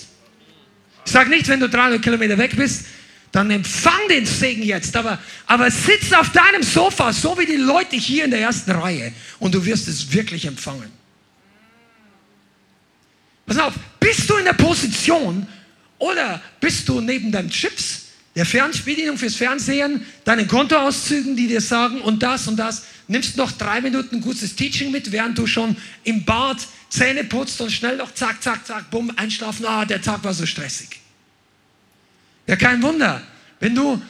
Ich 1.06 1.12
sage 1.12 1.30
nicht, 1.30 1.48
wenn 1.48 1.60
du 1.60 1.68
300 1.68 2.02
Kilometer 2.02 2.38
weg 2.38 2.56
bist, 2.56 2.86
dann 3.32 3.50
empfang 3.50 4.08
den 4.10 4.26
Segen 4.26 4.62
jetzt. 4.62 4.96
Aber, 4.96 5.20
aber 5.48 5.70
sitz 5.72 6.14
auf 6.14 6.32
deinem 6.32 6.62
Sofa, 6.62 7.12
so 7.12 7.38
wie 7.38 7.46
die 7.46 7.56
Leute 7.56 7.96
hier 7.96 8.26
in 8.26 8.32
der 8.32 8.41
ersten 8.41 8.72
Reihe, 8.72 9.12
und 9.39 9.54
du 9.56 9.66
wirst 9.66 9.88
es 9.88 10.14
wirklich 10.14 10.46
empfangen. 10.46 10.91
Pass 13.46 13.58
auf, 13.58 13.74
bist 14.00 14.30
du 14.30 14.36
in 14.36 14.46
der 14.46 14.54
Position 14.54 15.48
oder 15.98 16.41
bist 16.60 16.88
du 16.88 17.02
neben 17.02 17.32
deinen 17.32 17.50
Chips, 17.50 18.03
der 18.36 18.46
Fernbedienung 18.46 19.18
fürs 19.18 19.36
Fernsehen, 19.36 20.06
deinen 20.26 20.48
Kontoauszügen, 20.48 21.36
die 21.36 21.48
dir 21.48 21.62
sagen 21.62 22.02
und 22.02 22.24
das 22.24 22.48
und 22.48 22.58
das, 22.58 22.86
nimmst 23.08 23.38
noch 23.38 23.52
drei 23.52 23.82
Minuten 23.82 24.22
gutes 24.22 24.56
Teaching 24.56 24.92
mit, 24.92 25.12
während 25.12 25.38
du 25.38 25.46
schon 25.46 25.76
im 26.04 26.26
Bad 26.26 26.58
Zähne 26.90 27.24
putzt 27.24 27.60
und 27.62 27.72
schnell 27.72 27.98
noch 27.98 28.14
zack, 28.14 28.42
zack, 28.42 28.66
zack, 28.66 28.90
bumm, 28.90 29.12
einschlafen, 29.16 29.66
ah, 29.66 29.86
der 29.86 30.02
Tag 30.02 30.24
war 30.24 30.34
so 30.34 30.46
stressig. 30.46 31.00
Ja, 32.48 32.56
kein 32.56 32.82
Wunder. 32.82 33.22
Wenn 33.60 33.76
du, 33.76 34.02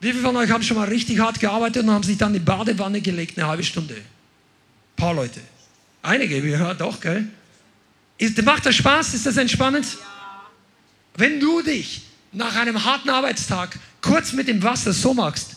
wie 0.00 0.12
viele 0.12 0.22
von 0.22 0.36
euch 0.36 0.50
haben 0.50 0.62
schon 0.62 0.76
mal 0.76 0.88
richtig 0.88 1.18
hart 1.18 1.40
gearbeitet 1.40 1.82
und 1.82 1.90
haben 1.90 2.02
sich 2.02 2.16
dann 2.16 2.28
in 2.28 2.40
die 2.40 2.44
Badewanne 2.44 3.00
gelegt, 3.00 3.38
eine 3.38 3.48
halbe 3.48 3.64
Stunde? 3.64 3.94
Ein 3.94 4.96
paar 4.96 5.14
Leute. 5.14 5.40
Einige, 6.02 6.38
ja, 6.46 6.74
doch, 6.74 7.00
gell? 7.00 7.26
Ist, 8.18 8.40
macht 8.42 8.66
das 8.66 8.76
Spaß? 8.76 9.14
Ist 9.14 9.26
das 9.26 9.36
entspannend? 9.36 9.86
Wenn 11.16 11.40
du 11.40 11.62
dich 11.62 12.02
nach 12.34 12.56
einem 12.56 12.84
harten 12.84 13.10
Arbeitstag 13.10 13.78
kurz 14.00 14.32
mit 14.32 14.48
dem 14.48 14.62
Wasser 14.62 14.92
so 14.92 15.14
machst 15.14 15.56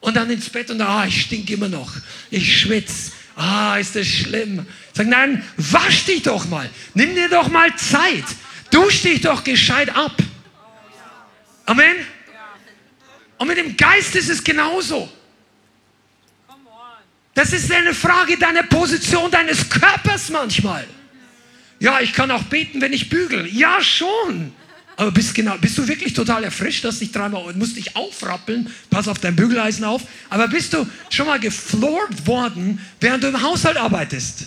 und 0.00 0.16
dann 0.16 0.30
ins 0.30 0.50
Bett 0.50 0.70
und 0.70 0.80
ah, 0.80 1.06
ich 1.06 1.22
stinke 1.22 1.54
immer 1.54 1.68
noch, 1.68 1.92
ich 2.30 2.60
schwitze, 2.60 3.12
ah, 3.36 3.76
ist 3.76 3.96
das 3.96 4.06
schlimm. 4.06 4.66
Sag, 4.92 5.06
nein, 5.06 5.44
wasch 5.56 6.04
dich 6.04 6.22
doch 6.22 6.46
mal, 6.48 6.68
nimm 6.94 7.14
dir 7.14 7.28
doch 7.28 7.48
mal 7.48 7.74
Zeit, 7.76 8.24
dusch 8.70 9.02
dich 9.02 9.20
doch 9.20 9.44
gescheit 9.44 9.94
ab. 9.94 10.16
Amen? 11.66 11.96
Und 13.38 13.48
mit 13.48 13.56
dem 13.56 13.76
Geist 13.76 14.14
ist 14.14 14.28
es 14.28 14.42
genauso. 14.42 15.10
Das 17.34 17.52
ist 17.52 17.70
eine 17.72 17.94
Frage 17.94 18.38
deiner 18.38 18.62
Position, 18.62 19.30
deines 19.30 19.68
Körpers 19.68 20.30
manchmal. 20.30 20.86
Ja, 21.80 22.00
ich 22.00 22.12
kann 22.12 22.30
auch 22.30 22.44
beten, 22.44 22.80
wenn 22.80 22.92
ich 22.92 23.08
bügel. 23.08 23.46
Ja, 23.46 23.82
schon. 23.82 24.54
Aber 24.96 25.10
bist, 25.10 25.34
genau, 25.34 25.56
bist 25.58 25.76
du 25.76 25.88
wirklich 25.88 26.12
total 26.12 26.44
erfrischt, 26.44 26.84
dass 26.84 27.00
dich 27.00 27.10
dreimal, 27.10 27.52
musst 27.54 27.76
dich 27.76 27.96
aufrappeln, 27.96 28.70
pass 28.90 29.08
auf 29.08 29.18
dein 29.18 29.34
Bügeleisen 29.34 29.84
auf, 29.84 30.02
aber 30.30 30.46
bist 30.46 30.72
du 30.72 30.86
schon 31.10 31.26
mal 31.26 31.40
gefloored 31.40 32.26
worden, 32.26 32.80
während 33.00 33.24
du 33.24 33.28
im 33.28 33.42
Haushalt 33.42 33.76
arbeitest? 33.76 34.46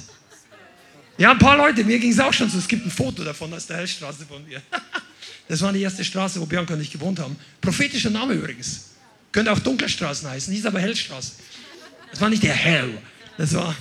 Ja, 1.18 1.32
ein 1.32 1.40
paar 1.40 1.58
Leute, 1.58 1.84
mir 1.84 2.00
ging 2.00 2.12
es 2.12 2.20
auch 2.20 2.32
schon 2.32 2.50
so, 2.50 2.58
es 2.58 2.68
gibt 2.68 2.86
ein 2.86 2.92
Foto 2.92 3.24
davon 3.24 3.54
aus 3.54 3.66
der 3.68 3.78
Hellstraße 3.78 4.26
von 4.26 4.46
mir. 4.46 4.62
Das 5.50 5.62
war 5.62 5.72
die 5.72 5.82
erste 5.82 6.04
Straße, 6.04 6.42
wo 6.42 6.46
Bianca 6.46 6.74
und 6.74 6.82
ich 6.82 6.92
gewohnt 6.92 7.20
haben. 7.20 7.38
Prophetischer 7.62 8.10
Name 8.10 8.34
übrigens. 8.34 8.90
Könnte 9.32 9.50
auch 9.50 9.60
Dunkelstraßen 9.60 10.30
heißen, 10.30 10.54
hieß 10.54 10.66
aber 10.66 10.82
Hellstraße. 10.82 11.32
Das 12.12 12.20
war 12.20 12.28
nicht 12.28 12.44
der 12.44 12.54
Hell, 12.54 12.98
das 13.38 13.54
war 13.54 13.74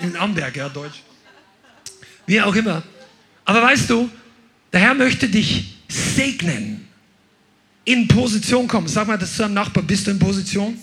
in 0.00 0.14
Amberg, 0.16 0.54
ja, 0.54 0.68
Deutsch. 0.68 1.00
Wie 2.26 2.42
auch 2.42 2.54
immer. 2.54 2.82
Aber 3.46 3.62
weißt 3.62 3.88
du, 3.88 4.10
der 4.70 4.80
Herr 4.80 4.94
möchte 4.94 5.26
dich 5.26 5.73
segnen. 5.88 6.88
In 7.84 8.08
Position 8.08 8.66
kommen. 8.66 8.88
Sag 8.88 9.06
mal 9.06 9.18
das 9.18 9.32
zu 9.32 9.42
deinem 9.42 9.54
Nachbarn, 9.54 9.86
bist 9.86 10.06
du 10.06 10.10
in 10.10 10.18
Position? 10.18 10.78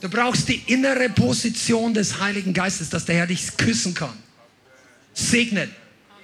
Du 0.00 0.08
brauchst 0.08 0.48
die 0.48 0.62
innere 0.66 1.10
Position 1.10 1.92
des 1.92 2.20
Heiligen 2.20 2.54
Geistes, 2.54 2.88
dass 2.88 3.04
der 3.04 3.16
Herr 3.16 3.26
dich 3.26 3.56
küssen 3.56 3.92
kann. 3.92 4.16
Segnen. 5.12 5.70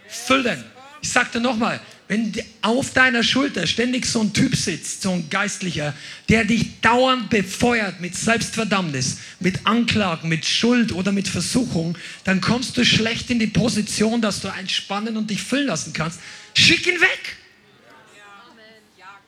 Füllen. 0.09 0.65
Ich 1.03 1.11
sagte 1.11 1.41
nochmal, 1.41 1.81
wenn 2.09 2.33
auf 2.63 2.93
deiner 2.93 3.25
Schulter 3.25 3.67
ständig 3.67 4.07
so 4.07 4.21
ein 4.21 4.33
Typ 4.33 4.55
sitzt, 4.55 5.03
so 5.03 5.11
ein 5.11 5.29
Geistlicher, 5.29 5.93
der 6.29 6.45
dich 6.45 6.81
dauernd 6.81 7.31
befeuert 7.31 8.01
mit 8.01 8.15
Selbstverdammnis, 8.15 9.19
mit 9.41 9.67
Anklagen, 9.67 10.29
mit 10.29 10.45
Schuld 10.45 10.93
oder 10.93 11.11
mit 11.11 11.27
Versuchung, 11.27 11.99
dann 12.23 12.41
kommst 12.41 12.77
du 12.77 12.85
schlecht 12.85 13.31
in 13.31 13.41
die 13.41 13.49
Position, 13.49 14.21
dass 14.21 14.41
du 14.41 14.49
entspannen 14.49 15.17
und 15.17 15.31
dich 15.31 15.43
füllen 15.43 15.67
lassen 15.67 15.93
kannst. 15.93 16.21
Schick 16.57 16.87
ihn 16.87 17.01
weg. 17.01 17.37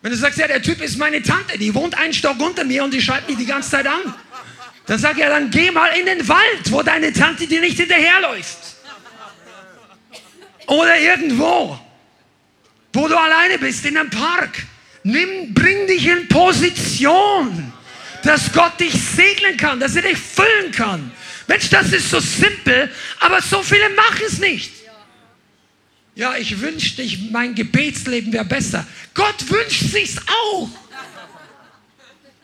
Wenn 0.00 0.12
du 0.12 0.16
sagst, 0.16 0.38
ja, 0.38 0.46
der 0.46 0.62
Typ 0.62 0.80
ist 0.80 0.96
meine 0.96 1.22
Tante, 1.22 1.58
die 1.58 1.74
wohnt 1.74 1.96
einen 1.98 2.12
Stock 2.14 2.38
unter 2.40 2.64
mir 2.64 2.84
und 2.84 2.94
die 2.94 3.02
schreibt 3.02 3.28
mich 3.28 3.36
die 3.36 3.46
ganze 3.46 3.70
Zeit 3.70 3.86
an. 3.86 4.14
Dann 4.86 4.98
sag 4.98 5.18
ja, 5.18 5.28
dann 5.28 5.50
geh 5.50 5.70
mal 5.70 5.88
in 5.98 6.06
den 6.06 6.26
Wald, 6.28 6.70
wo 6.70 6.82
deine 6.82 7.12
Tante 7.12 7.46
dir 7.46 7.60
nicht 7.60 7.78
hinterherläuft. 7.78 8.58
Oder 10.66 10.98
irgendwo 10.98 11.78
wo 12.98 13.08
du 13.08 13.16
alleine 13.16 13.58
bist, 13.58 13.84
in 13.86 13.96
einem 13.96 14.10
Park. 14.10 14.62
Nimm, 15.04 15.54
bring 15.54 15.86
dich 15.86 16.06
in 16.06 16.28
Position, 16.28 17.72
dass 18.24 18.52
Gott 18.52 18.78
dich 18.80 18.92
segnen 18.92 19.56
kann, 19.56 19.78
dass 19.78 19.94
er 19.96 20.02
dich 20.02 20.18
füllen 20.18 20.72
kann. 20.72 21.10
Mensch, 21.46 21.70
das 21.70 21.92
ist 21.92 22.10
so 22.10 22.20
simpel, 22.20 22.90
aber 23.20 23.40
so 23.40 23.62
viele 23.62 23.88
machen 23.90 24.22
es 24.26 24.38
nicht. 24.38 24.72
Ja, 26.18 26.36
ich 26.36 26.60
wünschte, 26.60 27.06
mein 27.30 27.54
Gebetsleben 27.54 28.32
wäre 28.32 28.44
besser. 28.44 28.84
Gott 29.14 29.48
wünscht 29.48 29.84
sich's 29.84 30.16
auch. 30.26 30.68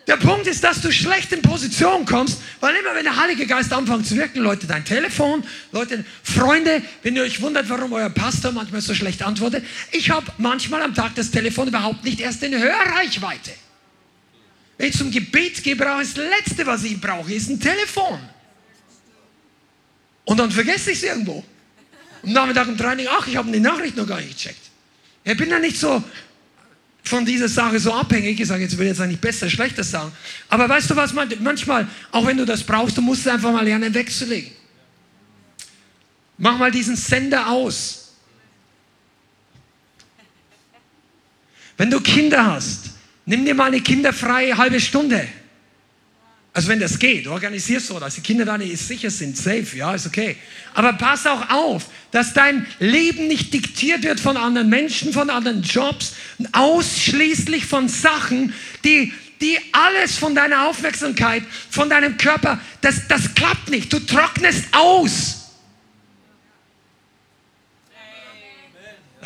Der 0.07 0.16
Punkt 0.16 0.47
ist, 0.47 0.62
dass 0.62 0.81
du 0.81 0.93
schlecht 0.93 1.33
in 1.33 1.43
Position 1.43 2.05
kommst, 2.05 2.41
weil 2.61 2.77
immer 2.77 2.95
wenn 2.95 3.03
der 3.03 3.16
Heilige 3.16 3.49
Geist 3.49 3.72
anfängt 3.72 4.07
zu 4.07 4.14
wirken, 4.14 4.43
Leute, 4.43 4.68
dein 4.68 4.85
Telefon, 4.85 5.43
Leute, 5.72 6.05
Freunde, 6.22 6.83
wenn 7.03 7.16
ihr 7.16 7.22
euch 7.22 7.41
wundert, 7.41 7.68
warum 7.68 7.93
euer 7.95 8.11
Pastor 8.11 8.53
manchmal 8.53 8.81
so 8.81 8.95
schlecht 8.95 9.25
antwortet, 9.25 9.64
ich 9.91 10.09
habe 10.09 10.31
manchmal 10.39 10.81
am 10.83 10.95
Tag 10.95 11.16
das 11.16 11.33
Telefon 11.33 11.66
überhaupt 11.66 12.05
nicht 12.05 12.20
erst 12.20 12.45
in 12.45 12.57
Hörreichweite. 12.57 13.51
Wenn 14.79 14.91
ich 14.91 14.97
zum 14.97 15.11
Gebet 15.11 15.64
gehe, 15.64 15.75
brauche 15.75 16.03
ich 16.03 16.14
das 16.14 16.25
Letzte, 16.25 16.64
was 16.64 16.85
ich 16.85 17.01
brauche, 17.01 17.35
ist 17.35 17.51
ein 17.51 17.59
Telefon. 17.59 18.20
Und 20.27 20.39
dann 20.39 20.53
vergesse 20.53 20.93
ich 20.93 20.99
es 20.99 21.03
irgendwo. 21.03 21.45
Am 22.25 22.33
Nachmittag 22.33 22.68
um 22.68 22.77
drei, 22.77 22.97
ach, 23.09 23.27
ich 23.27 23.37
habe 23.37 23.51
die 23.53 23.61
Nachricht 23.61 23.97
noch 23.97 24.07
gar 24.07 24.20
nicht 24.20 24.37
gecheckt. 24.37 24.70
Ich 25.25 25.37
bin 25.37 25.51
da 25.51 25.59
nicht 25.59 25.79
so 25.79 26.03
von 27.03 27.25
dieser 27.25 27.49
Sache 27.49 27.79
so 27.79 27.93
abhängig. 27.93 28.41
Ich 28.41 28.49
sage, 28.49 28.62
jetzt 28.62 28.79
will 28.79 28.87
jetzt 28.87 29.01
eigentlich 29.01 29.20
besser, 29.20 29.51
schlechter 29.51 29.85
sagen. 29.85 30.11
Aber 30.49 30.68
weißt 30.68 30.91
du 30.91 30.97
was, 30.97 31.12
manchmal, 31.12 31.87
auch 32.11 32.27
wenn 32.27 32.39
du 32.39 32.47
das 32.47 32.62
brauchst, 32.62 32.97
du 32.97 33.03
musst 33.03 33.22
es 33.22 33.29
einfach 33.29 33.53
mal 33.53 33.64
lernen 33.64 33.93
wegzulegen. 33.93 34.51
Mach 36.39 36.59
mal 36.59 36.70
diesen 36.70 36.97
Sender 36.97 37.49
aus. 37.49 38.12
Wenn 41.77 41.91
du 41.91 42.01
Kinder 42.01 42.55
hast, 42.55 42.91
nimm 43.27 43.45
dir 43.45 43.55
mal 43.55 43.66
eine 43.66 43.81
kinderfreie 43.81 44.57
halbe 44.57 44.81
Stunde. 44.81 45.29
Also 46.57 46.69
wenn 46.69 46.79
das 46.79 47.01
geht, 47.01 47.27
organisierst 47.27 47.91
du 47.91 47.99
dass 47.99 48.15
die 48.15 48.21
Kinder 48.21 48.45
da 48.45 48.57
nicht 48.57 48.79
sicher 48.79 49.11
sind, 49.11 49.37
safe, 49.37 49.77
ja, 49.77 49.93
ist 49.93 50.07
okay. 50.07 50.37
Aber 50.73 50.93
pass 50.93 51.27
auch 51.27 51.51
auf, 51.51 51.87
dass 52.13 52.33
dein 52.33 52.65
Leben 52.79 53.27
nicht 53.27 53.53
diktiert 53.53 54.05
wird 54.05 54.21
von 54.21 54.37
anderen 54.37 54.69
Menschen, 54.69 55.13
von 55.13 55.31
anderen 55.31 55.63
Jobs, 55.63 56.15
ausschließlich 56.53 57.67
von 57.67 57.89
Sachen, 57.89 58.55
die, 58.85 59.13
die 59.41 59.59
alles 59.73 60.17
von 60.17 60.37
deiner 60.37 60.69
Aufmerksamkeit, 60.69 61.43
von 61.71 61.91
deinem 61.91 62.17
Körper, 62.19 62.61
das, 62.83 63.09
das 63.09 63.35
klappt 63.35 63.69
nicht. 63.69 63.93
Du 63.93 63.99
trocknest 63.99 64.67
aus. 64.71 65.41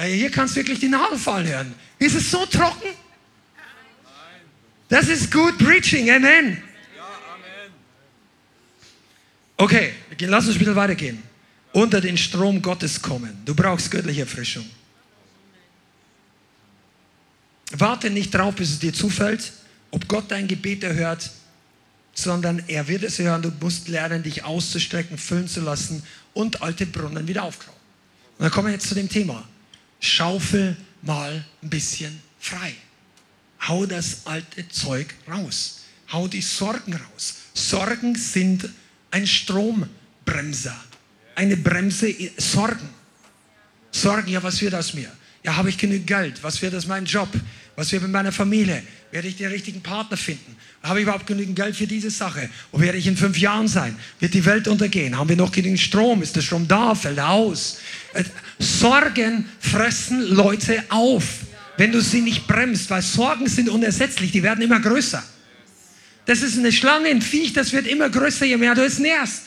Hier 0.02 0.30
kannst 0.30 0.54
du 0.56 0.60
wirklich 0.60 0.80
die 0.80 0.88
Nadel 0.88 1.18
fallen 1.18 1.46
hören. 1.46 1.74
Ist 1.98 2.14
es 2.14 2.30
so 2.30 2.46
trocken? 2.46 2.88
Das 4.88 5.08
ist 5.08 5.30
gut 5.30 5.58
Preaching, 5.58 6.10
Amen. 6.10 6.62
Okay, 9.58 9.92
lass 10.20 10.46
uns 10.46 10.54
ein 10.54 10.60
bisschen 10.60 10.76
weitergehen. 10.76 11.22
Unter 11.72 12.00
den 12.00 12.16
Strom 12.16 12.62
Gottes 12.62 13.02
kommen. 13.02 13.42
Du 13.44 13.54
brauchst 13.54 13.90
göttliche 13.90 14.22
Erfrischung. 14.22 14.64
Warte 17.72 18.08
nicht 18.08 18.32
drauf, 18.32 18.54
bis 18.54 18.70
es 18.70 18.78
dir 18.78 18.94
zufällt, 18.94 19.52
ob 19.90 20.08
Gott 20.08 20.30
dein 20.30 20.48
Gebet 20.48 20.84
erhört, 20.84 21.30
sondern 22.14 22.62
er 22.68 22.88
wird 22.88 23.02
es 23.02 23.18
hören. 23.18 23.42
Du 23.42 23.52
musst 23.60 23.88
lernen, 23.88 24.22
dich 24.22 24.44
auszustrecken, 24.44 25.18
füllen 25.18 25.48
zu 25.48 25.60
lassen 25.60 26.02
und 26.34 26.62
alte 26.62 26.86
Brunnen 26.86 27.26
wieder 27.28 27.42
aufgraben. 27.42 27.78
Und 28.38 28.44
dann 28.44 28.50
kommen 28.52 28.68
wir 28.68 28.74
jetzt 28.74 28.88
zu 28.88 28.94
dem 28.94 29.08
Thema. 29.08 29.46
Schaufel 30.00 30.76
mal 31.02 31.44
ein 31.62 31.68
bisschen 31.68 32.20
frei. 32.38 32.74
Hau 33.66 33.86
das 33.86 34.24
alte 34.24 34.68
Zeug 34.68 35.14
raus. 35.28 35.80
Hau 36.12 36.28
die 36.28 36.42
Sorgen 36.42 36.94
raus. 36.94 37.34
Sorgen 37.54 38.14
sind 38.14 38.70
ein 39.10 39.26
Strombremser. 39.26 40.76
Eine 41.34 41.56
Bremse, 41.56 42.14
Sorgen. 42.36 42.88
Sorgen, 43.90 44.28
ja, 44.30 44.42
was 44.42 44.60
wird 44.60 44.74
aus 44.74 44.94
mir? 44.94 45.10
Ja, 45.44 45.56
habe 45.56 45.68
ich 45.68 45.78
genug 45.78 46.06
Geld? 46.06 46.42
Was 46.42 46.60
wird 46.60 46.74
aus 46.74 46.86
meinem 46.86 47.06
Job? 47.06 47.28
Was 47.76 47.92
wird 47.92 48.02
mit 48.02 48.10
meiner 48.10 48.32
Familie? 48.32 48.82
Werde 49.12 49.28
ich 49.28 49.36
den 49.36 49.48
richtigen 49.48 49.80
Partner 49.80 50.16
finden? 50.16 50.56
Habe 50.82 50.98
ich 50.98 51.04
überhaupt 51.04 51.26
genügend 51.26 51.56
Geld 51.56 51.76
für 51.76 51.86
diese 51.86 52.10
Sache? 52.10 52.50
Wo 52.72 52.80
werde 52.80 52.98
ich 52.98 53.06
in 53.06 53.16
fünf 53.16 53.38
Jahren 53.38 53.68
sein? 53.68 53.96
Wird 54.20 54.34
die 54.34 54.44
Welt 54.44 54.68
untergehen? 54.68 55.16
Haben 55.16 55.28
wir 55.28 55.36
noch 55.36 55.52
genügend 55.52 55.80
Strom? 55.80 56.22
Ist 56.22 56.36
der 56.36 56.42
Strom 56.42 56.66
da? 56.66 56.94
Fällt 56.94 57.18
er 57.18 57.30
aus? 57.30 57.78
Äh, 58.14 58.24
Sorgen 58.58 59.48
fressen 59.60 60.22
Leute 60.22 60.84
auf, 60.88 61.24
wenn 61.76 61.92
du 61.92 62.00
sie 62.00 62.20
nicht 62.20 62.46
bremst, 62.46 62.90
weil 62.90 63.02
Sorgen 63.02 63.48
sind 63.48 63.68
unersetzlich, 63.68 64.32
die 64.32 64.42
werden 64.42 64.62
immer 64.62 64.80
größer. 64.80 65.22
Das 66.28 66.42
ist 66.42 66.58
eine 66.58 66.70
Schlange, 66.70 67.08
ein 67.08 67.22
Viech, 67.22 67.54
das 67.54 67.72
wird 67.72 67.86
immer 67.86 68.10
größer, 68.10 68.44
je 68.44 68.58
mehr 68.58 68.74
du 68.74 68.84
es 68.84 68.98
nährst. 68.98 69.44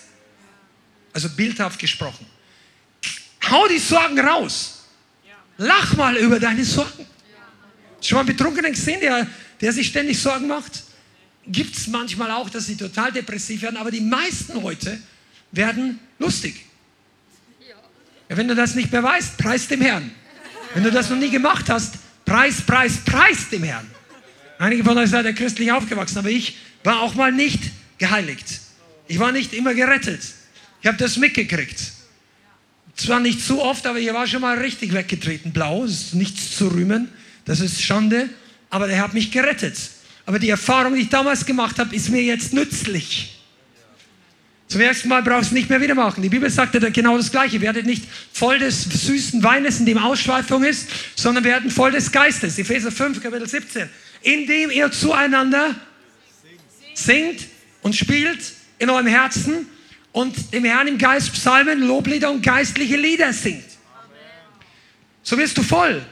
Also 1.14 1.30
bildhaft 1.30 1.78
gesprochen. 1.78 2.26
Hau 3.52 3.68
die 3.68 3.78
Sorgen 3.78 4.20
raus. 4.20 4.86
Lach 5.60 5.96
mal 5.96 6.18
über 6.18 6.40
deine 6.40 6.66
Sorgen. 6.66 7.06
Schon 8.02 8.16
mal 8.16 8.22
einen 8.22 8.36
Betrunkenen 8.36 8.72
gesehen, 8.72 9.00
der, 9.00 9.28
der 9.62 9.72
sich 9.72 9.90
ständig 9.90 10.20
Sorgen 10.20 10.48
macht? 10.48 10.82
Gibt 11.46 11.78
es 11.78 11.86
manchmal 11.86 12.32
auch, 12.32 12.50
dass 12.50 12.66
sie 12.66 12.76
total 12.76 13.12
depressiv 13.12 13.62
werden, 13.62 13.78
aber 13.78 13.92
die 13.92 14.02
meisten 14.02 14.60
Leute 14.60 15.00
werden 15.52 16.00
lustig. 16.18 16.66
Ja, 18.28 18.38
wenn 18.38 18.48
du 18.48 18.56
das 18.56 18.74
nicht 18.74 18.92
mehr 18.92 19.04
weißt, 19.04 19.38
preis 19.38 19.68
dem 19.68 19.82
Herrn. 19.82 20.10
Wenn 20.74 20.84
du 20.84 20.90
das 20.90 21.12
noch 21.12 21.18
nie 21.18 21.30
gemacht 21.30 21.70
hast, 21.70 21.94
preis, 22.26 22.60
preis, 22.60 22.98
preis 23.06 23.50
dem 23.52 23.62
Herrn. 23.62 23.86
Einige 24.62 24.84
von 24.84 24.96
euch 24.96 25.10
seid 25.10 25.26
ja 25.26 25.32
christlich 25.32 25.72
aufgewachsen, 25.72 26.20
aber 26.20 26.30
ich 26.30 26.56
war 26.84 27.00
auch 27.00 27.16
mal 27.16 27.32
nicht 27.32 27.60
geheiligt. 27.98 28.46
Ich 29.08 29.18
war 29.18 29.32
nicht 29.32 29.54
immer 29.54 29.74
gerettet. 29.74 30.22
Ich 30.82 30.88
habe 30.88 31.00
das 31.00 31.18
mitgekriegt. 31.18 31.82
Zwar 32.96 33.22
nicht 33.22 33.44
zu 33.44 33.60
oft, 33.60 33.88
aber 33.88 33.98
ich 33.98 34.14
war 34.14 34.28
schon 34.28 34.42
mal 34.42 34.60
richtig 34.60 34.94
weggetreten. 34.94 35.52
Blau, 35.52 35.82
das 35.82 35.94
ist 35.94 36.14
nichts 36.14 36.56
zu 36.56 36.68
rühmen. 36.68 37.10
Das 37.46 37.60
ist 37.60 37.82
Schande. 37.82 38.30
Aber 38.70 38.86
der 38.86 39.02
hat 39.02 39.16
mich 39.16 39.32
gerettet. 39.32 39.78
Aber 40.28 40.38
die 40.38 40.50
Erfahrung, 40.50 40.94
die 40.94 41.02
ich 41.02 41.10
damals 41.10 41.44
gemacht 41.44 41.80
habe, 41.80 41.96
ist 41.96 42.10
mir 42.10 42.22
jetzt 42.22 42.54
nützlich. 42.54 43.42
Zum 44.68 44.80
ersten 44.80 45.10
Mal 45.10 45.24
brauchst 45.24 45.50
du 45.50 45.56
nicht 45.56 45.72
mehr 45.72 45.82
wieder 45.82 45.96
machen. 45.96 46.22
Die 46.22 46.30
Bibel 46.30 46.52
sagt 46.52 46.76
ja 46.76 46.88
genau 46.90 47.18
das 47.18 47.32
Gleiche. 47.32 47.60
Werdet 47.62 47.88
nicht 47.88 48.04
voll 48.32 48.60
des 48.60 48.84
süßen 48.84 49.42
Weines, 49.42 49.80
in 49.80 49.88
dem 49.88 49.98
Ausschweifung 49.98 50.64
ist, 50.64 50.88
sondern 51.16 51.46
werden 51.46 51.72
voll 51.72 51.92
des 51.92 52.12
Geistes. 52.12 52.60
Epheser 52.60 52.92
5, 52.92 53.24
Kapitel 53.24 53.50
17. 53.50 53.90
Indem 54.22 54.72
ihr 54.72 54.92
zueinander 54.92 55.76
singt 56.94 57.48
und 57.82 57.96
spielt 57.96 58.40
in 58.80 58.90
eurem 58.90 59.08
Herzen 59.08 59.68
und 60.12 60.54
dem 60.54 60.66
Herrn 60.66 60.88
im 60.88 60.98
Geist 60.98 61.34
Psalmen, 61.34 61.82
Loblieder 61.82 62.32
und 62.32 62.42
geistliche 62.42 62.98
Lieder 62.98 63.34
singt. 63.34 63.66
So 65.24 65.38
wirst 65.38 65.58
du 65.58 65.64
voll. 65.64 66.06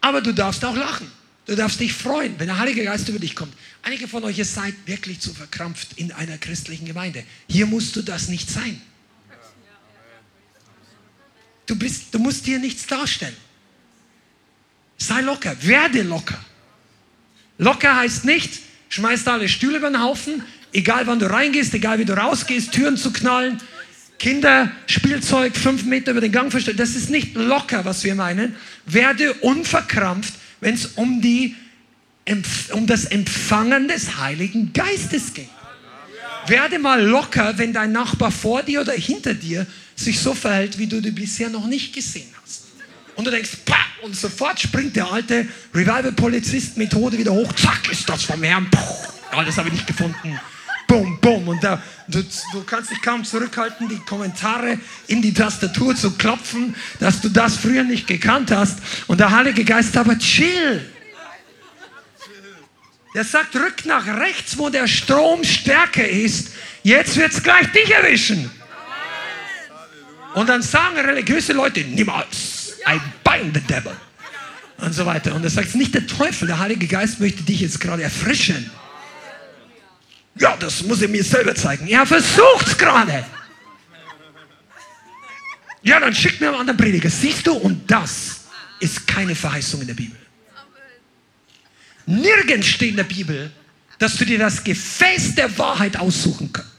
Aber 0.00 0.20
du 0.20 0.32
darfst 0.32 0.64
auch 0.64 0.76
lachen. 0.76 1.10
Du 1.46 1.54
darfst 1.54 1.78
dich 1.80 1.92
freuen, 1.92 2.38
wenn 2.38 2.46
der 2.46 2.58
Heilige 2.58 2.84
Geist 2.84 3.08
über 3.08 3.18
dich 3.18 3.34
kommt. 3.34 3.54
Einige 3.82 4.08
von 4.08 4.24
euch, 4.24 4.38
ihr 4.38 4.44
seid 4.44 4.74
wirklich 4.86 5.20
zu 5.20 5.34
verkrampft 5.34 5.88
in 5.96 6.10
einer 6.12 6.38
christlichen 6.38 6.86
Gemeinde. 6.86 7.24
Hier 7.48 7.66
musst 7.66 7.96
du 7.96 8.02
das 8.02 8.28
nicht 8.28 8.50
sein. 8.50 8.80
Du, 11.66 11.76
bist, 11.76 12.14
du 12.14 12.18
musst 12.18 12.46
dir 12.46 12.58
nichts 12.58 12.86
darstellen. 12.86 13.36
Sei 14.96 15.20
locker, 15.20 15.54
werde 15.62 16.02
locker. 16.02 16.42
Locker 17.58 17.96
heißt 17.96 18.24
nicht, 18.24 18.60
schmeißt 18.88 19.28
alle 19.28 19.48
Stühle 19.48 19.78
über 19.78 19.90
den 19.90 20.02
Haufen, 20.02 20.42
egal 20.72 21.06
wann 21.06 21.18
du 21.18 21.30
reingehst, 21.30 21.72
egal 21.74 21.98
wie 21.98 22.04
du 22.04 22.16
rausgehst, 22.16 22.72
Türen 22.72 22.96
zu 22.96 23.12
knallen, 23.12 23.60
Kinder, 24.18 24.70
Spielzeug 24.86 25.56
fünf 25.56 25.84
Meter 25.84 26.12
über 26.12 26.20
den 26.20 26.32
Gang 26.32 26.50
verstellen. 26.50 26.76
Das 26.76 26.94
ist 26.94 27.10
nicht 27.10 27.34
locker, 27.34 27.84
was 27.84 28.04
wir 28.04 28.14
meinen. 28.14 28.54
Werde 28.86 29.34
unverkrampft, 29.34 30.34
wenn 30.60 30.74
es 30.74 30.86
um, 30.86 31.22
um 32.72 32.86
das 32.86 33.04
Empfangen 33.06 33.88
des 33.88 34.16
Heiligen 34.18 34.72
Geistes 34.72 35.34
geht. 35.34 35.48
Werde 36.46 36.78
mal 36.78 37.02
locker, 37.02 37.58
wenn 37.58 37.72
dein 37.72 37.92
Nachbar 37.92 38.30
vor 38.30 38.62
dir 38.62 38.82
oder 38.82 38.92
hinter 38.92 39.34
dir 39.34 39.66
sich 39.96 40.20
so 40.20 40.34
verhält, 40.34 40.78
wie 40.78 40.86
du 40.86 41.00
die 41.00 41.10
bisher 41.10 41.50
noch 41.50 41.66
nicht 41.66 41.94
gesehen 41.94 42.28
hast. 42.42 42.63
Und 43.16 43.26
du 43.26 43.30
denkst, 43.30 43.50
pah, 43.64 43.76
und 44.02 44.16
sofort 44.16 44.60
springt 44.60 44.96
der 44.96 45.10
alte 45.10 45.46
Revival-Polizist-Methode 45.74 47.18
wieder 47.18 47.32
hoch. 47.32 47.52
Zack, 47.54 47.90
ist 47.90 48.08
das 48.08 48.24
vom 48.24 48.42
Herrn. 48.42 48.68
Puh, 48.70 48.78
ja, 49.32 49.44
das 49.44 49.56
habe 49.56 49.68
ich 49.68 49.74
nicht 49.74 49.86
gefunden. 49.86 50.38
Bum, 50.86 51.18
bum. 51.20 51.48
Und 51.48 51.62
da, 51.64 51.82
du, 52.08 52.22
du 52.52 52.64
kannst 52.64 52.90
dich 52.90 53.00
kaum 53.00 53.24
zurückhalten, 53.24 53.88
die 53.88 53.98
Kommentare 54.00 54.78
in 55.06 55.22
die 55.22 55.32
Tastatur 55.32 55.96
zu 55.96 56.12
klopfen, 56.12 56.74
dass 57.00 57.20
du 57.20 57.28
das 57.28 57.56
früher 57.56 57.84
nicht 57.84 58.06
gekannt 58.06 58.50
hast. 58.50 58.78
Und 59.06 59.20
der 59.20 59.30
Heilige 59.30 59.64
Geist 59.64 59.96
aber 59.96 60.18
chill. 60.18 60.84
Der 63.14 63.24
sagt, 63.24 63.54
rück 63.54 63.86
nach 63.86 64.06
rechts, 64.06 64.58
wo 64.58 64.68
der 64.70 64.88
Strom 64.88 65.44
stärker 65.44 66.06
ist. 66.06 66.50
Jetzt 66.82 67.16
wird 67.16 67.32
es 67.32 67.42
gleich 67.42 67.70
dich 67.70 67.90
erwischen. 67.90 68.50
Und 70.34 70.48
dann 70.48 70.62
sagen 70.62 70.98
religiöse 70.98 71.52
Leute, 71.52 71.80
niemals, 71.80 72.63
I 72.86 73.00
bind 73.22 73.54
the 73.54 73.60
devil. 73.60 73.96
Und 74.78 74.92
so 74.92 75.06
weiter. 75.06 75.34
Und 75.34 75.44
er 75.44 75.50
sagt, 75.50 75.74
nicht 75.74 75.94
der 75.94 76.06
Teufel, 76.06 76.48
der 76.48 76.58
Heilige 76.58 76.86
Geist 76.86 77.20
möchte 77.20 77.42
dich 77.42 77.60
jetzt 77.60 77.80
gerade 77.80 78.02
erfrischen. 78.02 78.70
Ja, 80.36 80.56
das 80.56 80.82
muss 80.82 81.00
er 81.00 81.08
mir 81.08 81.22
selber 81.22 81.54
zeigen. 81.54 81.86
Er 81.86 82.04
versucht 82.04 82.66
es 82.66 82.76
gerade. 82.76 83.24
Ja, 85.82 86.00
dann 86.00 86.14
schickt 86.14 86.40
mir 86.40 86.48
einen 86.48 86.60
anderen 86.60 86.76
Prediger. 86.76 87.08
Siehst 87.08 87.46
du, 87.46 87.52
und 87.52 87.88
das 87.90 88.40
ist 88.80 89.06
keine 89.06 89.34
Verheißung 89.34 89.82
in 89.82 89.86
der 89.86 89.94
Bibel. 89.94 90.18
Nirgends 92.06 92.66
steht 92.66 92.90
in 92.90 92.96
der 92.96 93.04
Bibel, 93.04 93.50
dass 93.98 94.16
du 94.16 94.24
dir 94.24 94.38
das 94.38 94.64
Gefäß 94.64 95.36
der 95.36 95.56
Wahrheit 95.56 95.96
aussuchen 95.96 96.52
kannst. 96.52 96.72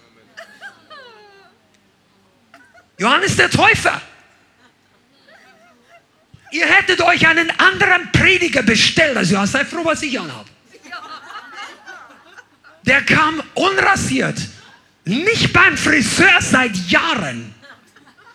Johannes 2.97 3.35
der 3.35 3.49
Täufer. 3.49 4.01
Ihr 6.55 6.67
hättet 6.67 7.01
euch 7.01 7.27
einen 7.27 7.51
anderen 7.59 8.09
Prediger 8.13 8.63
bestellt. 8.63 9.17
Also 9.17 9.33
ja, 9.33 9.45
seid 9.45 9.67
froh, 9.67 9.83
was 9.83 10.01
ich 10.03 10.17
anhabe. 10.17 10.49
Der 12.83 13.01
kam 13.01 13.43
unrasiert. 13.55 14.39
Nicht 15.03 15.51
beim 15.51 15.77
Friseur 15.77 16.39
seit 16.39 16.73
Jahren. 16.89 17.53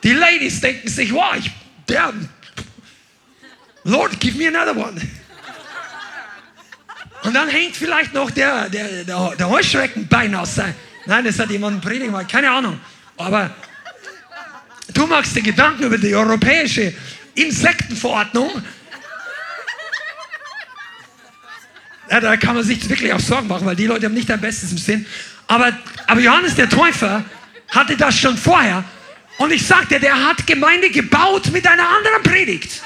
Die 0.02 0.12
Ladies 0.12 0.60
denken 0.60 0.88
sich, 0.88 1.14
wow, 1.14 1.34
ich, 1.34 1.50
der, 1.88 2.12
Lord, 3.84 4.20
give 4.20 4.36
me 4.36 4.48
another 4.48 4.76
one. 4.76 5.00
Und 7.22 7.32
dann 7.32 7.48
hängt 7.48 7.74
vielleicht 7.74 8.12
noch 8.12 8.30
der, 8.30 8.68
der, 8.68 9.04
der, 9.04 9.34
der 9.36 9.48
Heuschreckenbein 9.48 10.34
aus 10.34 10.56
sein. 10.56 10.74
Nein, 11.06 11.24
das 11.24 11.38
hat 11.38 11.48
jemand 11.48 11.82
predigt, 11.82 12.12
keine 12.30 12.50
Ahnung. 12.50 12.78
Aber 13.16 13.50
du 14.92 15.06
machst 15.06 15.34
dir 15.34 15.42
Gedanken 15.42 15.84
über 15.84 15.96
die 15.96 16.14
europäische 16.14 16.94
Insektenverordnung. 17.42 18.62
Ja, 22.10 22.20
da 22.20 22.36
kann 22.36 22.56
man 22.56 22.64
sich 22.64 22.88
wirklich 22.88 23.12
auch 23.12 23.20
Sorgen 23.20 23.46
machen, 23.46 23.66
weil 23.66 23.76
die 23.76 23.86
Leute 23.86 24.06
haben 24.06 24.14
nicht 24.14 24.28
dein 24.28 24.40
Bestes 24.40 24.72
im 24.72 24.78
Sinn. 24.78 25.06
Aber, 25.46 25.72
aber 26.06 26.20
Johannes 26.20 26.56
der 26.56 26.68
Täufer 26.68 27.24
hatte 27.68 27.96
das 27.96 28.18
schon 28.18 28.36
vorher. 28.36 28.84
Und 29.38 29.52
ich 29.52 29.64
sagte, 29.66 30.00
der 30.00 30.16
hat 30.16 30.46
Gemeinde 30.46 30.90
gebaut 30.90 31.50
mit 31.52 31.66
einer 31.66 31.88
anderen 31.88 32.22
Predigt. 32.22 32.82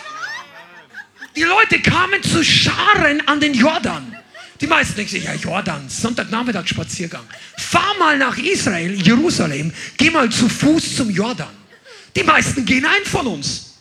Die 1.35 1.43
Leute 1.43 1.81
kamen 1.81 2.23
zu 2.23 2.45
Scharen 2.45 3.27
an 3.27 3.41
den 3.41 3.55
Jordan. 3.55 4.15
Die 4.61 4.67
meisten 4.67 4.95
denken 4.95 5.11
sich, 5.11 5.25
ja, 5.25 5.35
Jordan, 5.35 5.89
Sonntagnachmittag 5.89 6.67
Spaziergang. 6.69 7.25
Fahr 7.59 7.95
mal 7.99 8.17
nach 8.17 8.39
Israel, 8.39 8.95
Jerusalem, 8.95 9.73
geh 9.97 10.11
mal 10.11 10.31
zu 10.31 10.49
Fuß 10.49 10.97
zum 10.97 11.11
Jordan. 11.11 11.49
Die 12.15 12.23
meisten 12.23 12.65
gehen 12.65 12.87
ein 12.87 13.05
von 13.05 13.27
uns. 13.27 13.74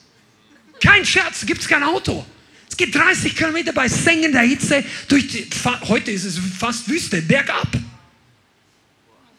Kein 0.84 1.05
Scherz, 1.05 1.45
gibt 1.45 1.61
es 1.61 1.67
kein 1.67 1.81
Auto. 1.81 2.25
Es 2.69 2.75
geht 2.75 2.93
30 2.93 3.36
Kilometer 3.36 3.71
bei 3.71 3.88
sengender 3.88 4.41
Hitze 4.41 4.84
durch 5.07 5.27
die, 5.27 5.47
heute 5.88 6.11
ist 6.11 6.25
es 6.25 6.39
fast 6.59 6.89
Wüste, 6.89 7.21
bergab. 7.21 7.67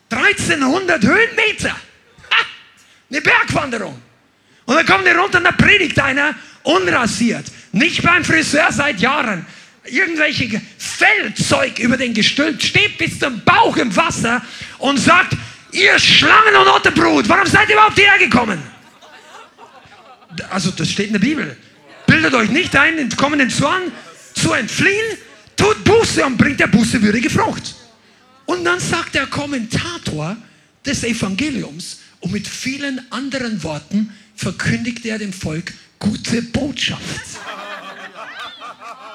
1300 0.08 1.04
Höhenmeter. 1.04 1.70
Ha, 1.70 2.46
eine 3.10 3.20
Bergwanderung. 3.20 4.00
Und 4.64 4.74
dann 4.74 4.86
kommt 4.86 5.04
er 5.06 5.18
runter 5.18 5.38
und 5.38 5.44
da 5.44 5.52
predigt 5.52 5.98
einer 5.98 6.34
unrasiert. 6.62 7.44
Nicht 7.72 8.02
beim 8.02 8.24
Friseur 8.24 8.72
seit 8.72 9.00
Jahren. 9.00 9.44
Irgendwelche 9.84 10.62
Fellzeug 10.78 11.78
über 11.78 11.98
den 11.98 12.14
gestülpt, 12.14 12.62
steht 12.62 12.96
bis 12.96 13.18
zum 13.18 13.44
Bauch 13.44 13.76
im 13.76 13.94
Wasser 13.94 14.40
und 14.78 14.96
sagt, 14.96 15.36
ihr 15.72 15.98
Schlangen 15.98 16.56
und 16.56 16.68
Otterbrut, 16.68 17.28
warum 17.28 17.46
seid 17.46 17.68
ihr 17.68 17.74
überhaupt 17.74 17.98
hierher 17.98 18.18
gekommen? 18.18 18.73
Also 20.50 20.70
das 20.70 20.90
steht 20.90 21.06
in 21.06 21.12
der 21.14 21.20
Bibel. 21.20 21.56
Bildet 22.06 22.34
euch 22.34 22.50
nicht 22.50 22.76
ein, 22.76 22.96
den 22.96 23.10
kommenden 23.16 23.50
Zwang 23.50 23.90
zu 24.34 24.52
entfliehen, 24.52 25.18
tut 25.56 25.84
Buße 25.84 26.24
und 26.24 26.36
bringt 26.36 26.60
der 26.60 26.66
Buße 26.66 27.00
würdige 27.02 27.30
Frucht. 27.30 27.74
Und 28.46 28.64
dann 28.64 28.80
sagt 28.80 29.14
der 29.14 29.26
Kommentator 29.26 30.36
des 30.84 31.04
Evangeliums 31.04 32.00
und 32.20 32.32
mit 32.32 32.46
vielen 32.46 33.00
anderen 33.10 33.62
Worten 33.62 34.14
verkündigt 34.36 35.04
er 35.06 35.18
dem 35.18 35.32
Volk 35.32 35.72
gute 35.98 36.42
Botschaft. 36.42 37.02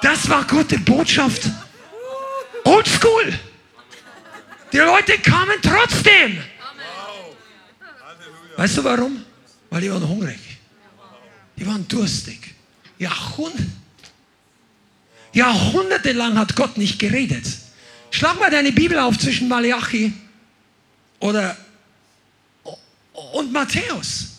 Das 0.02 0.28
war 0.28 0.44
gute 0.46 0.78
Botschaft. 0.78 1.42
Old 2.64 2.88
School. 2.88 3.38
Die 4.72 4.78
Leute 4.78 5.18
kamen 5.18 5.56
trotzdem. 5.62 6.38
Weißt 8.56 8.78
du 8.78 8.84
warum? 8.84 9.24
Weil 9.70 9.80
die 9.82 9.90
waren 9.90 10.06
hungrig. 10.06 10.49
Die 11.60 11.66
waren 11.66 11.86
durstig. 11.86 12.54
Jahrhunderte. 12.98 13.66
Jahrhundertelang 15.32 16.38
hat 16.38 16.56
Gott 16.56 16.76
nicht 16.76 16.98
geredet. 16.98 17.46
Schlag 18.10 18.40
mal 18.40 18.50
deine 18.50 18.72
Bibel 18.72 18.98
auf 18.98 19.16
zwischen 19.18 19.46
Malachi 19.46 20.12
oder 21.20 21.56
und 23.32 23.52
Matthäus. 23.52 24.38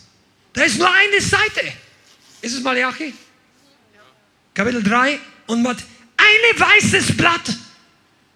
Da 0.52 0.64
ist 0.64 0.78
nur 0.78 0.92
eine 0.92 1.20
Seite. 1.20 1.72
Ist 2.42 2.54
es 2.54 2.62
Malachi? 2.62 3.14
Kapitel 4.52 4.82
3 4.82 5.18
und. 5.46 5.66
Ein 5.66 6.60
weißes 6.60 7.16
Blatt. 7.16 7.56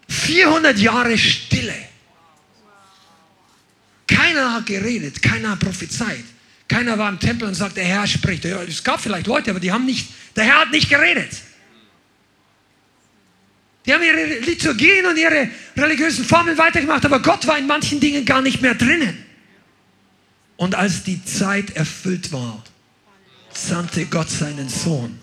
400 0.09 0.79
Jahre 0.79 1.19
Stille. 1.19 1.75
Keiner 4.07 4.55
hat 4.55 4.67
geredet, 4.67 5.21
keiner 5.21 5.51
hat 5.51 5.61
prophezeit. 5.61 6.25
Keiner 6.69 6.99
war 6.99 7.09
im 7.09 7.19
Tempel 7.19 7.47
und 7.47 7.55
sagt, 7.55 7.77
der 7.77 7.85
Herr 7.85 8.07
spricht. 8.07 8.45
Es 8.45 8.83
gab 8.83 9.01
vielleicht 9.01 9.27
Leute, 9.27 9.51
aber 9.51 9.61
die 9.61 9.71
haben 9.71 9.87
nicht, 9.87 10.09
der 10.35 10.45
Herr 10.45 10.61
hat 10.63 10.71
nicht 10.73 10.89
geredet. 10.89 11.31
Die 13.85 13.95
haben 13.95 14.03
ihre 14.03 14.41
Liturgien 14.41 15.07
und 15.07 15.17
ihre 15.17 15.49
religiösen 15.77 16.25
Formeln 16.25 16.59
weitergemacht, 16.59 17.05
aber 17.05 17.21
Gott 17.21 17.47
war 17.47 17.57
in 17.57 17.69
manchen 17.69 18.01
Dingen 18.01 18.25
gar 18.25 18.43
nicht 18.43 18.61
mehr 18.61 18.75
drinnen. 18.75 19.17
Und 20.57 20.75
als 20.75 21.05
die 21.05 21.25
Zeit 21.25 21.77
erfüllt 21.77 22.33
war, 22.33 22.65
sandte 23.53 24.07
Gott 24.07 24.29
seinen 24.29 24.69
Sohn. 24.69 25.19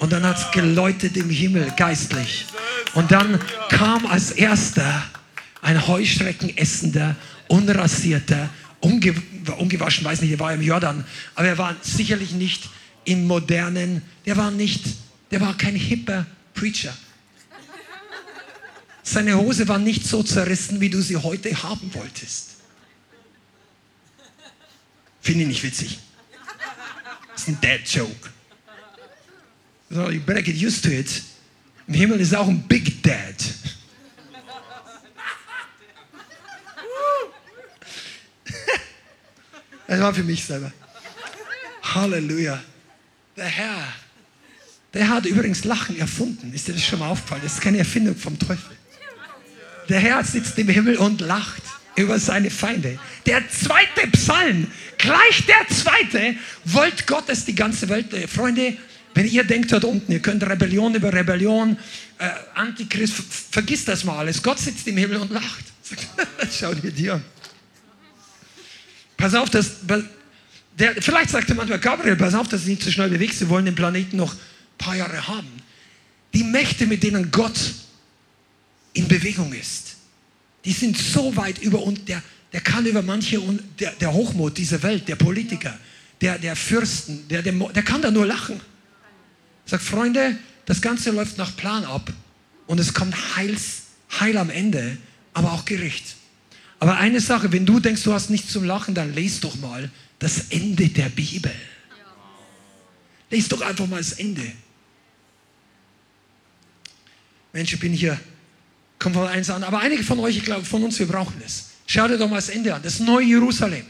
Und 0.00 0.12
dann 0.12 0.24
hat 0.24 0.38
es 0.38 0.50
geläutet 0.50 1.16
im 1.16 1.30
Himmel 1.30 1.72
geistlich. 1.76 2.46
Und 2.94 3.12
dann 3.12 3.38
kam 3.70 4.04
als 4.06 4.32
erster 4.32 5.04
ein 5.62 5.86
Heuschrecken 5.86 6.56
essender, 6.56 7.14
unrasierter, 7.48 8.50
unge 8.84 9.14
ungewaschen, 9.58 10.04
weiß 10.04 10.20
nicht, 10.20 10.32
er 10.32 10.38
war 10.38 10.52
im 10.52 10.62
Jordan, 10.62 11.04
aber 11.34 11.48
er 11.48 11.58
war 11.58 11.76
sicherlich 11.82 12.32
nicht 12.32 12.68
im 13.04 13.26
modernen, 13.26 14.02
der 14.26 14.36
war 14.36 14.50
nicht, 14.50 14.84
der 15.30 15.40
war 15.40 15.56
kein 15.56 15.74
hipper 15.74 16.26
Preacher. 16.54 16.96
Seine 19.02 19.36
Hose 19.36 19.68
war 19.68 19.78
nicht 19.78 20.06
so 20.06 20.22
zerrissen, 20.22 20.80
wie 20.80 20.88
du 20.88 21.02
sie 21.02 21.16
heute 21.16 21.62
haben 21.62 21.92
wolltest. 21.94 22.56
Finde 25.20 25.42
ich 25.42 25.48
nicht 25.48 25.62
witzig. 25.62 25.98
Das 27.32 27.42
ist 27.42 27.48
ein 27.48 27.58
Dad-Joke. 27.60 28.30
So, 29.90 30.10
you 30.10 30.20
better 30.20 30.42
get 30.42 30.56
used 30.56 30.82
to 30.84 30.90
it. 30.90 31.22
Im 31.86 31.94
Himmel 31.94 32.20
ist 32.20 32.34
auch 32.34 32.48
ein 32.48 32.62
Big 32.62 33.02
Dad. 33.02 33.34
Das 39.94 40.02
war 40.02 40.12
für 40.12 40.24
mich 40.24 40.44
selber. 40.44 40.72
Halleluja. 41.94 42.60
Der 43.36 43.44
Herr, 43.44 43.92
der 44.92 45.08
hat 45.08 45.24
übrigens 45.24 45.62
Lachen 45.62 45.96
erfunden. 46.00 46.52
Ist 46.52 46.66
dir 46.66 46.72
das 46.72 46.84
schon 46.84 46.98
mal 46.98 47.10
aufgefallen? 47.10 47.42
Das 47.44 47.54
ist 47.54 47.60
keine 47.60 47.78
Erfindung 47.78 48.16
vom 48.16 48.36
Teufel. 48.36 48.76
Der 49.88 50.00
Herr 50.00 50.24
sitzt 50.24 50.58
im 50.58 50.68
Himmel 50.68 50.96
und 50.96 51.20
lacht 51.20 51.62
über 51.94 52.18
seine 52.18 52.50
Feinde. 52.50 52.98
Der 53.26 53.48
zweite 53.48 54.08
Psalm, 54.10 54.66
gleich 54.98 55.46
der 55.46 55.68
zweite, 55.68 56.34
wollt 56.64 57.06
Gottes 57.06 57.44
die 57.44 57.54
ganze 57.54 57.88
Welt. 57.88 58.12
Äh, 58.14 58.26
Freunde, 58.26 58.76
wenn 59.14 59.28
ihr 59.28 59.44
denkt 59.44 59.70
dort 59.70 59.84
unten, 59.84 60.10
ihr 60.10 60.18
könnt 60.20 60.42
Rebellion 60.42 60.96
über 60.96 61.12
Rebellion, 61.12 61.76
äh, 62.18 62.30
Antichrist, 62.56 63.14
vergisst 63.52 63.86
das 63.86 64.02
mal 64.02 64.18
alles. 64.18 64.42
Gott 64.42 64.58
sitzt 64.58 64.88
im 64.88 64.96
Himmel 64.96 65.18
und 65.18 65.30
lacht. 65.30 65.64
Schau 66.50 66.74
dir 66.74 66.90
die 66.90 67.10
an. 67.12 67.22
Pass 69.24 69.34
auf, 69.36 69.48
dass, 69.48 69.76
der, 70.78 71.00
vielleicht 71.00 71.30
sagte 71.30 71.54
manchmal 71.54 71.78
Gabriel, 71.78 72.14
pass 72.14 72.34
auf, 72.34 72.46
dass 72.46 72.64
du 72.64 72.68
nicht 72.68 72.82
zu 72.82 72.92
schnell 72.92 73.08
bewegst, 73.08 73.38
sie 73.38 73.48
wollen 73.48 73.64
den 73.64 73.74
Planeten 73.74 74.18
noch 74.18 74.34
ein 74.34 74.38
paar 74.76 74.96
Jahre 74.96 75.26
haben. 75.26 75.48
Die 76.34 76.44
Mächte, 76.44 76.86
mit 76.86 77.02
denen 77.02 77.30
Gott 77.30 77.58
in 78.92 79.08
Bewegung 79.08 79.54
ist. 79.54 79.96
Die 80.66 80.72
sind 80.72 80.98
so 80.98 81.34
weit 81.36 81.58
über 81.62 81.82
uns, 81.82 82.04
der, 82.04 82.22
der 82.52 82.60
kann 82.60 82.84
über 82.84 83.00
manche, 83.00 83.40
der, 83.80 83.92
der 83.92 84.12
Hochmut 84.12 84.58
dieser 84.58 84.82
Welt, 84.82 85.08
der 85.08 85.16
Politiker, 85.16 85.74
der, 86.20 86.38
der 86.38 86.54
Fürsten, 86.54 87.26
der, 87.28 87.40
der, 87.40 87.54
der 87.54 87.82
kann 87.82 88.02
da 88.02 88.10
nur 88.10 88.26
lachen. 88.26 88.60
Sagt, 89.64 89.84
Freunde, 89.84 90.36
das 90.66 90.82
Ganze 90.82 91.12
läuft 91.12 91.38
nach 91.38 91.56
Plan 91.56 91.86
ab 91.86 92.12
und 92.66 92.78
es 92.78 92.92
kommt 92.92 93.16
Heils, 93.36 93.84
Heil 94.20 94.36
am 94.36 94.50
Ende, 94.50 94.98
aber 95.32 95.52
auch 95.52 95.64
Gericht. 95.64 96.14
Aber 96.84 96.98
eine 96.98 97.18
Sache, 97.18 97.50
wenn 97.50 97.64
du 97.64 97.80
denkst, 97.80 98.02
du 98.02 98.12
hast 98.12 98.28
nichts 98.28 98.52
zum 98.52 98.64
Lachen, 98.64 98.94
dann 98.94 99.14
lest 99.14 99.42
doch 99.42 99.56
mal 99.56 99.90
das 100.18 100.50
Ende 100.50 100.86
der 100.90 101.08
Bibel. 101.08 101.50
Lest 103.30 103.50
doch 103.52 103.62
einfach 103.62 103.86
mal 103.86 103.96
das 103.96 104.12
Ende. 104.12 104.52
Mensch, 107.54 107.72
ich 107.72 107.80
bin 107.80 107.94
hier 107.94 108.20
Kommt 108.98 109.16
von 109.16 109.26
eins 109.26 109.48
an. 109.48 109.64
Aber 109.64 109.80
einige 109.80 110.02
von 110.02 110.20
euch, 110.20 110.36
ich 110.36 110.44
glaube, 110.44 110.66
von 110.66 110.84
uns, 110.84 110.98
wir 110.98 111.08
brauchen 111.08 111.40
es. 111.42 111.70
Schau 111.86 112.06
dir 112.06 112.18
doch 112.18 112.28
mal 112.28 112.36
das 112.36 112.50
Ende 112.50 112.74
an. 112.74 112.82
Das 112.82 113.00
neue 113.00 113.24
Jerusalem. 113.24 113.86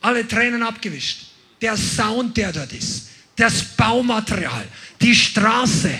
Alle 0.00 0.26
Tränen 0.28 0.62
abgewischt. 0.62 1.32
Der 1.60 1.76
Sound, 1.76 2.36
der 2.36 2.52
dort 2.52 2.72
ist. 2.72 3.08
Das 3.34 3.60
Baumaterial. 3.76 4.66
Die 5.00 5.16
Straße. 5.16 5.90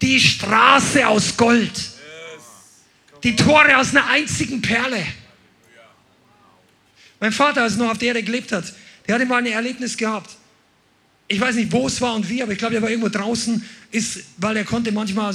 Die 0.00 0.18
Straße 0.18 1.06
aus 1.06 1.36
Gold. 1.36 1.95
Die 3.22 3.34
Tore 3.34 3.76
aus 3.76 3.90
einer 3.90 4.06
einzigen 4.08 4.60
Perle. 4.62 5.04
Mein 7.20 7.32
Vater, 7.32 7.62
als 7.62 7.74
er 7.74 7.84
noch 7.84 7.92
auf 7.92 7.98
der 7.98 8.08
Erde 8.08 8.22
gelebt 8.22 8.52
hat, 8.52 8.72
der 9.06 9.14
hatte 9.14 9.26
mal 9.26 9.38
ein 9.38 9.46
Erlebnis 9.46 9.96
gehabt. 9.96 10.30
Ich 11.28 11.40
weiß 11.40 11.56
nicht, 11.56 11.72
wo 11.72 11.86
es 11.86 12.00
war 12.00 12.14
und 12.14 12.28
wie, 12.28 12.42
aber 12.42 12.52
ich 12.52 12.58
glaube, 12.58 12.74
er 12.74 12.82
war 12.82 12.90
irgendwo 12.90 13.08
draußen, 13.08 13.64
ist, 13.90 14.20
weil 14.36 14.56
er 14.56 14.64
konnte 14.64 14.92
manchmal 14.92 15.34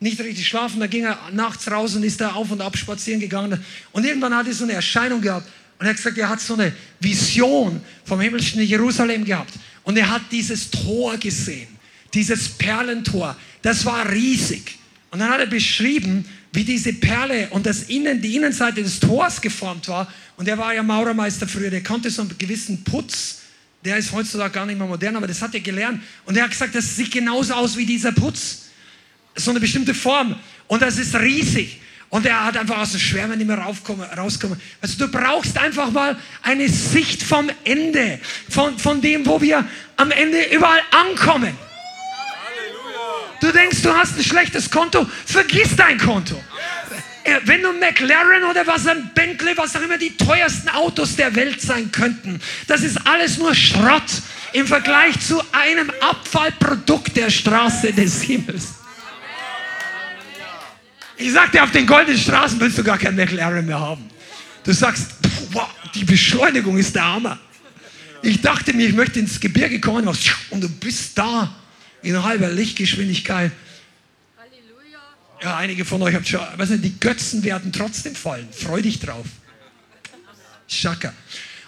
nicht 0.00 0.20
richtig 0.20 0.46
schlafen. 0.46 0.80
Da 0.80 0.86
ging 0.86 1.04
er 1.04 1.18
nachts 1.32 1.68
raus 1.70 1.96
und 1.96 2.04
ist 2.04 2.20
da 2.20 2.32
auf 2.32 2.50
und 2.50 2.60
ab 2.60 2.76
spazieren 2.76 3.20
gegangen. 3.20 3.64
Und 3.92 4.04
irgendwann 4.04 4.34
hat 4.34 4.46
er 4.46 4.54
so 4.54 4.64
eine 4.64 4.74
Erscheinung 4.74 5.20
gehabt. 5.20 5.48
Und 5.78 5.86
er 5.86 5.90
hat 5.90 5.96
gesagt, 5.96 6.18
er 6.18 6.28
hat 6.28 6.40
so 6.40 6.54
eine 6.54 6.72
Vision 7.00 7.80
vom 8.04 8.20
himmlischen 8.20 8.62
Jerusalem 8.62 9.24
gehabt. 9.24 9.54
Und 9.82 9.96
er 9.96 10.08
hat 10.08 10.22
dieses 10.30 10.70
Tor 10.70 11.16
gesehen, 11.16 11.68
dieses 12.12 12.48
Perlentor. 12.50 13.36
Das 13.62 13.84
war 13.84 14.08
riesig. 14.10 14.78
Und 15.10 15.20
dann 15.20 15.30
hat 15.30 15.40
er 15.40 15.46
beschrieben, 15.46 16.24
wie 16.54 16.64
diese 16.64 16.92
Perle 16.92 17.48
und 17.50 17.66
das 17.66 17.84
Innen, 17.84 18.22
die 18.22 18.36
Innenseite 18.36 18.82
des 18.82 19.00
Tors 19.00 19.40
geformt 19.40 19.88
war. 19.88 20.12
Und 20.36 20.48
er 20.48 20.56
war 20.56 20.72
ja 20.72 20.82
Maurermeister 20.82 21.48
früher, 21.48 21.70
der 21.70 21.82
konnte 21.82 22.10
so 22.10 22.22
einen 22.22 22.38
gewissen 22.38 22.84
Putz, 22.84 23.40
der 23.84 23.96
ist 23.96 24.12
heutzutage 24.12 24.54
gar 24.54 24.64
nicht 24.64 24.78
mehr 24.78 24.86
modern, 24.86 25.16
aber 25.16 25.26
das 25.26 25.42
hat 25.42 25.52
er 25.54 25.60
gelernt. 25.60 26.02
Und 26.24 26.36
er 26.36 26.44
hat 26.44 26.50
gesagt, 26.50 26.74
das 26.74 26.96
sieht 26.96 27.10
genauso 27.10 27.54
aus 27.54 27.76
wie 27.76 27.84
dieser 27.84 28.12
Putz 28.12 28.66
so 29.34 29.50
eine 29.50 29.60
bestimmte 29.60 29.94
Form 29.94 30.36
und 30.68 30.80
das 30.80 30.96
ist 30.96 31.14
riesig. 31.16 31.80
Und 32.08 32.24
er 32.26 32.44
hat 32.44 32.56
einfach 32.56 32.78
aus 32.78 32.92
den 32.92 33.00
Schwärmen 33.00 33.38
nicht 33.38 33.46
mehr 33.48 33.58
rauskommen. 33.58 34.06
Also 34.80 34.98
du 34.98 35.08
brauchst 35.08 35.58
einfach 35.58 35.90
mal 35.90 36.16
eine 36.42 36.68
Sicht 36.68 37.24
vom 37.24 37.50
Ende, 37.64 38.20
von, 38.48 38.78
von 38.78 39.00
dem, 39.00 39.26
wo 39.26 39.40
wir 39.40 39.66
am 39.96 40.12
Ende 40.12 40.44
überall 40.54 40.80
ankommen. 40.92 41.56
Du 43.44 43.52
denkst, 43.52 43.82
du 43.82 43.92
hast 43.92 44.16
ein 44.16 44.24
schlechtes 44.24 44.70
Konto, 44.70 45.06
vergiss 45.26 45.76
dein 45.76 45.98
Konto. 45.98 46.42
Wenn 47.44 47.60
du 47.60 47.74
McLaren 47.74 48.42
oder 48.50 48.66
was 48.66 48.86
ein 48.86 49.10
Bentley, 49.14 49.54
was 49.54 49.76
auch 49.76 49.82
immer 49.82 49.98
die 49.98 50.16
teuersten 50.16 50.70
Autos 50.70 51.16
der 51.16 51.34
Welt 51.34 51.60
sein 51.60 51.92
könnten, 51.92 52.40
das 52.68 52.80
ist 52.80 53.06
alles 53.06 53.36
nur 53.36 53.54
Schrott 53.54 54.22
im 54.54 54.66
Vergleich 54.66 55.20
zu 55.20 55.42
einem 55.52 55.92
Abfallprodukt 56.00 57.14
der 57.18 57.28
Straße 57.28 57.92
des 57.92 58.22
Himmels. 58.22 58.76
Ich 61.18 61.30
sagte, 61.30 61.62
auf 61.62 61.70
den 61.70 61.86
goldenen 61.86 62.18
Straßen 62.18 62.58
willst 62.58 62.78
du 62.78 62.82
gar 62.82 62.96
kein 62.96 63.14
McLaren 63.14 63.66
mehr 63.66 63.78
haben. 63.78 64.08
Du 64.64 64.72
sagst, 64.72 65.08
wow, 65.52 65.68
die 65.94 66.04
Beschleunigung 66.04 66.78
ist 66.78 66.94
der 66.94 67.04
Hammer. 67.04 67.38
Ich 68.22 68.40
dachte 68.40 68.72
mir, 68.72 68.88
ich 68.88 68.94
möchte 68.94 69.18
ins 69.18 69.38
Gebirge 69.38 69.80
kommen 69.80 70.08
und 70.08 70.62
du 70.62 70.68
bist 70.70 71.18
da 71.18 71.54
in 72.04 72.22
halber 72.22 72.48
Lichtgeschwindigkeit. 72.50 73.52
Halleluja. 74.36 75.00
Ja, 75.42 75.56
einige 75.56 75.84
von 75.84 76.02
euch 76.02 76.14
habt 76.14 76.28
schon, 76.28 76.40
was 76.56 76.70
nicht, 76.70 76.84
die 76.84 77.00
Götzen 77.00 77.42
werden 77.42 77.72
trotzdem 77.72 78.14
fallen. 78.14 78.48
Freu 78.52 78.82
dich 78.82 79.00
drauf. 79.00 79.26
Schaka. 80.68 81.12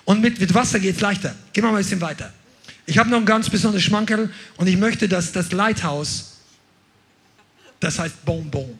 Und 0.04 0.20
mit, 0.20 0.38
mit 0.38 0.54
Wasser 0.54 0.78
geht 0.78 0.96
es 0.96 1.00
leichter. 1.00 1.34
Gehen 1.52 1.64
wir 1.64 1.70
mal 1.70 1.78
ein 1.78 1.82
bisschen 1.82 2.00
weiter. 2.00 2.32
Ich 2.86 2.98
habe 2.98 3.10
noch 3.10 3.18
ein 3.18 3.26
ganz 3.26 3.50
besonderes 3.50 3.82
Schmankerl 3.82 4.32
und 4.56 4.66
ich 4.68 4.76
möchte, 4.76 5.08
dass 5.08 5.32
das 5.32 5.50
Lighthouse, 5.50 6.36
das 7.80 7.98
heißt 7.98 8.24
Bonbon. 8.24 8.78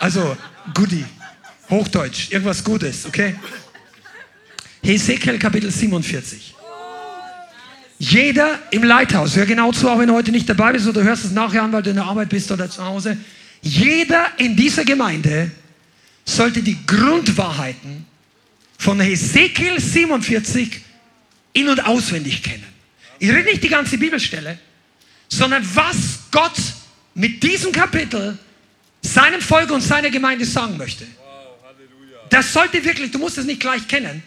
Also, 0.00 0.36
Goodie. 0.74 1.04
Hochdeutsch, 1.68 2.30
irgendwas 2.30 2.64
Gutes, 2.64 3.06
okay? 3.06 3.36
Hesekiel 4.82 5.38
Kapitel 5.38 5.70
47. 5.70 6.54
Jeder 8.02 8.58
im 8.72 8.82
Leithaus, 8.82 9.36
hör 9.36 9.46
genau 9.46 9.70
zu, 9.70 9.88
auch 9.88 9.96
wenn 9.96 10.08
du 10.08 10.14
heute 10.14 10.32
nicht 10.32 10.48
dabei 10.48 10.72
bist 10.72 10.88
oder 10.88 11.04
hörst 11.04 11.24
es 11.24 11.30
nachher 11.30 11.62
an, 11.62 11.70
weil 11.70 11.84
du 11.84 11.90
in 11.90 11.94
der 11.94 12.04
Arbeit 12.04 12.30
bist 12.30 12.50
oder 12.50 12.68
zu 12.68 12.84
Hause. 12.84 13.16
Jeder 13.62 14.26
in 14.38 14.56
dieser 14.56 14.84
Gemeinde 14.84 15.52
sollte 16.24 16.64
die 16.64 16.84
Grundwahrheiten 16.84 18.04
von 18.76 18.98
Hesekiel 18.98 19.78
47 19.78 20.80
in- 21.52 21.68
und 21.68 21.86
auswendig 21.86 22.42
kennen. 22.42 22.66
Ich 23.20 23.30
rede 23.30 23.44
nicht 23.44 23.62
die 23.62 23.68
ganze 23.68 23.96
Bibelstelle, 23.96 24.58
sondern 25.28 25.64
was 25.72 26.18
Gott 26.32 26.58
mit 27.14 27.40
diesem 27.40 27.70
Kapitel 27.70 28.36
seinem 29.00 29.40
Volk 29.40 29.70
und 29.70 29.80
seiner 29.80 30.10
Gemeinde 30.10 30.44
sagen 30.44 30.76
möchte. 30.76 31.06
Das 32.30 32.52
sollte 32.52 32.84
wirklich, 32.84 33.12
du 33.12 33.20
musst 33.20 33.38
es 33.38 33.44
nicht 33.44 33.60
gleich 33.60 33.86
kennen, 33.86 34.24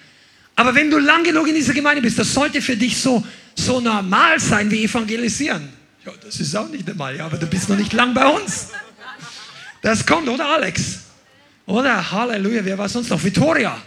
aber 0.55 0.73
wenn 0.73 0.89
du 0.89 0.97
lang 0.97 1.25
genug 1.25 1.49
in 1.49 1.55
dieser 1.55 1.73
Gemeinde 1.73 2.01
bist, 2.01 2.17
das 2.17 2.33
sollte 2.33 2.61
für 2.61 2.77
dich 2.77 2.95
so, 2.95 3.21
so 3.55 3.79
normal 3.79 4.39
sein 4.39 4.69
wie 4.69 4.83
evangelisieren. 4.83 5.69
Ja, 6.05 6.11
das 6.21 6.39
ist 6.39 6.55
auch 6.55 6.69
nicht 6.69 6.87
normal, 6.87 7.15
ja, 7.15 7.25
aber 7.25 7.37
du 7.37 7.47
bist 7.47 7.69
noch 7.69 7.77
nicht 7.77 7.93
lang 7.93 8.13
bei 8.13 8.27
uns. 8.27 8.67
Das 9.81 10.05
kommt, 10.05 10.27
oder 10.27 10.47
Alex? 10.47 10.99
Oder 11.65 12.11
Halleluja, 12.11 12.63
wer 12.63 12.77
war 12.77 12.89
sonst 12.89 13.09
noch? 13.09 13.23
Victoria. 13.23 13.81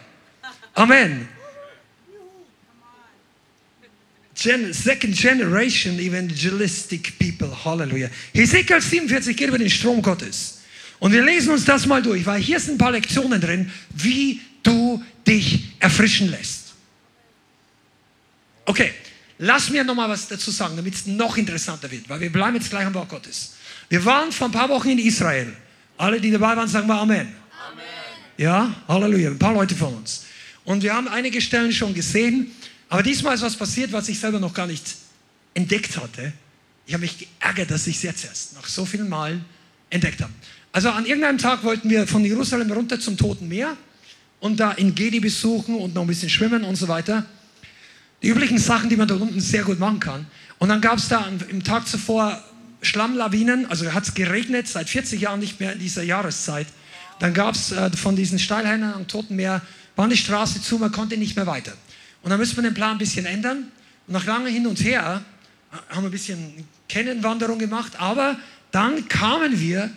Amen. 0.74 1.28
Gen 4.34 4.72
second 4.72 5.16
generation 5.16 5.98
evangelistic 5.98 7.18
people. 7.18 7.52
Halleluja. 7.64 8.08
Hesekiel 8.32 8.80
47 8.80 9.36
geht 9.36 9.48
über 9.48 9.58
den 9.58 9.70
Strom 9.70 10.00
Gottes. 10.00 10.60
Und 11.00 11.12
wir 11.12 11.22
lesen 11.22 11.50
uns 11.50 11.64
das 11.64 11.86
mal 11.86 12.02
durch, 12.02 12.24
weil 12.26 12.40
hier 12.40 12.58
sind 12.58 12.74
ein 12.74 12.78
paar 12.78 12.92
Lektionen 12.92 13.40
drin, 13.40 13.70
wie 13.94 14.40
du 14.62 15.02
dich 15.26 15.72
erfrischen 15.78 16.30
lässt. 16.30 16.74
Okay, 18.64 18.92
lass 19.38 19.70
mir 19.70 19.84
noch 19.84 19.94
mal 19.94 20.08
was 20.08 20.28
dazu 20.28 20.50
sagen, 20.50 20.76
damit 20.76 20.94
es 20.94 21.06
noch 21.06 21.36
interessanter 21.36 21.90
wird, 21.90 22.08
weil 22.08 22.20
wir 22.20 22.32
bleiben 22.32 22.56
jetzt 22.56 22.70
gleich 22.70 22.86
am 22.86 22.94
Wort 22.94 23.08
Gottes. 23.08 23.54
Wir 23.88 24.04
waren 24.04 24.32
vor 24.32 24.48
ein 24.48 24.52
paar 24.52 24.68
Wochen 24.68 24.90
in 24.90 24.98
Israel. 24.98 25.52
Alle, 25.96 26.20
die 26.20 26.30
dabei 26.30 26.56
waren, 26.56 26.68
sagen 26.68 26.86
mal 26.86 27.00
Amen. 27.00 27.20
Amen. 27.20 27.84
Ja, 28.36 28.74
Halleluja. 28.86 29.30
Ein 29.30 29.38
paar 29.38 29.54
Leute 29.54 29.74
von 29.74 29.94
uns. 29.94 30.24
Und 30.64 30.82
wir 30.82 30.94
haben 30.94 31.08
einige 31.08 31.40
Stellen 31.40 31.72
schon 31.72 31.94
gesehen, 31.94 32.52
aber 32.88 33.02
diesmal 33.02 33.34
ist 33.34 33.42
was 33.42 33.56
passiert, 33.56 33.92
was 33.92 34.08
ich 34.08 34.18
selber 34.18 34.38
noch 34.38 34.54
gar 34.54 34.66
nicht 34.66 34.84
entdeckt 35.54 35.96
hatte. 35.96 36.32
Ich 36.86 36.94
habe 36.94 37.02
mich 37.02 37.18
geärgert, 37.18 37.70
dass 37.70 37.86
ich 37.86 37.96
es 37.96 38.02
jetzt 38.02 38.24
erst 38.24 38.54
nach 38.54 38.66
so 38.66 38.84
vielen 38.84 39.08
Malen 39.08 39.44
entdeckt 39.90 40.20
habe. 40.20 40.32
Also 40.72 40.90
an 40.90 41.06
irgendeinem 41.06 41.38
Tag 41.38 41.64
wollten 41.64 41.90
wir 41.90 42.06
von 42.06 42.24
Jerusalem 42.24 42.70
runter 42.70 43.00
zum 43.00 43.16
Toten 43.16 43.48
Meer 43.48 43.76
und 44.40 44.60
da 44.60 44.72
in 44.72 44.94
Gedi 44.94 45.20
besuchen 45.20 45.74
und 45.74 45.94
noch 45.94 46.02
ein 46.02 46.08
bisschen 46.08 46.30
schwimmen 46.30 46.64
und 46.64 46.76
so 46.76 46.88
weiter. 46.88 47.26
Die 48.22 48.28
üblichen 48.28 48.58
Sachen, 48.58 48.90
die 48.90 48.96
man 48.96 49.08
da 49.08 49.14
unten 49.14 49.40
sehr 49.40 49.64
gut 49.64 49.78
machen 49.78 50.00
kann. 50.00 50.26
Und 50.58 50.68
dann 50.68 50.80
gab 50.80 50.98
es 50.98 51.08
da 51.08 51.26
im 51.48 51.62
Tag 51.62 51.86
zuvor 51.86 52.42
Schlammlawinen, 52.82 53.66
also 53.66 53.92
hat 53.92 54.04
es 54.04 54.14
geregnet, 54.14 54.68
seit 54.68 54.88
40 54.88 55.20
Jahren 55.20 55.40
nicht 55.40 55.60
mehr 55.60 55.72
in 55.72 55.78
dieser 55.78 56.02
Jahreszeit. 56.02 56.66
Dann 57.18 57.34
gab 57.34 57.54
es 57.54 57.72
äh, 57.72 57.90
von 57.90 58.16
diesen 58.16 58.38
Steilhängen 58.38 58.92
am 58.92 59.08
Toten 59.08 59.36
Meer, 59.36 59.62
war 59.96 60.08
die 60.08 60.16
Straße 60.16 60.62
zu, 60.62 60.78
man 60.78 60.92
konnte 60.92 61.16
nicht 61.16 61.34
mehr 61.34 61.46
weiter. 61.46 61.72
Und 62.22 62.30
dann 62.30 62.38
müssen 62.38 62.56
wir 62.56 62.62
den 62.62 62.74
Plan 62.74 62.92
ein 62.92 62.98
bisschen 62.98 63.26
ändern. 63.26 63.70
Und 64.06 64.12
nach 64.12 64.24
lange 64.24 64.48
hin 64.48 64.66
und 64.66 64.82
her 64.82 65.22
äh, 65.72 65.94
haben 65.94 66.02
wir 66.02 66.08
ein 66.08 66.12
bisschen 66.12 66.66
Kennenwanderung 66.88 67.58
gemacht, 67.58 67.92
aber 67.98 68.36
dann 68.70 69.08
kamen 69.08 69.60
wir 69.60 69.90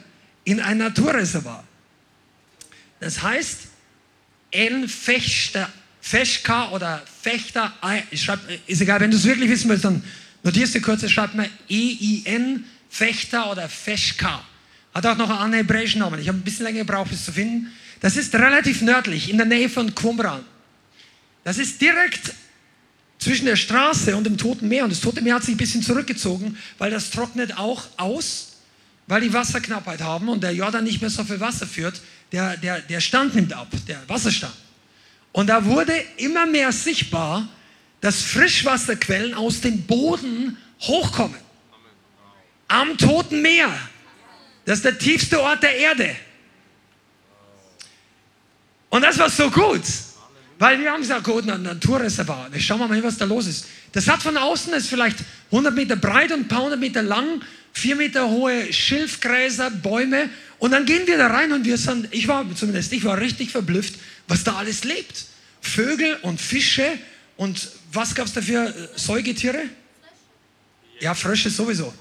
in 0.44 0.60
ein 0.60 0.78
Naturreservat. 0.78 1.64
Das 3.00 3.22
heißt, 3.22 3.60
El 4.52 4.88
Fechter, 4.88 5.70
Feschka 6.02 6.72
oder 6.72 7.02
Fechter, 7.22 7.74
ich 8.10 8.24
schreib, 8.24 8.40
ist 8.68 8.82
egal, 8.82 9.00
wenn 9.00 9.12
du 9.12 9.18
es 9.18 9.24
wirklich 9.24 9.50
wissen 9.50 9.70
willst, 9.70 9.86
dann 9.86 10.04
notierst 10.44 10.76
du 10.76 10.82
kurz, 10.82 11.08
schreib 11.10 11.36
mal 11.36 11.50
E-I-N, 11.70 12.66
Fechter 12.90 13.52
oder 13.52 13.70
Feschka. 13.70 14.44
Hat 14.94 15.06
auch 15.06 15.16
noch 15.16 15.30
einen 15.30 15.40
anderen 15.40 15.66
hebräischen 15.66 16.00
Namen. 16.00 16.20
Ich 16.20 16.28
habe 16.28 16.38
ein 16.38 16.44
bisschen 16.44 16.66
länger 16.66 16.80
gebraucht, 16.80 17.12
es 17.14 17.24
zu 17.24 17.32
finden. 17.32 17.72
Das 18.02 18.18
ist 18.18 18.34
relativ 18.36 18.82
nördlich, 18.82 19.30
in 19.30 19.38
der 19.38 19.46
Nähe 19.46 19.70
von 19.70 19.94
Qumran. 19.96 20.44
Das 21.44 21.58
ist 21.58 21.80
direkt 21.80 22.34
zwischen 23.20 23.46
der 23.46 23.56
Straße 23.56 24.16
und 24.16 24.26
dem 24.26 24.38
Toten 24.38 24.68
Meer. 24.68 24.84
Und 24.84 24.90
das 24.90 25.00
Tote 25.00 25.22
Meer 25.22 25.36
hat 25.36 25.44
sich 25.44 25.56
ein 25.56 25.58
bisschen 25.58 25.84
zurückgezogen, 25.84 26.58
weil 26.78 26.92
das 26.92 27.12
trocknet 27.12 27.58
auch 27.58 27.84
aus 27.98 28.52
weil 29.12 29.20
die 29.20 29.34
Wasserknappheit 29.34 30.00
haben 30.00 30.30
und 30.30 30.42
der 30.42 30.54
Jordan 30.54 30.86
nicht 30.86 31.02
mehr 31.02 31.10
so 31.10 31.26
viel 31.26 31.42
Wasser 31.42 31.68
führt, 31.68 32.02
der, 32.32 32.56
der, 32.56 32.80
der 32.80 33.02
Stand 33.02 33.36
nimmt 33.36 33.52
ab, 33.52 33.68
der 33.86 34.00
Wasserstand. 34.08 34.54
Und 35.32 35.48
da 35.48 35.64
wurde 35.66 35.94
immer 36.18 36.46
mehr 36.46 36.72
sichtbar, 36.72 37.48
dass 38.02 38.22
Frischwasserquellen 38.24 39.34
aus 39.34 39.62
dem 39.62 39.84
Boden 39.84 40.58
hochkommen. 40.82 41.38
Am 42.68 42.98
Toten 42.98 43.42
Meer. 43.42 43.70
Das 44.66 44.78
ist 44.78 44.86
der 44.86 44.98
tiefste 44.98 45.42
Ort 45.42 45.64
der 45.64 45.76
Erde. 45.76 46.16
Und 48.90 49.04
das 49.04 49.18
war 49.18 49.30
so 49.30 49.50
gut, 49.50 49.82
weil 50.60 50.80
wir 50.80 50.92
haben 50.92 51.02
gesagt, 51.02 51.24
gut, 51.24 51.50
ein 51.50 51.62
Naturreservat. 51.64 52.52
Schauen 52.62 52.80
wir 52.80 52.88
mal, 52.88 53.04
was 53.04 53.18
da 53.18 53.26
los 53.26 53.48
ist. 53.48 53.66
Das 53.94 54.08
hat 54.08 54.22
von 54.22 54.38
außen, 54.38 54.74
ist 54.74 54.88
vielleicht 54.88 55.20
100 55.52 55.74
Meter 55.74 55.96
breit 55.96 56.32
und 56.32 56.42
ein 56.42 56.48
paar 56.48 56.64
hundert 56.64 56.80
Meter 56.80 57.02
lang 57.02 57.42
vier 57.74 57.96
Meter 57.96 58.30
hohe 58.30 58.72
Schilfgräser, 58.72 59.72
Bäume. 59.72 60.30
Und 60.60 60.72
dann 60.72 60.86
gehen 60.86 61.08
wir 61.08 61.18
da 61.18 61.28
rein 61.28 61.52
und 61.52 61.66
wir 61.66 61.78
sind, 61.78 62.08
ich 62.12 62.28
war 62.28 62.46
zumindest, 62.56 62.94
ich 62.94 63.04
war 63.04 63.20
richtig 63.20 63.52
verblüfft, 63.52 63.96
was 64.32 64.46
da 64.46 64.56
alles 64.56 64.86
lebt. 64.86 65.26
Vögel 65.60 66.16
und 66.22 66.40
Fische 66.40 66.98
und 67.36 67.70
was 67.92 68.16
gab 68.16 68.28
es 68.28 68.34
da 68.34 68.42
für 68.42 68.70
äh, 68.70 68.74
Säugetiere? 68.96 69.64
Ja, 71.02 71.14
Frösche 71.14 71.50
sowieso. 71.50 71.94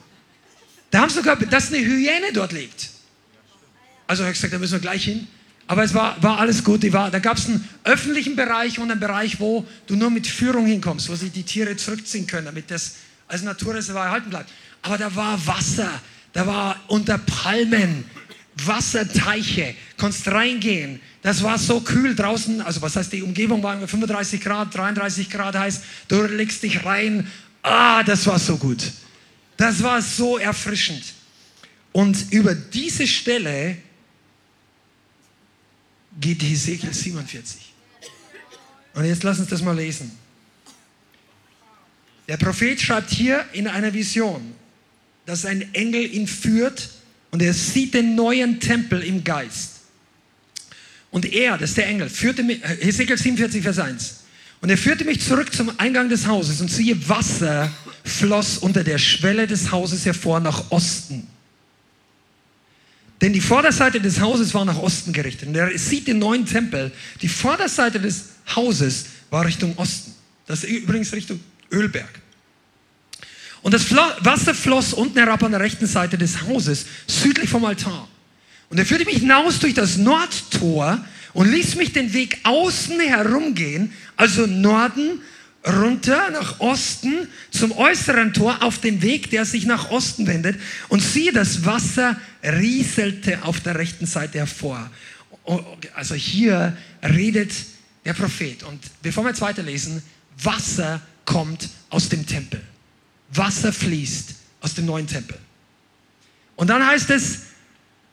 Da 0.92 1.00
haben 1.00 1.10
sogar, 1.10 1.34
dass 1.36 1.72
eine 1.72 1.78
Hyäne 1.78 2.32
dort 2.32 2.52
lebt. 2.52 2.90
Also 4.06 4.22
habe 4.22 4.32
ich 4.32 4.38
gesagt, 4.38 4.52
da 4.52 4.58
müssen 4.58 4.74
wir 4.74 4.80
gleich 4.80 5.04
hin. 5.04 5.26
Aber 5.66 5.82
es 5.82 5.92
war, 5.92 6.22
war 6.22 6.38
alles 6.38 6.62
gut. 6.62 6.80
War, 6.92 7.10
da 7.10 7.18
gab 7.18 7.36
es 7.36 7.46
einen 7.46 7.68
öffentlichen 7.82 8.36
Bereich 8.36 8.78
und 8.78 8.90
einen 8.90 9.00
Bereich, 9.00 9.40
wo 9.40 9.66
du 9.88 9.96
nur 9.96 10.10
mit 10.10 10.26
Führung 10.26 10.66
hinkommst, 10.66 11.08
wo 11.08 11.16
sich 11.16 11.32
die 11.32 11.42
Tiere 11.42 11.76
zurückziehen 11.76 12.28
können, 12.28 12.46
damit 12.46 12.70
das 12.70 12.96
als 13.26 13.42
Naturreservat 13.42 14.04
erhalten 14.04 14.30
bleibt. 14.30 14.50
Aber 14.82 14.98
da 14.98 15.14
war 15.16 15.46
Wasser, 15.46 16.00
da 16.32 16.46
war 16.46 16.80
unter 16.86 17.18
Palmen 17.18 18.04
Wasserteiche, 18.66 19.74
konntest 19.96 20.28
reingehen. 20.28 21.00
Das 21.22 21.42
war 21.42 21.58
so 21.58 21.80
kühl 21.80 22.14
draußen, 22.14 22.60
also 22.60 22.82
was 22.82 22.96
heißt, 22.96 23.12
die 23.12 23.22
Umgebung 23.22 23.62
war 23.62 23.86
35 23.86 24.40
Grad, 24.40 24.74
33 24.74 25.28
Grad 25.28 25.56
heißt, 25.56 25.84
du 26.08 26.22
legst 26.22 26.62
dich 26.62 26.84
rein. 26.84 27.26
Ah, 27.62 28.02
das 28.02 28.26
war 28.26 28.38
so 28.38 28.56
gut. 28.56 28.92
Das 29.56 29.82
war 29.82 30.00
so 30.00 30.38
erfrischend. 30.38 31.04
Und 31.92 32.32
über 32.32 32.54
diese 32.54 33.06
Stelle 33.06 33.76
geht 36.20 36.42
Hesekiel 36.42 36.94
47. 36.94 37.72
Und 38.94 39.04
jetzt 39.04 39.22
lass 39.22 39.38
uns 39.38 39.48
das 39.48 39.62
mal 39.62 39.76
lesen. 39.76 40.10
Der 42.28 42.36
Prophet 42.36 42.80
schreibt 42.80 43.10
hier 43.10 43.44
in 43.52 43.66
einer 43.66 43.92
Vision, 43.92 44.54
dass 45.26 45.44
ein 45.44 45.74
Engel 45.74 46.14
ihn 46.14 46.26
führt 46.26 46.90
und 47.30 47.42
er 47.42 47.54
sieht 47.54 47.94
den 47.94 48.14
neuen 48.14 48.60
Tempel 48.60 49.02
im 49.02 49.22
Geist. 49.22 49.80
Und 51.10 51.26
er, 51.32 51.58
das 51.58 51.70
ist 51.70 51.76
der 51.76 51.88
Engel, 51.88 52.08
führte 52.08 52.42
mich, 52.42 52.62
äh, 52.62 52.76
Hesekiel 52.80 53.18
47, 53.18 53.62
Vers 53.62 53.78
1. 53.78 54.16
Und 54.60 54.70
er 54.70 54.76
führte 54.76 55.04
mich 55.04 55.20
zurück 55.20 55.52
zum 55.52 55.72
Eingang 55.78 56.08
des 56.08 56.26
Hauses 56.26 56.60
und 56.60 56.70
siehe, 56.70 57.08
Wasser 57.08 57.70
floss 58.04 58.58
unter 58.58 58.84
der 58.84 58.98
Schwelle 58.98 59.46
des 59.46 59.70
Hauses 59.72 60.04
hervor 60.04 60.40
nach 60.40 60.70
Osten. 60.70 61.26
Denn 63.20 63.32
die 63.32 63.40
Vorderseite 63.40 64.00
des 64.00 64.20
Hauses 64.20 64.54
war 64.54 64.64
nach 64.64 64.78
Osten 64.78 65.12
gerichtet. 65.12 65.48
Und 65.48 65.54
er 65.54 65.76
sieht 65.78 66.08
den 66.08 66.18
neuen 66.18 66.46
Tempel. 66.46 66.90
Die 67.20 67.28
Vorderseite 67.28 68.00
des 68.00 68.24
Hauses 68.54 69.06
war 69.30 69.44
Richtung 69.44 69.76
Osten. 69.76 70.12
Das 70.46 70.64
ist 70.64 70.70
übrigens 70.70 71.12
Richtung 71.12 71.40
Ölberg. 71.70 72.19
Und 73.62 73.74
das 73.74 73.94
Wasser 73.94 74.54
floss 74.54 74.94
unten 74.94 75.18
herab 75.18 75.42
an 75.42 75.52
der 75.52 75.60
rechten 75.60 75.86
Seite 75.86 76.16
des 76.16 76.42
Hauses, 76.42 76.86
südlich 77.06 77.50
vom 77.50 77.64
Altar. 77.64 78.08
Und 78.70 78.78
er 78.78 78.86
führte 78.86 79.04
mich 79.04 79.18
hinaus 79.18 79.58
durch 79.58 79.74
das 79.74 79.96
Nordtor 79.96 81.04
und 81.32 81.50
ließ 81.50 81.76
mich 81.76 81.92
den 81.92 82.12
Weg 82.12 82.38
außen 82.44 82.98
herumgehen, 83.00 83.92
also 84.16 84.46
Norden 84.46 85.20
runter 85.66 86.30
nach 86.30 86.60
Osten 86.60 87.28
zum 87.50 87.72
äußeren 87.72 88.32
Tor 88.32 88.62
auf 88.62 88.78
dem 88.78 89.02
Weg, 89.02 89.30
der 89.30 89.44
sich 89.44 89.66
nach 89.66 89.90
Osten 89.90 90.26
wendet. 90.26 90.58
Und 90.88 91.00
siehe, 91.00 91.32
das 91.32 91.66
Wasser 91.66 92.18
rieselte 92.42 93.42
auf 93.44 93.60
der 93.60 93.76
rechten 93.76 94.06
Seite 94.06 94.38
hervor. 94.38 94.90
Also 95.94 96.14
hier 96.14 96.76
redet 97.02 97.52
der 98.04 98.14
Prophet. 98.14 98.62
Und 98.62 98.80
bevor 99.02 99.24
wir 99.24 99.30
jetzt 99.30 99.40
weiterlesen, 99.40 100.02
Wasser 100.42 101.02
kommt 101.26 101.68
aus 101.90 102.08
dem 102.08 102.26
Tempel. 102.26 102.62
Wasser 103.32 103.72
fließt 103.72 104.34
aus 104.60 104.74
dem 104.74 104.86
neuen 104.86 105.06
Tempel. 105.06 105.38
Und 106.56 106.68
dann 106.68 106.86
heißt 106.86 107.10
es, 107.10 107.40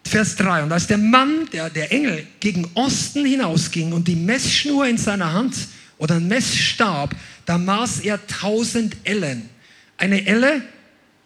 Vers 0.05 0.37
3, 0.37 0.63
und 0.63 0.71
als 0.71 0.87
der 0.87 0.97
Mann, 0.97 1.49
der, 1.51 1.69
der 1.69 1.91
Engel, 1.91 2.25
gegen 2.39 2.69
Osten 2.75 3.25
hinausging 3.25 3.91
und 3.91 4.07
die 4.07 4.15
Messschnur 4.15 4.87
in 4.87 4.97
seiner 4.97 5.33
Hand 5.33 5.55
oder 5.97 6.15
ein 6.15 6.27
Messstab, 6.27 7.13
da 7.45 7.57
maß 7.57 7.99
er 8.01 8.13
1000 8.15 8.95
Ellen. 9.03 9.49
Eine 9.97 10.25
Elle 10.25 10.61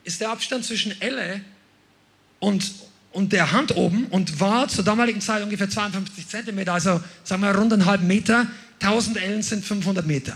ist 0.03 0.21
der 0.21 0.31
Abstand 0.31 0.65
zwischen 0.65 0.99
Elle 0.99 1.41
und, 2.39 2.71
und 3.11 3.33
der 3.33 3.51
Hand 3.51 3.75
oben 3.75 4.05
und 4.07 4.39
war 4.39 4.67
zur 4.67 4.83
damaligen 4.83 5.21
Zeit 5.21 5.43
ungefähr 5.43 5.69
52 5.69 6.27
Zentimeter, 6.27 6.73
also 6.73 7.01
sagen 7.23 7.43
wir 7.43 7.55
rund 7.55 7.73
einen 7.73 7.85
halben 7.85 8.07
Meter. 8.07 8.47
1000 8.81 9.17
Ellen 9.17 9.43
sind 9.43 9.63
500 9.63 10.07
Meter. 10.07 10.35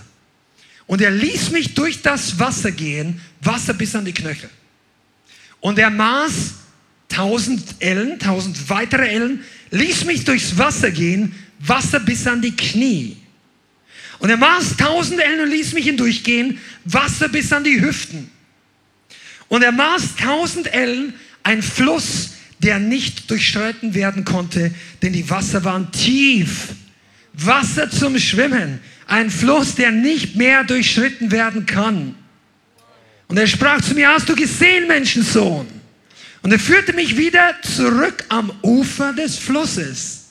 Und 0.88 1.02
er 1.02 1.12
ließ 1.12 1.52
mich 1.52 1.74
durch 1.74 2.02
das 2.02 2.40
Wasser 2.40 2.72
gehen, 2.72 3.20
Wasser 3.42 3.74
bis 3.74 3.96
an 3.96 4.06
die 4.06 4.14
Knöchel. 4.14 4.50
Und 5.60 5.80
er 5.80 5.90
maß 5.90 6.54
1000 7.12 7.76
Ellen, 7.80 8.14
1000 8.14 8.70
weitere 8.70 9.08
Ellen, 9.08 9.44
ließ 9.72 10.06
mich 10.06 10.26
durchs 10.26 10.58
Wasser 10.58 10.92
gehen, 10.92 11.34
Wasser 11.60 12.00
bis 12.00 12.28
an 12.28 12.42
die 12.42 12.56
Knie. 12.56 13.18
Und 14.20 14.30
er 14.30 14.38
maß 14.38 14.72
1000 14.72 15.22
Ellen 15.22 15.42
und 15.42 15.50
ließ 15.50 15.74
mich 15.74 15.86
hindurchgehen, 15.86 16.60
Wasser 16.86 17.30
bis 17.30 17.52
an 17.52 17.64
die 17.64 17.82
Hüften. 17.82 18.30
Und 19.48 19.64
er 19.64 19.72
maß 19.72 20.18
1000 20.20 20.74
Ellen, 20.74 21.14
ein 21.44 21.62
Fluss, 21.62 22.32
der 22.60 22.80
nicht 22.80 23.30
durchschreiten 23.30 23.94
werden 23.94 24.26
konnte, 24.26 24.74
denn 25.02 25.14
die 25.14 25.30
Wasser 25.30 25.64
waren 25.64 25.92
tief. 25.92 26.70
Wasser 27.34 27.90
zum 27.90 28.18
Schwimmen, 28.18 28.80
ein 29.08 29.30
Fluss, 29.30 29.76
der 29.76 29.92
nicht 29.92 30.36
mehr 30.36 30.64
durchschritten 30.64 31.32
werden 31.32 31.66
kann. 31.66 32.16
Und 33.28 33.38
er 33.38 33.48
sprach 33.48 33.82
zu 33.82 33.94
mir, 33.94 34.10
hast 34.10 34.30
du 34.30 34.36
gesehen, 34.36 34.88
Menschensohn? 34.88 35.68
Und 36.42 36.52
er 36.52 36.60
führte 36.60 36.94
mich 36.94 37.18
wieder 37.18 37.56
zurück 37.62 38.24
am 38.30 38.52
Ufer 38.62 39.14
des 39.14 39.38
Flusses. 39.38 40.26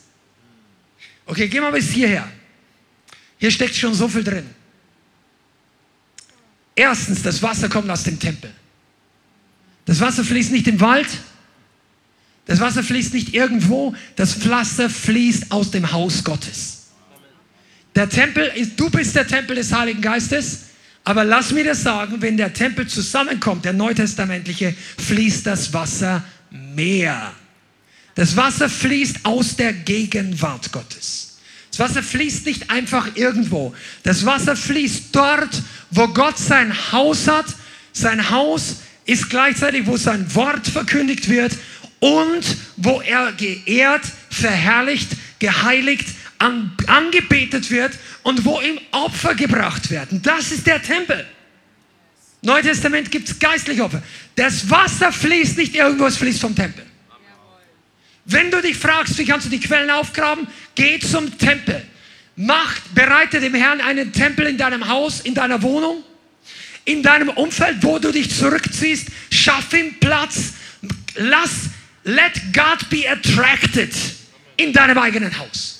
Okay, 1.27 1.49
gehen 1.49 1.63
wir 1.63 1.73
bis 1.73 1.91
hierher. 1.91 2.31
Hier 3.39 3.51
steckt 3.51 3.75
schon 3.75 3.95
so 3.95 4.09
viel 4.09 4.23
drin. 4.23 4.47
Erstens, 6.77 7.23
das 7.23 7.43
Wasser 7.43 7.69
kommt 7.69 7.91
aus 7.91 8.05
dem 8.05 8.19
Tempel. 8.19 8.51
Das 9.87 10.01
Wasser 10.01 10.25
fließt 10.25 10.53
nicht 10.53 10.67
im 10.67 10.81
Wald. 10.81 11.09
Das 12.47 12.61
Wasser 12.61 12.83
fließt 12.83 13.15
nicht 13.15 13.35
irgendwo. 13.35 13.95
Das 14.17 14.49
Wasser 14.49 14.91
fließt 14.91 15.51
aus 15.51 15.71
dem 15.71 15.93
Haus 15.93 16.25
Gottes. 16.25 16.84
Der 17.95 18.09
Tempel 18.09 18.51
ist, 18.57 18.79
du 18.79 18.91
bist 18.91 19.15
der 19.15 19.27
Tempel 19.27 19.57
des 19.57 19.73
Heiligen 19.73 20.01
Geistes. 20.01 20.61
Aber 21.05 21.23
lass 21.23 21.53
mir 21.53 21.65
das 21.65 21.83
sagen, 21.83 22.17
wenn 22.21 22.37
der 22.37 22.53
Tempel 22.53 22.87
zusammenkommt, 22.87 23.65
der 23.65 23.75
neutestamentliche, 23.75 24.75
fließt 24.99 25.47
das 25.47 25.73
Wasser 25.73 26.25
mehr. 26.51 27.33
Das 28.15 28.37
Wasser 28.37 28.71
fließt 28.71 29.19
aus 29.25 29.57
der 29.57 29.73
Gegenwart 29.73 30.73
Gottes. 30.73 31.39
Das 31.71 31.79
Wasser 31.81 32.03
fließt 32.03 32.47
nicht 32.47 32.71
einfach 32.71 33.17
irgendwo. 33.17 33.75
Das 34.03 34.25
Wasser 34.25 34.57
fließt 34.57 35.07
dort, 35.13 35.63
wo 35.91 36.09
Gott 36.09 36.39
sein 36.39 36.73
Haus 36.93 37.27
hat. 37.29 37.47
Sein 37.93 38.31
Haus 38.31 38.77
ist 39.05 39.29
gleichzeitig, 39.29 39.87
wo 39.87 39.97
sein 39.97 40.35
Wort 40.35 40.67
verkündigt 40.67 41.29
wird 41.29 41.53
und 42.01 42.45
wo 42.77 43.01
er 43.01 43.33
geehrt, 43.33 44.05
verherrlicht, 44.31 45.09
geheiligt, 45.39 46.07
an, 46.39 46.77
angebetet 46.87 47.71
wird 47.71 47.93
und 48.23 48.45
wo 48.45 48.61
ihm 48.61 48.79
Opfer 48.91 49.35
gebracht 49.35 49.91
werden. 49.91 50.23
Das 50.23 50.53
ist 50.53 50.67
der 50.67 50.83
Tempel. 50.83 51.27
Neue 52.43 52.63
Testament 52.63 53.11
gibt 53.11 53.29
es 53.29 53.39
geistliche 53.39 53.83
Opfer. 53.85 54.03
Das 54.37 54.69
Wasser 54.69 55.11
fließt 55.13 55.57
nicht 55.57 55.75
irgendwo, 55.75 56.07
es 56.07 56.19
fließt 56.19 56.41
vom 56.41 56.55
Tempel. 56.55 56.85
Wenn 58.27 58.51
du 58.51 58.61
dich 58.61 58.77
fragst, 58.77 59.17
wie 59.19 59.25
kannst 59.25 59.47
du 59.47 59.51
die 59.51 59.61
Quellen 59.61 59.91
aufgraben, 59.91 60.47
geh 60.75 60.99
zum 60.99 61.37
Tempel. 61.39 61.83
Mach, 62.37 62.79
bereite 62.95 63.41
dem 63.41 63.55
Herrn 63.55 63.81
einen 63.81 64.13
Tempel 64.13 64.47
in 64.47 64.59
deinem 64.59 64.89
Haus, 64.89 65.21
in 65.21 65.35
deiner 65.35 65.63
Wohnung, 65.63 66.03
in 66.85 67.03
deinem 67.03 67.29
Umfeld, 67.31 67.83
wo 67.83 67.99
du 67.99 68.13
dich 68.13 68.35
zurückziehst. 68.35 69.09
Schaff 69.31 69.73
ihm 69.73 69.99
Platz. 70.01 70.55
Lass, 71.17 71.71
let 72.03 72.33
God 72.53 72.89
be 72.91 73.09
attracted 73.09 73.95
in 74.57 74.73
deinem 74.73 74.99
eigenen 74.99 75.39
Haus. 75.39 75.74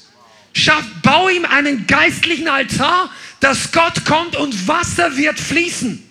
Schaff, 0.55 0.85
bau 1.03 1.29
ihm 1.29 1.45
einen 1.45 1.87
geistlichen 1.87 2.49
Altar, 2.49 3.11
dass 3.41 3.73
Gott 3.73 4.05
kommt 4.05 4.37
und 4.37 4.69
Wasser 4.69 5.17
wird 5.17 5.39
fließen. 5.39 6.03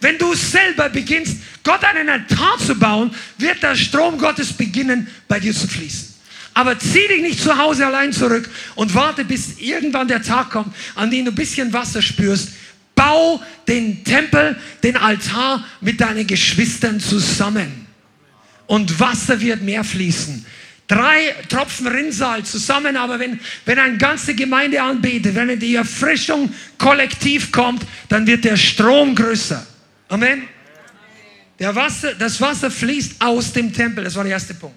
Wenn 0.00 0.18
du 0.18 0.34
selber 0.34 0.88
beginnst, 0.88 1.38
Gott 1.64 1.82
einen 1.84 2.08
Altar 2.08 2.58
zu 2.64 2.76
bauen, 2.76 3.10
wird 3.38 3.62
der 3.62 3.74
Strom 3.74 4.18
Gottes 4.18 4.52
beginnen, 4.52 5.08
bei 5.26 5.40
dir 5.40 5.52
zu 5.52 5.66
fließen. 5.66 6.14
Aber 6.54 6.78
zieh 6.78 7.08
dich 7.08 7.22
nicht 7.22 7.42
zu 7.42 7.58
Hause 7.58 7.84
allein 7.84 8.12
zurück 8.12 8.48
und 8.76 8.94
warte, 8.94 9.24
bis 9.24 9.58
irgendwann 9.58 10.08
der 10.08 10.22
Tag 10.22 10.50
kommt, 10.50 10.74
an 10.94 11.10
dem 11.10 11.24
du 11.24 11.32
ein 11.32 11.34
bisschen 11.34 11.72
Wasser 11.72 12.00
spürst. 12.00 12.50
Bau 12.94 13.42
den 13.68 14.04
Tempel, 14.04 14.58
den 14.82 14.96
Altar 14.96 15.66
mit 15.80 16.00
deinen 16.00 16.26
Geschwistern 16.26 17.00
zusammen. 17.00 17.86
Und 18.66 18.98
Wasser 19.00 19.40
wird 19.40 19.62
mehr 19.62 19.84
fließen 19.84 20.46
drei 20.86 21.34
Tropfen 21.48 21.86
Rinnsal 21.86 22.44
zusammen, 22.44 22.96
aber 22.96 23.18
wenn, 23.18 23.40
wenn 23.64 23.78
eine 23.78 23.98
ganze 23.98 24.34
Gemeinde 24.34 24.82
anbetet, 24.82 25.34
wenn 25.34 25.58
die 25.58 25.74
Erfrischung 25.74 26.52
kollektiv 26.78 27.50
kommt, 27.52 27.84
dann 28.08 28.26
wird 28.26 28.44
der 28.44 28.56
Strom 28.56 29.14
größer. 29.14 29.66
Amen. 30.08 30.42
Der 31.58 31.74
Wasser, 31.74 32.14
das 32.14 32.40
Wasser 32.40 32.70
fließt 32.70 33.20
aus 33.20 33.52
dem 33.52 33.72
Tempel, 33.72 34.04
das 34.04 34.14
war 34.14 34.24
der 34.24 34.32
erste 34.32 34.54
Punkt. 34.54 34.76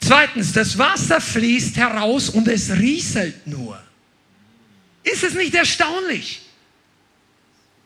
Zweitens, 0.00 0.52
das 0.52 0.76
Wasser 0.76 1.20
fließt 1.20 1.76
heraus 1.76 2.28
und 2.28 2.48
es 2.48 2.70
rieselt 2.70 3.46
nur. 3.46 3.80
Ist 5.02 5.22
es 5.22 5.34
nicht 5.34 5.54
erstaunlich? 5.54 6.42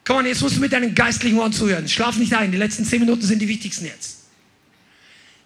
Komm 0.04 0.18
on, 0.18 0.26
jetzt 0.26 0.40
musst 0.40 0.56
du 0.56 0.60
mit 0.60 0.72
deinen 0.72 0.94
geistlichen 0.94 1.38
Ohren 1.38 1.52
zuhören. 1.52 1.86
Schlaf 1.86 2.16
nicht 2.16 2.32
ein, 2.32 2.50
die 2.50 2.56
letzten 2.56 2.84
zehn 2.84 3.00
Minuten 3.00 3.22
sind 3.22 3.40
die 3.40 3.48
wichtigsten 3.48 3.84
jetzt. 3.84 4.17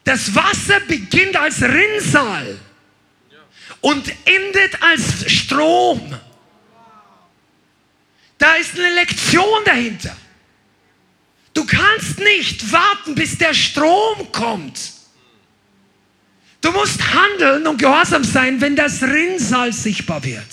Das 0.05 0.35
Wasser 0.35 0.81
beginnt 0.81 1.37
als 1.37 1.63
Rinnsal 1.63 2.59
und 3.81 4.13
endet 4.25 4.83
als 4.83 5.31
Strom. 5.31 6.15
Da 8.39 8.55
ist 8.55 8.77
eine 8.79 8.95
Lektion 8.95 9.65
dahinter. 9.65 10.17
Du 11.55 11.65
kannst 11.65 12.19
nicht 12.19 12.73
warten, 12.73 13.15
bis 13.15 13.39
der 13.39 13.55
Strom 13.55 14.33
kommt. 14.33 14.81
Du 16.61 16.71
musst 16.73 17.01
handeln 17.13 17.67
und 17.67 17.79
gehorsam 17.79 18.25
sein, 18.25 18.61
wenn 18.61 18.75
das 18.75 19.03
Rinnsal 19.03 19.73
sichtbar 19.73 20.23
wird. 20.25 20.47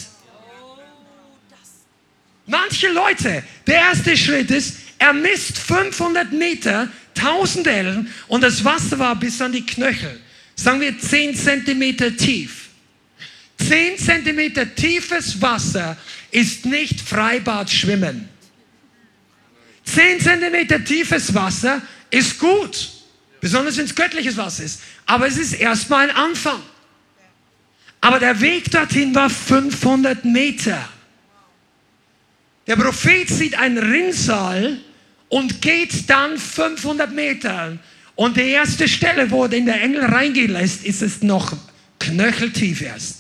Manche 2.46 2.90
Leute, 2.90 3.44
der 3.68 3.76
erste 3.76 4.18
Schritt 4.18 4.50
ist, 4.50 4.78
er 5.00 5.14
misst 5.14 5.58
500 5.58 6.32
Meter 6.34 6.90
1000 7.18 7.68
Ellen 7.68 8.14
und 8.28 8.42
das 8.42 8.64
Wasser 8.64 9.00
war 9.00 9.16
bis 9.16 9.42
an 9.42 9.52
die 9.52 9.66
Knöchel. 9.66 10.20
Sagen 10.56 10.82
wir 10.82 11.00
10 11.00 11.36
Zentimeter 11.36 12.16
tief. 12.16 12.68
10 13.58 13.98
Zentimeter 13.98 14.76
tiefes 14.76 15.42
Wasser 15.42 15.98
ist 16.32 16.66
nicht 16.66 17.00
Freibad 17.02 17.70
schwimmen. 17.70 18.28
10 19.86 20.20
Zentimeter 20.20 20.84
tiefes 20.84 21.34
Wasser 21.34 21.82
ist 22.10 22.38
gut, 22.38 22.90
besonders 23.40 23.78
wenn 23.78 23.86
es 23.86 23.96
göttliches 23.96 24.38
Wasser 24.38 24.64
ist. 24.64 24.82
Aber 25.06 25.28
es 25.28 25.38
ist 25.38 25.54
erstmal 25.54 26.10
ein 26.10 26.16
Anfang. 26.16 26.62
Aber 28.02 28.20
der 28.20 28.40
Weg 28.40 28.70
dorthin 28.72 29.16
war 29.16 29.30
500 29.30 30.26
Meter. 30.26 30.88
Der 32.68 32.76
Prophet 32.76 33.28
sieht 33.30 33.58
ein 33.58 33.78
Rinnsal 33.78 34.80
und 35.30 35.62
geht 35.62 36.10
dann 36.10 36.38
500 36.38 37.14
Meter. 37.14 37.78
Und 38.16 38.36
die 38.36 38.50
erste 38.50 38.88
Stelle, 38.88 39.32
wo 39.32 39.48
den 39.48 39.66
der 39.66 39.82
Engel 39.82 40.04
reingehen 40.04 40.52
lässt, 40.52 40.84
ist 40.84 41.02
es 41.02 41.22
noch 41.22 41.56
knöcheltief 42.00 42.82
erst. 42.82 43.16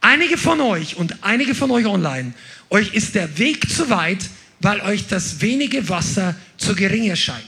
Einige 0.00 0.38
von 0.38 0.60
euch 0.60 0.96
und 0.96 1.22
einige 1.22 1.54
von 1.54 1.70
euch 1.70 1.86
online, 1.86 2.32
euch 2.70 2.94
ist 2.94 3.14
der 3.14 3.38
Weg 3.38 3.68
zu 3.70 3.90
weit, 3.90 4.30
weil 4.60 4.80
euch 4.80 5.06
das 5.06 5.40
wenige 5.40 5.88
Wasser 5.88 6.34
zu 6.56 6.74
gering 6.74 7.04
erscheint. 7.04 7.44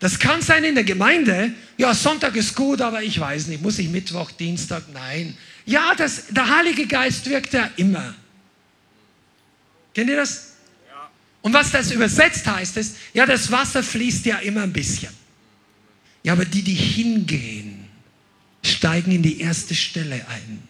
Das 0.00 0.18
kann 0.18 0.42
sein 0.42 0.64
in 0.64 0.74
der 0.74 0.84
Gemeinde, 0.84 1.52
ja, 1.76 1.92
Sonntag 1.92 2.36
ist 2.36 2.54
gut, 2.54 2.80
aber 2.80 3.02
ich 3.02 3.18
weiß 3.18 3.48
nicht, 3.48 3.62
muss 3.62 3.78
ich 3.78 3.88
Mittwoch, 3.88 4.30
Dienstag? 4.30 4.84
Nein. 4.92 5.36
Ja, 5.66 5.94
das, 5.96 6.28
der 6.28 6.48
Heilige 6.56 6.86
Geist 6.86 7.28
wirkt 7.28 7.52
ja 7.52 7.70
immer. 7.76 8.14
Kennt 9.94 10.08
ihr 10.10 10.16
das? 10.16 10.47
Und 11.42 11.52
was 11.52 11.70
das 11.70 11.90
übersetzt 11.90 12.46
heißt, 12.46 12.76
ist, 12.76 12.96
ja, 13.14 13.24
das 13.26 13.50
Wasser 13.50 13.82
fließt 13.82 14.26
ja 14.26 14.38
immer 14.38 14.62
ein 14.62 14.72
bisschen. 14.72 15.12
Ja, 16.22 16.32
aber 16.32 16.44
die, 16.44 16.62
die 16.62 16.74
hingehen, 16.74 17.86
steigen 18.62 19.12
in 19.12 19.22
die 19.22 19.40
erste 19.40 19.74
Stelle 19.74 20.26
ein. 20.28 20.62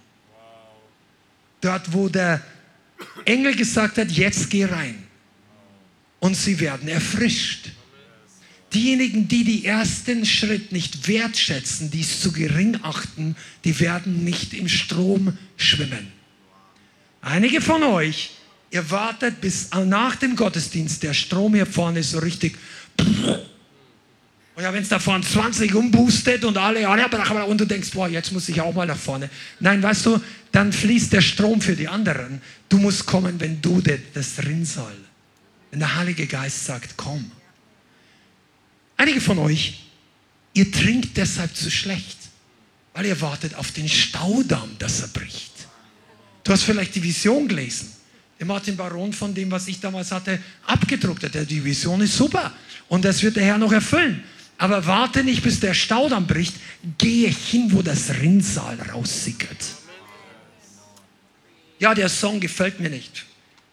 Dort, 1.61 1.93
wo 1.93 2.09
der 2.09 2.43
Engel 3.25 3.55
gesagt 3.57 3.99
hat, 3.99 4.11
jetzt 4.11 4.51
geh 4.51 4.67
rein. 4.67 5.03
Und 6.21 6.37
sie 6.37 6.61
werden 6.61 6.89
erfrischt. 6.89 7.71
Diejenigen, 8.75 9.29
die 9.29 9.45
den 9.45 9.65
ersten 9.65 10.27
Schritt 10.27 10.73
nicht 10.73 11.09
wertschätzen, 11.09 11.91
die 11.91 12.01
es 12.01 12.21
zu 12.21 12.33
gering 12.33 12.79
achten, 12.83 13.35
die 13.65 13.81
werden 13.81 14.25
nicht 14.25 14.53
im 14.53 14.69
Strom 14.69 15.39
schwimmen. 15.57 16.13
Einige 17.23 17.61
von 17.61 17.83
euch, 17.83 18.31
ihr 18.71 18.91
wartet 18.91 19.41
bis 19.41 19.71
nach 19.73 20.17
dem 20.17 20.37
Gottesdienst, 20.37 21.03
der 21.03 21.15
Strom 21.15 21.55
hier 21.55 21.67
vorne 21.67 22.01
ist 22.01 22.11
so 22.11 22.19
richtig. 22.19 22.57
Und 22.99 24.65
ja, 24.65 24.73
wenn 24.73 24.83
es 24.83 24.89
da 24.89 24.99
vorne 24.99 25.25
20 25.25 25.73
umboostet 25.75 26.45
und 26.45 26.57
alle, 26.59 26.89
und 27.47 27.61
du 27.61 27.65
denkst, 27.65 27.93
boah, 27.93 28.09
jetzt 28.09 28.33
muss 28.33 28.49
ich 28.49 28.61
auch 28.61 28.75
mal 28.75 28.87
nach 28.87 28.97
vorne. 28.97 29.31
Nein, 29.61 29.81
weißt 29.81 30.07
du, 30.07 30.21
dann 30.51 30.73
fließt 30.73 31.13
der 31.13 31.21
Strom 31.21 31.61
für 31.61 31.77
die 31.77 31.87
anderen. 31.87 32.43
Du 32.69 32.79
musst 32.79 33.07
kommen, 33.07 33.39
wenn 33.39 33.61
du 33.63 33.81
das 33.81 34.45
Rinnsal, 34.45 34.97
wenn 35.71 35.79
der 35.79 35.95
Heilige 35.95 36.27
Geist 36.27 36.65
sagt, 36.65 36.95
komm. 36.97 37.31
Einige 38.97 39.21
von 39.21 39.39
euch, 39.39 39.85
ihr 40.55 40.73
trinkt 40.73 41.17
deshalb 41.17 41.55
zu 41.55 41.71
schlecht, 41.71 42.19
weil 42.95 43.07
ihr 43.07 43.21
wartet 43.21 43.55
auf 43.55 43.71
den 43.71 43.89
Staudamm, 43.89 44.71
dass 44.81 45.03
er 45.03 45.09
bricht. 45.09 45.53
Du 46.43 46.51
hast 46.51 46.65
vielleicht 46.65 46.97
die 46.97 47.03
Vision 47.05 47.47
gelesen. 47.47 47.93
Der 48.39 48.47
Martin 48.47 48.77
Baron 48.77 49.13
von 49.13 49.35
dem, 49.35 49.51
was 49.51 49.67
ich 49.67 49.81
damals 49.81 50.13
hatte, 50.13 50.39
abgedruckt 50.67 51.25
hat. 51.25 51.51
Die 51.51 51.65
Vision 51.65 52.01
ist 52.01 52.17
super 52.17 52.53
und 52.89 53.05
das 53.05 53.23
wird 53.23 53.37
der 53.37 53.45
Herr 53.45 53.59
noch 53.59 53.73
erfüllen. 53.73 54.23
Aber 54.59 54.87
warte 54.87 55.23
nicht, 55.23 55.43
bis 55.43 55.61
der 55.61 55.75
Staudamm 55.75 56.27
bricht. 56.27 56.55
Gehe 56.99 57.29
hin, 57.29 57.73
wo 57.73 57.83
das 57.83 58.11
Rinnsal 58.21 58.79
raussickert. 58.93 59.65
Ja, 61.79 61.95
der 61.95 62.09
Song 62.09 62.41
gefällt 62.41 62.81
mir 62.81 62.91
nicht. 62.91 63.25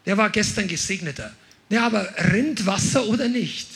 Der 0.04 0.16
war 0.16 0.30
gestern 0.30 0.68
gesegneter. 0.68 1.32
Ja, 1.68 1.86
aber 1.86 2.08
rinnt 2.32 2.64
Wasser 2.66 3.06
oder 3.06 3.28
nicht? 3.28 3.68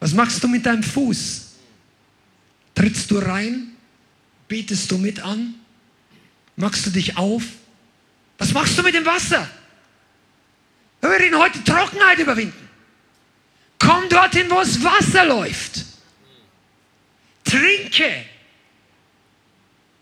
Was 0.00 0.12
machst 0.12 0.44
du 0.44 0.48
mit 0.48 0.66
deinem 0.66 0.82
Fuß? 0.82 1.52
Trittst 2.74 3.10
du 3.10 3.18
rein? 3.18 3.68
Betest 4.48 4.90
du 4.90 4.98
mit 4.98 5.20
an? 5.20 5.54
Machst 6.56 6.84
du 6.84 6.90
dich 6.90 7.16
auf? 7.16 7.42
Was 8.38 8.52
machst 8.52 8.78
du 8.78 8.82
mit 8.82 8.94
dem 8.94 9.04
Wasser? 9.04 9.48
Wir 11.00 11.10
reden 11.10 11.38
heute 11.38 11.62
Trockenheit 11.64 12.18
überwinden. 12.18 12.68
Komm 13.78 14.08
dorthin, 14.08 14.50
wo 14.50 14.56
das 14.56 14.82
Wasser 14.82 15.26
läuft. 15.26 15.84
Trinke. 17.44 18.24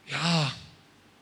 Ja, 0.08 0.52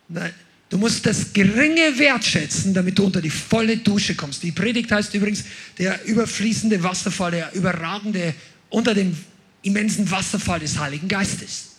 nein. 0.08 0.34
Du 0.68 0.78
musst 0.78 1.04
das 1.04 1.32
geringe 1.32 1.98
wertschätzen, 1.98 2.72
damit 2.72 2.96
du 2.96 3.04
unter 3.04 3.20
die 3.20 3.30
volle 3.30 3.78
Dusche 3.78 4.14
kommst. 4.14 4.42
Die 4.44 4.52
Predigt 4.52 4.92
heißt 4.92 5.12
übrigens 5.14 5.44
der 5.78 6.04
überfließende 6.04 6.80
Wasserfall, 6.84 7.32
der 7.32 7.52
überragende 7.54 8.34
unter 8.68 8.94
dem 8.94 9.16
immensen 9.62 10.08
Wasserfall 10.08 10.61
des 10.61 10.78
Heiligen 10.78 11.08
Geistes. 11.08 11.70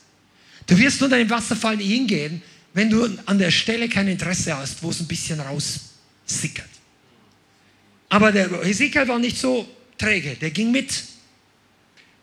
Du 0.67 0.77
wirst 0.77 1.01
unter 1.01 1.17
dem 1.17 1.29
Wasserfall 1.29 1.77
hingehen, 1.77 2.41
wenn 2.74 2.89
du 2.89 3.07
an 3.26 3.38
der 3.38 3.51
Stelle 3.51 3.89
kein 3.89 4.07
Interesse 4.07 4.55
hast, 4.55 4.82
wo 4.82 4.89
es 4.89 4.99
ein 4.99 5.07
bisschen 5.07 5.39
raussickert. 5.39 6.69
Aber 8.09 8.32
der 8.32 8.63
Hesekiel 8.63 9.07
war 9.07 9.19
nicht 9.19 9.38
so 9.38 9.67
träge, 9.97 10.36
der 10.36 10.51
ging 10.51 10.72
mit. 10.72 11.03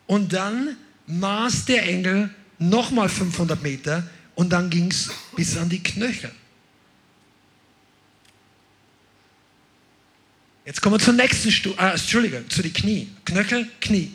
Und 0.06 0.32
dann 0.32 0.76
maß 1.06 1.66
der 1.66 1.84
Engel 1.84 2.30
nochmal 2.58 3.08
500 3.08 3.62
Meter 3.62 4.08
und 4.34 4.50
dann 4.50 4.70
ging 4.70 4.90
es 4.90 5.10
bis 5.36 5.56
an 5.56 5.68
die 5.68 5.82
Knöchel. 5.82 6.30
Jetzt 10.64 10.82
kommen 10.82 10.96
wir 10.96 11.04
zur 11.04 11.14
nächsten 11.14 11.50
Stufe, 11.50 11.80
äh, 11.80 11.92
Entschuldigung, 11.92 12.48
zu 12.50 12.60
den 12.60 12.72
Knie. 12.72 13.08
Knöchel, 13.24 13.68
Knie. 13.80 14.12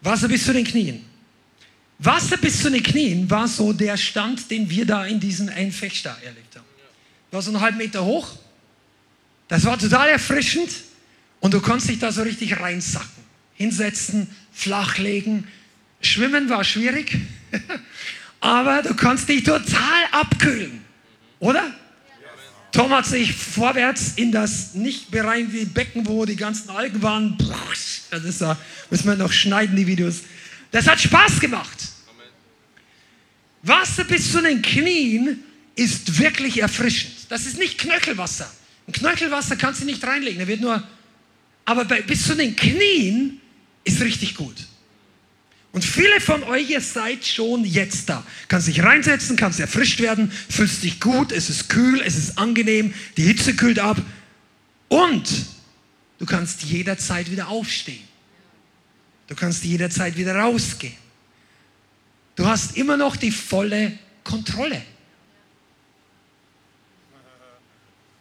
Wasser 0.00 0.28
bis 0.28 0.44
zu 0.44 0.52
den 0.54 0.64
Knien. 0.64 1.04
Wasser 2.04 2.36
bis 2.36 2.62
zu 2.62 2.70
den 2.70 2.82
Knien 2.82 3.30
war 3.30 3.46
so 3.46 3.72
der 3.72 3.96
Stand, 3.96 4.50
den 4.50 4.68
wir 4.68 4.84
da 4.84 5.06
in 5.06 5.20
diesem 5.20 5.48
Einfechter 5.48 6.16
erlebt 6.24 6.56
haben. 6.56 6.64
War 7.30 7.42
so 7.42 7.50
einen 7.50 7.60
halben 7.60 7.78
Meter 7.78 8.04
hoch. 8.04 8.28
Das 9.46 9.64
war 9.64 9.78
total 9.78 10.08
erfrischend 10.08 10.70
und 11.40 11.54
du 11.54 11.60
konntest 11.60 11.90
dich 11.90 11.98
da 12.00 12.10
so 12.10 12.22
richtig 12.22 12.58
reinsacken. 12.58 13.22
Hinsetzen, 13.54 14.28
flachlegen. 14.52 15.46
Schwimmen 16.00 16.48
war 16.48 16.64
schwierig, 16.64 17.18
aber 18.40 18.82
du 18.82 18.94
konntest 18.94 19.28
dich 19.28 19.44
total 19.44 20.04
abkühlen. 20.10 20.82
Oder? 21.38 21.72
Tom 22.72 22.90
hat 22.90 23.06
sich 23.06 23.32
vorwärts 23.32 24.14
in 24.16 24.32
das 24.32 24.74
nicht 24.74 25.10
bereinigte 25.10 25.66
Becken, 25.66 26.06
wo 26.06 26.24
die 26.24 26.36
ganzen 26.36 26.70
Algen 26.70 27.00
waren. 27.02 27.36
Das 28.10 28.24
ist 28.24 28.40
da, 28.40 28.58
müssen 28.90 29.06
wir 29.06 29.16
noch 29.16 29.32
schneiden, 29.32 29.76
die 29.76 29.86
Videos. 29.86 30.22
Das 30.72 30.88
hat 30.88 31.00
Spaß 31.00 31.38
gemacht. 31.38 31.91
Wasser 33.62 34.04
bis 34.04 34.32
zu 34.32 34.42
den 34.42 34.60
Knien 34.60 35.42
ist 35.74 36.18
wirklich 36.18 36.60
erfrischend. 36.60 37.14
Das 37.28 37.46
ist 37.46 37.58
nicht 37.58 37.78
Knöchelwasser. 37.78 38.50
Ein 38.86 38.92
Knöchelwasser 38.92 39.56
kannst 39.56 39.80
du 39.80 39.84
nicht 39.84 40.04
reinlegen, 40.04 40.38
der 40.38 40.48
wird 40.48 40.60
nur. 40.60 40.82
Aber 41.64 41.84
bei, 41.84 42.02
bis 42.02 42.26
zu 42.26 42.34
den 42.34 42.56
Knien 42.56 43.40
ist 43.84 44.00
richtig 44.00 44.34
gut. 44.34 44.56
Und 45.70 45.84
viele 45.84 46.20
von 46.20 46.42
euch, 46.44 46.68
ihr 46.68 46.82
seid 46.82 47.24
schon 47.24 47.64
jetzt 47.64 48.08
da. 48.08 48.26
Kannst 48.48 48.68
dich 48.68 48.82
reinsetzen, 48.82 49.36
kannst 49.36 49.58
erfrischt 49.58 50.00
werden, 50.00 50.30
fühlst 50.30 50.82
dich 50.82 51.00
gut, 51.00 51.32
es 51.32 51.48
ist 51.48 51.70
kühl, 51.70 52.02
es 52.04 52.16
ist 52.16 52.36
angenehm, 52.36 52.92
die 53.16 53.22
Hitze 53.22 53.54
kühlt 53.54 53.78
ab. 53.78 53.96
Und 54.88 55.46
du 56.18 56.26
kannst 56.26 56.62
jederzeit 56.64 57.30
wieder 57.30 57.48
aufstehen. 57.48 58.02
Du 59.28 59.34
kannst 59.34 59.64
jederzeit 59.64 60.18
wieder 60.18 60.36
rausgehen. 60.36 61.01
Du 62.36 62.46
hast 62.46 62.76
immer 62.76 62.96
noch 62.96 63.16
die 63.16 63.30
volle 63.30 63.98
Kontrolle. 64.24 64.82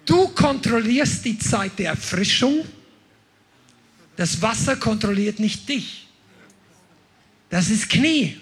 Du 0.05 0.27
kontrollierst 0.29 1.23
die 1.25 1.37
Zeit 1.37 1.77
der 1.79 1.91
Erfrischung. 1.91 2.65
Das 4.17 4.41
Wasser 4.41 4.75
kontrolliert 4.75 5.39
nicht 5.39 5.69
dich. 5.69 6.07
Das 7.49 7.69
ist 7.69 7.89
Knie. 7.89 8.39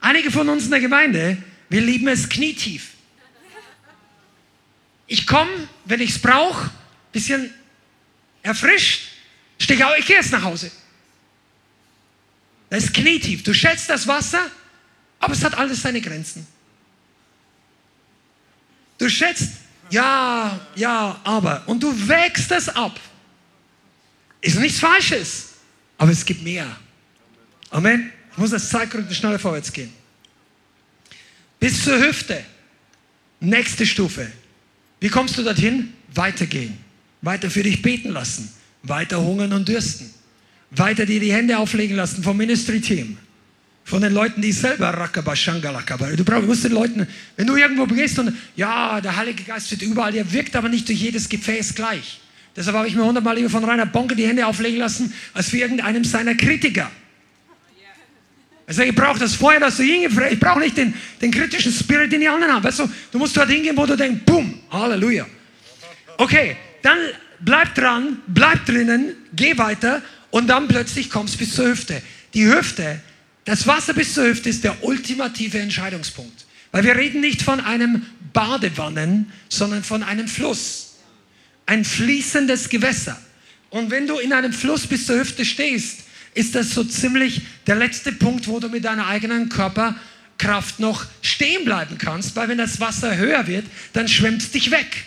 Einige 0.00 0.30
von 0.30 0.48
uns 0.48 0.64
in 0.64 0.70
der 0.70 0.80
Gemeinde, 0.80 1.38
wir 1.68 1.80
lieben 1.80 2.06
es 2.08 2.28
knietief. 2.28 2.92
Ich 5.06 5.26
komme, 5.26 5.68
wenn 5.84 6.00
ich 6.00 6.10
es 6.10 6.18
brauche, 6.20 6.70
bisschen 7.12 7.52
erfrischt, 8.42 9.08
stehe 9.58 9.86
auf, 9.86 9.94
ich 9.98 10.06
gehe 10.06 10.16
jetzt 10.16 10.32
nach 10.32 10.42
Hause. 10.42 10.70
Das 12.70 12.84
ist 12.84 12.94
knietief. 12.94 13.42
Du 13.42 13.54
schätzt 13.54 13.88
das 13.88 14.06
Wasser, 14.06 14.50
aber 15.18 15.32
es 15.32 15.44
hat 15.44 15.56
alles 15.56 15.82
seine 15.82 16.00
Grenzen. 16.00 16.46
Du 18.98 19.08
schätzt, 19.08 19.50
ja, 19.90 20.58
ja, 20.74 21.20
aber. 21.22 21.62
Und 21.66 21.82
du 21.82 22.08
wägst 22.08 22.50
das 22.50 22.68
ab. 22.68 22.98
Ist 24.40 24.58
nichts 24.58 24.80
Falsches, 24.80 25.50
aber 25.98 26.10
es 26.12 26.24
gibt 26.24 26.42
mehr. 26.42 26.76
Amen. 27.70 28.12
Ich 28.32 28.38
muss 28.38 28.50
das 28.50 28.68
Zeitrhythmus 28.68 29.16
schneller 29.16 29.38
vorwärts 29.38 29.72
gehen. 29.72 29.92
Bis 31.58 31.84
zur 31.84 31.98
Hüfte. 31.98 32.44
Nächste 33.40 33.86
Stufe. 33.86 34.30
Wie 35.00 35.08
kommst 35.08 35.36
du 35.38 35.42
dorthin? 35.42 35.92
Weitergehen. 36.14 36.78
Weiter 37.22 37.50
für 37.50 37.62
dich 37.62 37.82
beten 37.82 38.10
lassen. 38.10 38.52
Weiter 38.82 39.20
hungern 39.20 39.52
und 39.52 39.68
dürsten. 39.68 40.12
Weiter 40.70 41.06
dir 41.06 41.20
die 41.20 41.32
Hände 41.32 41.58
auflegen 41.58 41.96
lassen 41.96 42.22
vom 42.22 42.36
Ministry-Team. 42.36 43.18
von 43.86 44.02
den 44.02 44.12
Leuten, 44.12 44.42
die 44.42 44.50
selber 44.50 44.88
Rakabashangalakaba. 44.88 46.08
Du 46.16 46.24
brauchst, 46.24 46.48
musst 46.48 46.64
den 46.64 46.72
Leuten, 46.72 47.06
wenn 47.36 47.46
du 47.46 47.54
irgendwo 47.54 47.86
gehst 47.86 48.18
und 48.18 48.36
ja, 48.56 49.00
der 49.00 49.16
Heilige 49.16 49.44
Geist 49.44 49.70
wird 49.70 49.82
überall, 49.82 50.10
der 50.10 50.30
wirkt 50.32 50.56
aber 50.56 50.68
nicht 50.68 50.88
durch 50.88 50.98
jedes 50.98 51.28
Gefäß 51.28 51.72
gleich. 51.76 52.20
Deshalb 52.56 52.76
habe 52.76 52.88
ich 52.88 52.96
mir 52.96 53.04
hundertmal 53.04 53.36
lieber 53.36 53.48
von 53.48 53.64
Rainer 53.64 53.86
Bonke 53.86 54.16
die 54.16 54.26
Hände 54.26 54.44
auflegen 54.44 54.80
lassen, 54.80 55.14
als 55.34 55.50
für 55.50 55.58
irgendeinem 55.58 56.02
seiner 56.02 56.34
Kritiker. 56.34 56.90
Also 58.66 58.82
ich 58.82 58.92
brauche 58.92 59.20
das 59.20 59.36
vorher, 59.36 59.60
dass 59.60 59.76
du 59.76 59.84
hingehst. 59.84 60.18
Ich 60.32 60.40
brauche 60.40 60.58
nicht 60.58 60.76
den, 60.76 60.92
den 61.22 61.30
kritischen 61.30 61.70
Spirit, 61.70 62.10
den 62.10 62.22
die 62.22 62.28
anderen 62.28 62.54
haben. 62.54 62.64
Weißt 62.64 62.80
du, 62.80 62.90
du 63.12 63.18
musst 63.18 63.36
dort 63.36 63.48
hingehen, 63.48 63.76
wo 63.76 63.86
du 63.86 63.96
denkst, 63.96 64.22
boom, 64.26 64.58
Halleluja. 64.68 65.26
Okay, 66.18 66.56
dann 66.82 66.98
bleib 67.38 67.72
dran, 67.76 68.18
bleib 68.26 68.66
drinnen, 68.66 69.14
geh 69.32 69.56
weiter 69.56 70.02
und 70.36 70.46
dann 70.48 70.68
plötzlich 70.68 71.10
kommst 71.10 71.34
du 71.34 71.38
bis 71.38 71.54
zur 71.54 71.68
Hüfte. 71.68 72.02
Die 72.34 72.46
Hüfte 72.46 73.00
das 73.46 73.64
Wasser 73.68 73.94
bis 73.94 74.12
zur 74.12 74.24
Hüfte 74.24 74.48
ist 74.48 74.64
der 74.64 74.82
ultimative 74.84 75.60
Entscheidungspunkt. 75.60 76.44
Weil 76.72 76.82
wir 76.82 76.96
reden 76.96 77.20
nicht 77.20 77.42
von 77.42 77.60
einem 77.60 78.04
Badewannen, 78.32 79.32
sondern 79.48 79.84
von 79.84 80.02
einem 80.02 80.26
Fluss. 80.26 80.96
Ein 81.64 81.84
fließendes 81.84 82.68
Gewässer. 82.68 83.16
Und 83.70 83.90
wenn 83.92 84.08
du 84.08 84.18
in 84.18 84.32
einem 84.32 84.52
Fluss 84.52 84.86
bis 84.86 85.06
zur 85.06 85.20
Hüfte 85.20 85.44
stehst, 85.44 86.00
ist 86.34 86.56
das 86.56 86.74
so 86.74 86.82
ziemlich 86.82 87.42
der 87.68 87.76
letzte 87.76 88.10
Punkt, 88.10 88.48
wo 88.48 88.58
du 88.58 88.68
mit 88.68 88.84
deiner 88.84 89.06
eigenen 89.06 89.48
Körperkraft 89.48 90.80
noch 90.80 91.06
stehen 91.22 91.64
bleiben 91.64 91.98
kannst, 91.98 92.34
weil 92.34 92.48
wenn 92.48 92.58
das 92.58 92.80
Wasser 92.80 93.16
höher 93.16 93.46
wird, 93.46 93.64
dann 93.92 94.08
schwemmt 94.08 94.42
es 94.42 94.50
dich 94.50 94.72
weg. 94.72 95.04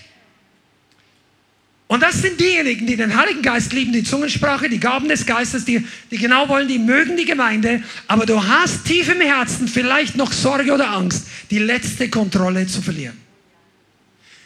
Und 1.92 2.04
das 2.04 2.22
sind 2.22 2.40
diejenigen, 2.40 2.86
die 2.86 2.96
den 2.96 3.18
Heiligen 3.18 3.42
Geist 3.42 3.74
lieben, 3.74 3.92
die 3.92 4.04
Zungensprache, 4.04 4.70
die 4.70 4.80
Gaben 4.80 5.10
des 5.10 5.26
Geistes, 5.26 5.66
die, 5.66 5.84
die 6.12 6.18
genau 6.20 6.48
wollen, 6.48 6.68
die 6.68 6.78
mögen 6.78 7.18
die 7.18 7.26
Gemeinde, 7.26 7.82
aber 8.08 8.28
du 8.28 8.48
hast 8.48 8.86
tief 8.86 9.10
im 9.10 9.22
Herzen 9.22 9.68
vielleicht 9.68 10.16
noch 10.16 10.32
Sorge 10.32 10.72
oder 10.72 10.92
Angst, 10.92 11.26
die 11.50 11.58
letzte 11.58 12.08
Kontrolle 12.08 12.68
zu 12.68 12.84
verlieren. 12.84 13.18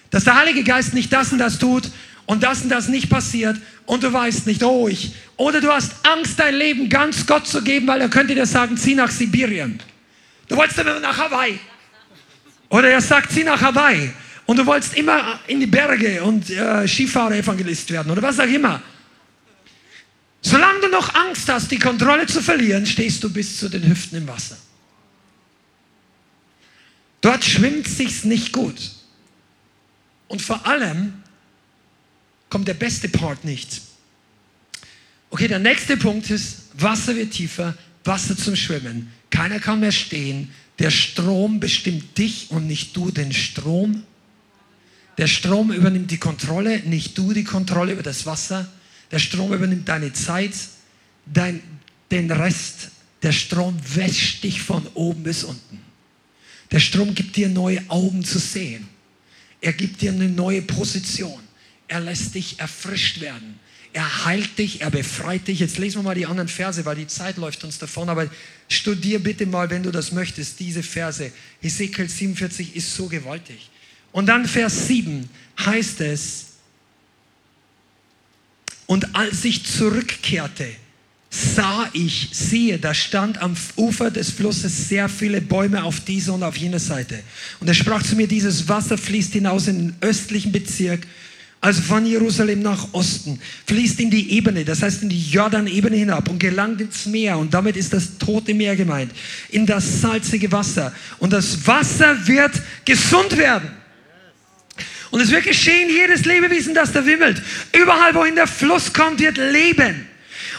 Dass 0.09 0.23
der 0.23 0.37
Heilige 0.37 0.63
Geist 0.63 0.93
nicht 0.93 1.11
das 1.11 1.33
und 1.33 1.39
das 1.39 1.59
tut 1.59 1.91
und 2.27 2.43
das 2.43 2.61
und 2.61 2.69
das 2.69 2.87
nicht 2.87 3.09
passiert 3.09 3.57
und 3.87 4.03
du 4.03 4.13
weißt 4.13 4.47
nicht, 4.47 4.63
oh 4.63 4.87
ich. 4.87 5.13
Oder 5.35 5.59
du 5.59 5.69
hast 5.69 5.91
Angst, 6.03 6.39
dein 6.39 6.55
Leben 6.55 6.87
ganz 6.87 7.27
Gott 7.27 7.45
zu 7.45 7.61
geben, 7.61 7.87
weil 7.87 7.99
er 7.99 8.07
könnte 8.07 8.35
dir 8.35 8.45
sagen, 8.45 8.77
zieh 8.77 8.95
nach 8.95 9.11
Sibirien. 9.11 9.81
Du 10.47 10.55
wolltest 10.55 10.79
aber 10.79 10.97
nach 11.01 11.17
Hawaii. 11.17 11.59
Oder 12.69 12.87
er 12.87 13.01
sagt, 13.01 13.33
zieh 13.33 13.43
nach 13.43 13.59
Hawaii. 13.59 14.13
Und 14.45 14.57
du 14.57 14.65
wolltest 14.65 14.95
immer 14.95 15.39
in 15.47 15.59
die 15.59 15.67
Berge 15.67 16.21
und 16.23 16.49
äh, 16.49 16.87
Skifahrer-Evangelist 16.87 17.91
werden 17.91 18.11
oder 18.11 18.21
was 18.21 18.39
auch 18.39 18.43
immer. 18.43 18.81
Solange 20.41 20.81
du 20.81 20.87
noch 20.89 21.15
Angst 21.15 21.47
hast, 21.47 21.71
die 21.71 21.79
Kontrolle 21.79 22.27
zu 22.27 22.41
verlieren, 22.41 22.85
stehst 22.85 23.23
du 23.23 23.31
bis 23.31 23.57
zu 23.57 23.69
den 23.69 23.87
Hüften 23.87 24.17
im 24.17 24.27
Wasser. 24.27 24.57
Dort 27.21 27.45
schwimmt 27.45 27.87
sich's 27.87 28.25
nicht 28.25 28.51
gut. 28.51 28.91
Und 30.27 30.41
vor 30.41 30.65
allem 30.67 31.13
kommt 32.49 32.67
der 32.67 32.73
beste 32.73 33.07
Part 33.07 33.45
nicht. 33.45 33.81
Okay, 35.29 35.47
der 35.47 35.59
nächste 35.59 35.95
Punkt 35.95 36.29
ist, 36.29 36.63
Wasser 36.73 37.15
wird 37.15 37.31
tiefer, 37.31 37.75
Wasser 38.03 38.37
zum 38.37 38.57
Schwimmen. 38.57 39.11
Keiner 39.29 39.59
kann 39.59 39.79
mehr 39.79 39.93
stehen. 39.93 40.51
Der 40.79 40.91
Strom 40.91 41.61
bestimmt 41.61 42.17
dich 42.17 42.51
und 42.51 42.67
nicht 42.67 42.95
du 42.97 43.09
den 43.09 43.31
Strom. 43.31 44.03
Der 45.17 45.27
Strom 45.27 45.71
übernimmt 45.71 46.11
die 46.11 46.17
Kontrolle, 46.17 46.79
nicht 46.79 47.17
du 47.17 47.33
die 47.33 47.43
Kontrolle 47.43 47.93
über 47.93 48.03
das 48.03 48.25
Wasser. 48.25 48.67
Der 49.11 49.19
Strom 49.19 49.53
übernimmt 49.53 49.87
deine 49.87 50.11
Zeit, 50.13 50.53
dein, 51.25 51.61
den 52.11 52.31
Rest. 52.31 52.89
Der 53.21 53.31
Strom 53.31 53.79
wäscht 53.95 54.43
dich 54.43 54.61
von 54.61 54.85
oben 54.95 55.23
bis 55.23 55.43
unten. 55.43 55.79
Der 56.71 56.79
Strom 56.79 57.13
gibt 57.13 57.35
dir 57.35 57.49
neue 57.49 57.81
Augen 57.89 58.23
zu 58.23 58.39
sehen. 58.39 58.87
Er 59.61 59.73
gibt 59.73 60.01
dir 60.01 60.11
eine 60.11 60.27
neue 60.27 60.63
Position. 60.63 61.39
Er 61.87 61.99
lässt 61.99 62.33
dich 62.33 62.59
erfrischt 62.59 63.21
werden. 63.21 63.59
Er 63.93 64.25
heilt 64.25 64.57
dich, 64.57 64.81
er 64.81 64.89
befreit 64.89 65.47
dich. 65.47 65.59
Jetzt 65.59 65.77
lesen 65.77 65.99
wir 65.99 66.03
mal 66.03 66.15
die 66.15 66.25
anderen 66.25 66.49
Verse, 66.49 66.83
weil 66.83 66.95
die 66.95 67.05
Zeit 67.05 67.37
läuft 67.37 67.63
uns 67.63 67.77
davon. 67.77 68.09
Aber 68.09 68.27
studier 68.67 69.19
bitte 69.19 69.45
mal, 69.45 69.69
wenn 69.69 69.83
du 69.83 69.91
das 69.91 70.11
möchtest, 70.11 70.59
diese 70.59 70.81
Verse. 70.81 71.31
Ezekiel 71.61 72.09
47 72.09 72.75
ist 72.75 72.95
so 72.95 73.07
gewaltig. 73.07 73.69
Und 74.13 74.27
dann 74.27 74.47
Vers 74.47 74.87
7 74.87 75.27
heißt 75.59 75.99
es, 76.01 76.45
und 78.85 79.15
als 79.15 79.43
ich 79.43 79.65
zurückkehrte, 79.65 80.67
sah 81.29 81.89
ich, 81.93 82.29
siehe, 82.31 82.77
da 82.77 82.93
stand 82.93 83.41
am 83.41 83.55
Ufer 83.75 84.11
des 84.11 84.29
Flusses 84.29 84.87
sehr 84.87 85.09
viele 85.09 85.41
Bäume 85.41 85.83
auf 85.83 86.01
dieser 86.01 86.35
und 86.35 86.43
auf 86.43 86.57
jener 86.57 86.79
Seite. 86.79 87.19
Und 87.59 87.67
er 87.67 87.73
sprach 87.73 88.03
zu 88.03 88.15
mir, 88.15 88.27
dieses 88.27 88.69
Wasser 88.69 88.97
fließt 88.97 89.33
hinaus 89.33 89.67
in 89.67 89.79
den 89.79 89.95
östlichen 90.01 90.51
Bezirk, 90.51 91.07
also 91.59 91.81
von 91.81 92.05
Jerusalem 92.05 92.61
nach 92.61 92.93
Osten, 92.93 93.39
fließt 93.65 94.01
in 94.01 94.11
die 94.11 94.33
Ebene, 94.33 94.63
das 94.63 94.83
heißt 94.83 95.01
in 95.01 95.09
die 95.09 95.31
Jordan-Ebene 95.31 95.95
hinab 95.95 96.29
und 96.29 96.37
gelangt 96.37 96.81
ins 96.81 97.05
Meer. 97.07 97.37
Und 97.37 97.53
damit 97.53 97.77
ist 97.77 97.93
das 97.93 98.17
Tote 98.19 98.53
Meer 98.53 98.75
gemeint, 98.75 99.11
in 99.49 99.65
das 99.65 100.01
salzige 100.01 100.51
Wasser. 100.51 100.93
Und 101.19 101.33
das 101.33 101.65
Wasser 101.65 102.27
wird 102.27 102.51
gesund 102.85 103.35
werden. 103.37 103.71
Und 105.13 105.21
es 105.21 105.29
wird 105.29 105.43
geschehen, 105.43 105.91
jedes 105.91 106.25
Lebewesen, 106.25 106.73
das 106.73 106.91
da 106.91 107.05
wimmelt. 107.05 107.39
Überall, 107.71 108.15
wohin 108.15 108.33
der 108.33 108.47
Fluss 108.47 108.91
kommt, 108.91 109.19
wird 109.19 109.37
leben. 109.37 110.07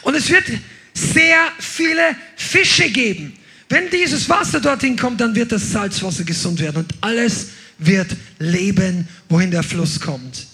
Und 0.02 0.14
es 0.14 0.30
wird 0.30 0.44
sehr 0.92 1.50
viele 1.58 2.14
Fische 2.36 2.88
geben. 2.88 3.36
Wenn 3.68 3.90
dieses 3.90 4.28
Wasser 4.28 4.60
dorthin 4.60 4.96
kommt, 4.96 5.20
dann 5.20 5.34
wird 5.34 5.50
das 5.50 5.72
Salzwasser 5.72 6.22
gesund 6.22 6.60
werden 6.60 6.84
und 6.84 6.94
alles 7.00 7.48
wird 7.78 8.14
leben, 8.38 9.08
wohin 9.28 9.50
der 9.50 9.64
Fluss 9.64 9.98
kommt. 9.98 10.46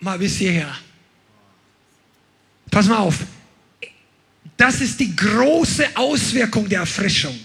Mal 0.00 0.18
bis 0.18 0.36
hierher. 0.36 0.76
Pass 2.70 2.86
mal 2.88 2.98
auf. 2.98 3.20
Das 4.58 4.82
ist 4.82 5.00
die 5.00 5.16
große 5.16 5.96
Auswirkung 5.96 6.68
der 6.68 6.80
Erfrischung. 6.80 7.38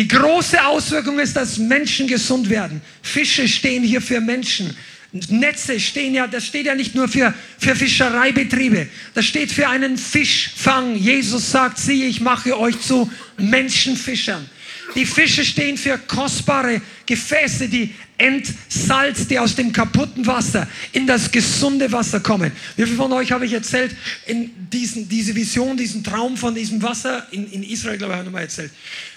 Die 0.00 0.08
große 0.08 0.64
Auswirkung 0.64 1.18
ist, 1.18 1.36
dass 1.36 1.58
Menschen 1.58 2.06
gesund 2.06 2.48
werden. 2.48 2.80
Fische 3.02 3.46
stehen 3.46 3.82
hier 3.82 4.00
für 4.00 4.18
Menschen. 4.18 4.74
Netze 5.12 5.78
stehen 5.78 6.14
ja, 6.14 6.26
das 6.26 6.46
steht 6.46 6.64
ja 6.64 6.74
nicht 6.74 6.94
nur 6.94 7.06
für, 7.06 7.34
für 7.58 7.76
Fischereibetriebe, 7.76 8.88
das 9.12 9.26
steht 9.26 9.52
für 9.52 9.68
einen 9.68 9.98
Fischfang. 9.98 10.96
Jesus 10.96 11.50
sagt, 11.50 11.76
siehe, 11.76 12.06
ich 12.06 12.22
mache 12.22 12.58
euch 12.58 12.80
zu 12.80 13.12
Menschenfischern. 13.36 14.48
Die 14.94 15.06
Fische 15.06 15.44
stehen 15.44 15.76
für 15.76 15.98
kostbare 15.98 16.82
Gefäße, 17.06 17.68
die 17.68 17.94
entsalzt, 18.18 19.30
die 19.30 19.38
aus 19.38 19.54
dem 19.54 19.72
kaputten 19.72 20.26
Wasser 20.26 20.68
in 20.92 21.06
das 21.06 21.30
gesunde 21.30 21.90
Wasser 21.90 22.20
kommen. 22.20 22.52
Wie 22.76 22.84
viele 22.84 22.96
von 22.96 23.12
euch 23.12 23.32
habe 23.32 23.46
ich 23.46 23.52
erzählt, 23.52 23.96
in 24.26 24.50
diesen, 24.70 25.08
diese 25.08 25.34
Vision, 25.34 25.76
diesen 25.76 26.04
Traum 26.04 26.36
von 26.36 26.54
diesem 26.54 26.82
Wasser 26.82 27.26
in, 27.30 27.50
in 27.50 27.62
Israel, 27.62 27.98
glaube 27.98 28.12
ich, 28.12 28.18
habe 28.18 28.22
ich 28.22 28.26
nochmal 28.26 28.42
erzählt. 28.42 28.72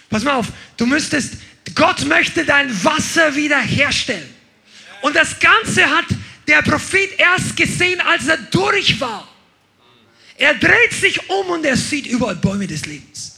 Pass 0.09 0.23
mal 0.23 0.35
auf, 0.35 0.47
du 0.77 0.85
müsstest, 0.85 1.33
Gott 1.75 2.05
möchte 2.05 2.45
dein 2.45 2.71
Wasser 2.83 3.35
wiederherstellen. 3.35 4.29
Und 5.01 5.15
das 5.15 5.37
Ganze 5.39 5.85
hat 5.85 6.05
der 6.47 6.61
Prophet 6.61 7.09
erst 7.17 7.57
gesehen, 7.57 7.99
als 8.01 8.27
er 8.27 8.37
durch 8.37 8.99
war. 8.99 9.27
Er 10.37 10.53
dreht 10.55 10.93
sich 10.93 11.29
um 11.29 11.47
und 11.47 11.65
er 11.65 11.77
sieht 11.77 12.07
überall 12.07 12.35
Bäume 12.35 12.67
des 12.67 12.85
Lebens. 12.85 13.32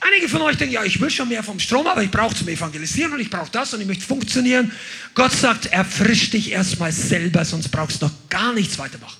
Einige 0.00 0.28
von 0.28 0.42
euch 0.42 0.56
denken, 0.56 0.74
ja, 0.74 0.84
ich 0.84 1.00
will 1.00 1.10
schon 1.10 1.28
mehr 1.28 1.42
vom 1.42 1.58
Strom, 1.58 1.86
aber 1.86 2.02
ich 2.02 2.10
brauche 2.10 2.34
zum 2.34 2.48
Evangelisieren 2.48 3.12
und 3.14 3.20
ich 3.20 3.30
brauche 3.30 3.50
das 3.50 3.72
und 3.72 3.80
ich 3.80 3.86
möchte 3.86 4.04
funktionieren. 4.04 4.70
Gott 5.14 5.32
sagt, 5.32 5.66
erfrisch 5.66 6.30
dich 6.30 6.52
erstmal 6.52 6.92
selber, 6.92 7.44
sonst 7.44 7.68
brauchst 7.68 8.02
du 8.02 8.06
noch 8.06 8.12
gar 8.28 8.52
nichts 8.52 8.78
weitermachen. 8.78 9.18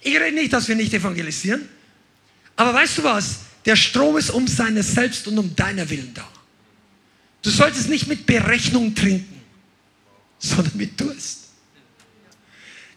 Ich 0.00 0.14
rede 0.14 0.34
nicht, 0.34 0.52
dass 0.52 0.68
wir 0.68 0.76
nicht 0.76 0.94
evangelisieren, 0.94 1.68
aber 2.54 2.72
weißt 2.72 2.98
du 2.98 3.04
was? 3.04 3.40
Der 3.66 3.76
Strom 3.76 4.16
ist 4.16 4.30
um 4.30 4.46
seine 4.46 4.82
selbst 4.82 5.26
und 5.26 5.36
um 5.38 5.54
deiner 5.54 5.88
Willen 5.90 6.14
da. 6.14 6.26
Du 7.42 7.50
solltest 7.50 7.88
nicht 7.88 8.06
mit 8.06 8.24
Berechnung 8.24 8.94
trinken, 8.94 9.42
sondern 10.38 10.76
mit 10.76 10.98
Durst. 10.98 11.50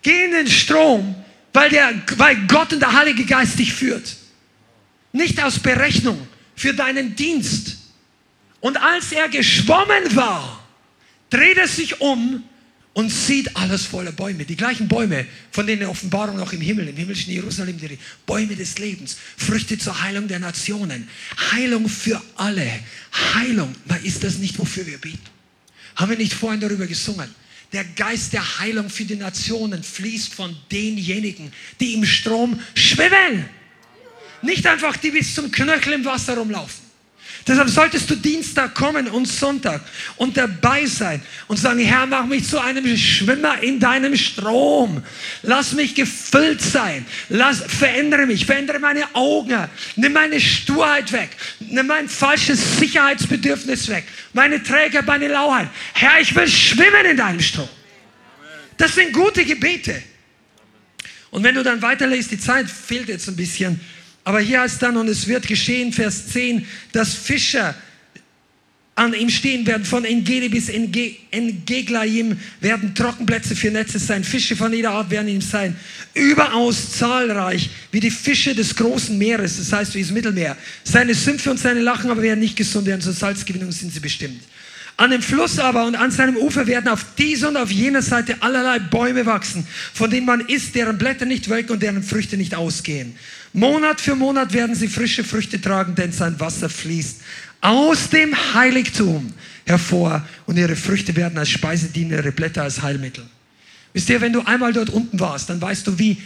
Geh 0.01 0.25
in 0.25 0.31
den 0.31 0.47
Strom, 0.47 1.15
weil, 1.51 1.69
der, 1.69 1.93
weil 2.15 2.47
Gott 2.47 2.71
und 2.71 2.79
der 2.79 2.93
Heilige 2.93 3.25
Geist 3.25 3.59
dich 3.59 3.73
führt. 3.73 4.15
Nicht 5.11 5.43
aus 5.43 5.59
Berechnung 5.59 6.27
für 6.59 6.73
deinen 6.73 7.15
Dienst. 7.15 7.77
Und 8.59 8.75
als 8.75 9.13
er 9.13 9.29
geschwommen 9.29 10.13
war, 10.13 10.67
dreht 11.29 11.57
er 11.57 11.69
sich 11.69 12.01
um 12.01 12.43
und 12.91 13.09
sieht 13.09 13.55
alles 13.55 13.85
voller 13.85 14.11
Bäume. 14.11 14.43
Die 14.43 14.57
gleichen 14.57 14.89
Bäume, 14.89 15.25
von 15.51 15.65
denen 15.65 15.87
Offenbarung 15.87 16.35
noch 16.35 16.51
im 16.51 16.59
Himmel, 16.59 16.89
im 16.89 16.97
himmlischen 16.97 17.31
Jerusalem, 17.31 17.77
die 17.77 17.97
Bäume 18.25 18.57
des 18.57 18.77
Lebens, 18.77 19.15
Früchte 19.37 19.77
zur 19.77 20.01
Heilung 20.01 20.27
der 20.27 20.39
Nationen, 20.39 21.07
Heilung 21.53 21.87
für 21.87 22.21
alle. 22.35 22.69
Heilung, 23.35 23.73
ist 24.03 24.25
das 24.25 24.37
nicht, 24.39 24.59
wofür 24.59 24.85
wir 24.85 24.97
beten? 24.97 25.19
Haben 25.95 26.09
wir 26.09 26.17
nicht 26.17 26.33
vorhin 26.33 26.59
darüber 26.59 26.87
gesungen? 26.87 27.33
Der 27.71 27.85
Geist 27.85 28.33
der 28.33 28.59
Heilung 28.59 28.89
für 28.89 29.05
die 29.05 29.15
Nationen 29.15 29.81
fließt 29.81 30.33
von 30.33 30.57
denjenigen, 30.69 31.53
die 31.79 31.93
im 31.93 32.03
Strom 32.03 32.59
schwimmen. 32.75 33.47
Nicht 34.41 34.65
einfach 34.65 34.97
die 34.97 35.11
bis 35.11 35.35
zum 35.35 35.51
Knöchel 35.51 35.93
im 35.93 36.05
Wasser 36.05 36.35
rumlaufen. 36.35 36.89
Deshalb 37.47 37.69
solltest 37.69 38.09
du 38.09 38.15
Dienstag 38.15 38.75
kommen 38.75 39.07
und 39.07 39.25
Sonntag 39.25 39.81
und 40.17 40.37
dabei 40.37 40.85
sein 40.85 41.21
und 41.47 41.57
sagen, 41.57 41.79
Herr, 41.79 42.05
mach 42.05 42.25
mich 42.25 42.47
zu 42.47 42.59
einem 42.59 42.95
Schwimmer 42.95 43.63
in 43.63 43.79
deinem 43.79 44.15
Strom. 44.15 45.03
Lass 45.41 45.73
mich 45.73 45.95
gefüllt 45.95 46.61
sein. 46.61 47.05
Lass, 47.29 47.63
verändere 47.65 48.27
mich, 48.27 48.45
verändere 48.45 48.77
meine 48.77 49.03
Augen. 49.15 49.67
Nimm 49.95 50.13
meine 50.13 50.39
Sturheit 50.39 51.11
weg. 51.11 51.29
Nimm 51.59 51.87
mein 51.87 52.07
falsches 52.07 52.77
Sicherheitsbedürfnis 52.77 53.87
weg. 53.87 54.05
Meine 54.33 54.61
Träger, 54.61 55.01
meine 55.01 55.27
Lauheit. 55.27 55.69
Herr, 55.93 56.21
ich 56.21 56.35
will 56.35 56.47
schwimmen 56.47 57.05
in 57.09 57.17
deinem 57.17 57.41
Strom. 57.41 57.69
Das 58.77 58.93
sind 58.93 59.11
gute 59.11 59.43
Gebete. 59.43 60.03
Und 61.31 61.43
wenn 61.43 61.55
du 61.55 61.63
dann 61.63 61.81
weiterlässt, 61.81 62.31
die 62.31 62.39
Zeit 62.39 62.69
fehlt 62.69 63.07
jetzt 63.07 63.27
ein 63.27 63.35
bisschen, 63.35 63.79
aber 64.29 64.41
hier 64.41 64.61
heißt 64.61 64.79
dann, 64.83 64.95
und 64.95 65.07
es 65.07 65.27
wird 65.27 65.47
geschehen, 65.47 65.91
Vers 65.91 66.27
10, 66.27 66.63
dass 66.91 67.15
Fischer 67.15 67.73
an 68.93 69.15
ihm 69.15 69.27
stehen 69.27 69.65
werden, 69.65 69.83
von 69.85 70.05
Engedi 70.05 70.49
bis 70.49 70.69
Engeglaim 70.69 72.37
werden 72.61 72.93
Trockenplätze 72.93 73.55
für 73.55 73.71
Netze 73.71 73.97
sein, 73.97 74.23
Fische 74.23 74.55
von 74.55 74.71
jeder 74.71 74.91
Art 74.91 75.09
werden 75.09 75.29
ihm 75.29 75.41
sein, 75.41 75.75
überaus 76.13 76.91
zahlreich, 76.91 77.71
wie 77.91 78.01
die 78.01 78.11
Fische 78.11 78.53
des 78.53 78.75
großen 78.75 79.17
Meeres, 79.17 79.57
das 79.57 79.73
heißt 79.73 79.95
wie 79.95 80.03
das 80.03 80.11
Mittelmeer. 80.11 80.55
Seine 80.83 81.15
Sümpfe 81.15 81.49
und 81.49 81.57
seine 81.57 81.79
Lachen 81.79 82.11
aber 82.11 82.21
werden 82.21 82.41
nicht 82.41 82.55
gesund 82.55 82.85
werden, 82.85 83.01
zur 83.01 83.13
Salzgewinnung 83.13 83.71
sind 83.71 83.91
sie 83.91 83.99
bestimmt. 83.99 84.43
An 84.95 85.09
dem 85.09 85.23
Fluss 85.23 85.57
aber 85.57 85.85
und 85.85 85.95
an 85.95 86.11
seinem 86.11 86.37
Ufer 86.37 86.67
werden 86.67 86.87
auf 86.87 87.03
dieser 87.17 87.47
und 87.47 87.57
auf 87.57 87.71
jener 87.71 88.03
Seite 88.03 88.35
allerlei 88.41 88.77
Bäume 88.77 89.25
wachsen, 89.25 89.65
von 89.91 90.11
denen 90.11 90.27
man 90.27 90.41
isst, 90.41 90.75
deren 90.75 90.99
Blätter 90.99 91.25
nicht 91.25 91.49
welken 91.49 91.71
und 91.71 91.81
deren 91.81 92.03
Früchte 92.03 92.37
nicht 92.37 92.53
ausgehen. 92.53 93.15
Monat 93.53 93.99
für 93.99 94.15
Monat 94.15 94.53
werden 94.53 94.75
sie 94.75 94.87
frische 94.87 95.23
Früchte 95.23 95.59
tragen, 95.59 95.95
denn 95.95 96.11
sein 96.11 96.39
Wasser 96.39 96.69
fließt 96.69 97.21
aus 97.61 98.09
dem 98.09 98.35
Heiligtum 98.53 99.33
hervor 99.65 100.25
und 100.45 100.57
ihre 100.57 100.75
Früchte 100.75 101.15
werden 101.15 101.37
als 101.37 101.49
Speise 101.49 101.89
dienen, 101.89 102.11
ihre 102.11 102.31
Blätter 102.31 102.63
als 102.63 102.81
Heilmittel. 102.81 103.25
Wisst 103.93 104.09
ihr, 104.09 104.21
wenn 104.21 104.33
du 104.33 104.41
einmal 104.41 104.71
dort 104.71 104.89
unten 104.89 105.19
warst, 105.19 105.49
dann 105.49 105.61
weißt 105.61 105.87
du, 105.87 105.99
wie, 105.99 106.17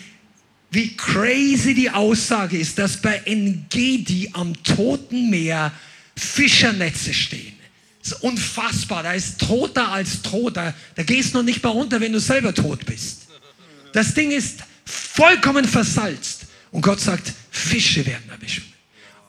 wie 0.69 0.95
crazy 0.95 1.73
die 1.73 1.89
Aussage 1.89 2.57
ist, 2.57 2.77
dass 2.77 3.01
bei 3.01 3.21
Engedi 3.25 4.29
am 4.33 4.53
Toten 4.63 5.29
Meer 5.29 5.71
Fischernetze 6.15 7.13
stehen. 7.13 7.53
Das 8.03 8.11
ist 8.11 8.23
unfassbar. 8.23 9.03
Da 9.03 9.13
ist 9.13 9.39
toter 9.39 9.89
als 9.91 10.21
toter. 10.21 10.73
Da 10.95 11.03
gehst 11.03 11.33
du 11.33 11.37
noch 11.37 11.45
nicht 11.45 11.63
mal 11.63 11.69
runter, 11.69 12.01
wenn 12.01 12.11
du 12.11 12.19
selber 12.19 12.53
tot 12.53 12.85
bist. 12.85 13.27
Das 13.93 14.13
Ding 14.13 14.31
ist 14.31 14.59
vollkommen 14.85 15.65
versalzt. 15.65 16.42
Und 16.73 16.81
Gott 16.81 16.99
sagt, 16.99 17.31
Fische 17.51 18.03
werden 18.05 18.23
beschwimmen. 18.39 18.73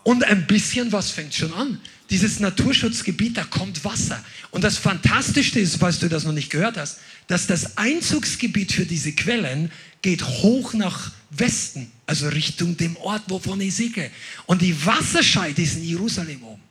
Und 0.03 0.25
ein 0.25 0.47
bisschen 0.47 0.91
was 0.93 1.11
fängt 1.11 1.35
schon 1.35 1.53
an. 1.53 1.79
Dieses 2.09 2.41
Naturschutzgebiet, 2.41 3.37
da 3.37 3.45
kommt 3.45 3.85
Wasser. 3.85 4.23
Und 4.51 4.65
das 4.65 4.79
Fantastischste 4.79 5.61
ist, 5.61 5.77
falls 5.77 5.99
du 5.99 6.09
das 6.09 6.25
noch 6.25 6.33
nicht 6.33 6.51
gehört 6.51 6.79
hast, 6.79 7.01
dass 7.27 7.47
das 7.47 7.77
Einzugsgebiet 7.77 8.73
für 8.73 8.87
diese 8.87 9.13
Quellen 9.13 9.71
geht 10.01 10.25
hoch 10.25 10.73
nach 10.73 11.13
Westen, 11.31 11.91
also 12.07 12.29
Richtung 12.29 12.79
dem 12.79 12.97
Ort, 12.97 13.23
wovon 13.29 13.61
ich 13.61 13.75
singe. 13.75 14.11
Und 14.47 14.63
die 14.63 14.85
Wasserscheide 14.85 15.61
ist 15.61 15.77
in 15.77 15.85
Jerusalem 15.85 16.43
oben. 16.45 16.63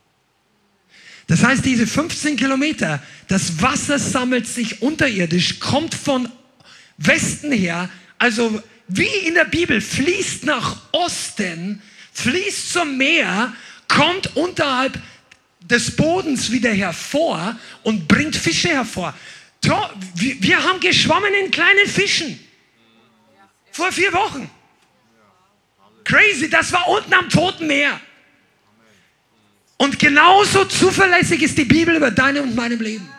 Das 1.27 1.43
heißt, 1.43 1.63
diese 1.63 1.85
15 1.85 2.35
Kilometer, 2.35 3.01
das 3.27 3.61
Wasser 3.61 3.99
sammelt 3.99 4.47
sich 4.47 4.81
unterirdisch, 4.81 5.59
kommt 5.59 5.93
von 5.93 6.29
Westen 6.97 7.51
her, 7.51 7.89
also 8.17 8.61
wie 8.95 9.27
in 9.27 9.33
der 9.33 9.45
Bibel, 9.45 9.81
fließt 9.81 10.43
nach 10.45 10.77
Osten, 10.91 11.81
fließt 12.13 12.73
zum 12.73 12.97
Meer, 12.97 13.53
kommt 13.87 14.35
unterhalb 14.35 14.99
des 15.61 15.95
Bodens 15.95 16.51
wieder 16.51 16.71
hervor 16.71 17.57
und 17.83 18.07
bringt 18.07 18.35
Fische 18.35 18.69
hervor. 18.69 19.13
Wir 20.15 20.63
haben 20.63 20.79
geschwommen 20.79 21.33
in 21.33 21.49
kleinen 21.49 21.87
Fischen. 21.87 22.39
Vor 23.71 23.91
vier 23.91 24.13
Wochen. 24.13 24.49
Crazy, 26.03 26.49
das 26.49 26.71
war 26.71 26.87
unten 26.87 27.13
am 27.13 27.29
Toten 27.29 27.65
Meer. 27.65 27.99
Und 29.77 29.97
genauso 29.97 30.65
zuverlässig 30.65 31.41
ist 31.41 31.57
die 31.57 31.65
Bibel 31.65 31.95
über 31.95 32.11
deinem 32.11 32.43
und 32.43 32.55
meinem 32.55 32.79
Leben. 32.79 33.09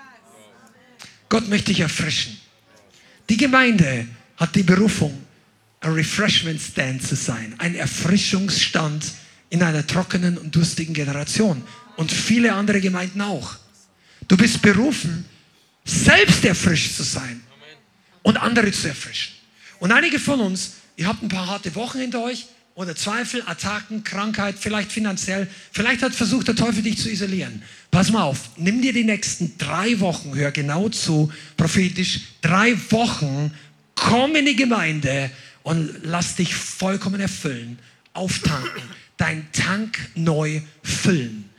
Gott 1.29 1.49
möchte 1.49 1.67
dich 1.67 1.81
erfrischen. 1.81 2.39
Die 3.29 3.37
Gemeinde 3.37 4.07
hat 4.37 4.55
die 4.55 4.63
Berufung, 4.63 5.24
ein 5.85 5.93
Refreshment 5.93 6.61
Stand 6.61 7.03
zu 7.07 7.15
sein, 7.15 7.55
ein 7.59 7.75
Erfrischungsstand 7.75 9.13
in 9.51 9.63
einer 9.63 9.87
trockenen 9.87 10.39
und 10.39 10.55
durstigen 10.55 10.95
Generation. 10.95 11.63
Und 11.97 12.11
viele 12.11 12.55
andere 12.55 12.81
Gemeinden 12.81 13.21
auch. 13.21 13.57
Du 14.27 14.37
bist 14.37 14.63
berufen, 14.63 15.25
selbst 15.85 16.45
erfrischt 16.45 16.97
zu 16.97 17.03
sein 17.03 17.41
und 18.23 18.37
andere 18.39 18.73
zu 18.73 18.89
erfrischen. 18.89 19.35
Und 19.79 19.93
einige 19.93 20.19
von 20.19 20.41
uns, 20.41 20.73
ihr 20.97 21.07
habt 21.07 21.23
ein 21.23 21.29
paar 21.29 21.47
harte 21.47 21.75
Wochen 21.75 21.99
hinter 21.99 22.23
euch, 22.23 22.47
oder 22.75 22.97
Zweifel, 22.97 23.43
Attacken, 23.47 24.03
Krankheit, 24.03 24.57
vielleicht 24.59 24.91
finanziell. 24.91 25.49
Vielleicht 25.71 26.03
hat 26.03 26.13
versucht 26.13 26.49
der 26.49 26.57
Teufel 26.57 26.83
dich 26.83 26.99
zu 26.99 27.09
isolieren. 27.09 27.63
Pass 27.91 28.11
mal 28.11 28.25
auf, 28.25 28.51
nimm 28.57 28.83
dir 28.83 28.93
die 28.93 29.05
nächsten 29.05 29.57
drei 29.59 30.01
Wochen, 30.01 30.35
hör 30.35 30.51
genau 30.51 30.89
zu, 30.89 31.33
prophetisch, 31.57 32.21
drei 32.43 32.77
Wochen, 32.91 33.55
komm 33.95 34.35
in 34.35 34.47
die 34.47 34.57
Gemeinde 34.57 35.31
und 35.65 35.91
lass 36.05 36.37
dich 36.37 36.55
vollkommen 36.55 37.21
erfüllen, 37.21 37.79
auftanken, 38.13 38.83
dein 39.17 39.51
Tank 39.51 39.99
neu 40.15 40.61
füllen. 40.85 41.51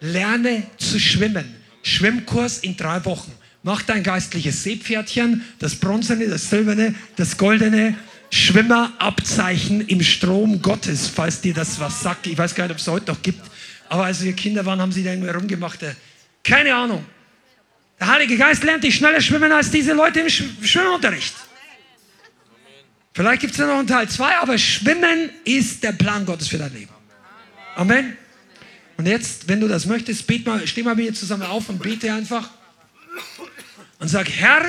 Lerne 0.00 0.62
zu 0.76 1.00
schwimmen. 1.00 1.56
Schwimmkurs 1.82 2.58
in 2.58 2.76
drei 2.76 3.04
Wochen. 3.04 3.32
Mach 3.62 3.82
dein 3.82 4.02
geistliches 4.02 4.62
Seepferdchen, 4.62 5.42
das 5.58 5.76
bronzene, 5.76 6.28
das 6.28 6.50
silberne, 6.50 6.94
das 7.16 7.36
goldene, 7.36 7.96
Schwimmerabzeichen 8.30 9.80
im 9.86 10.02
Strom 10.02 10.60
Gottes, 10.60 11.08
falls 11.08 11.40
dir 11.40 11.54
das 11.54 11.80
was 11.80 12.02
sagt. 12.02 12.26
Ich 12.26 12.36
weiß 12.36 12.54
gar 12.54 12.64
nicht, 12.64 12.72
ob 12.72 12.78
es 12.78 12.86
heute 12.88 13.12
noch 13.12 13.22
gibt. 13.22 13.40
Aber 13.88 14.04
als 14.04 14.22
wir 14.22 14.32
Kinder 14.34 14.66
waren, 14.66 14.80
haben 14.80 14.92
sie 14.92 15.04
da 15.04 15.12
irgendwie 15.12 15.30
rumgemacht. 15.30 15.82
Äh, 15.82 15.94
keine 16.42 16.74
Ahnung. 16.74 17.04
Der 17.98 18.08
Heilige 18.08 18.36
Geist 18.36 18.64
lernt 18.64 18.84
dich 18.84 18.96
schneller 18.96 19.20
schwimmen 19.20 19.52
als 19.52 19.70
diese 19.70 19.94
Leute 19.94 20.20
im 20.20 20.28
Schwimmunterricht. 20.28 21.34
Vielleicht 23.14 23.42
gibt 23.42 23.52
es 23.52 23.58
ja 23.58 23.66
noch 23.66 23.78
einen 23.78 23.86
Teil 23.86 24.08
2, 24.08 24.38
aber 24.38 24.58
Schwimmen 24.58 25.30
ist 25.44 25.84
der 25.84 25.92
Plan 25.92 26.26
Gottes 26.26 26.48
für 26.48 26.58
dein 26.58 26.72
Leben. 26.74 26.90
Amen. 27.76 28.16
Und 28.96 29.06
jetzt, 29.06 29.48
wenn 29.48 29.60
du 29.60 29.68
das 29.68 29.86
möchtest, 29.86 30.26
bet 30.26 30.44
mal, 30.44 30.66
steh 30.66 30.82
mal 30.82 30.96
mit 30.96 31.06
mir 31.06 31.14
zusammen 31.14 31.44
auf 31.44 31.68
und 31.68 31.80
bete 31.80 32.12
einfach. 32.12 32.50
Und 34.00 34.08
sag, 34.08 34.28
Herr, 34.28 34.64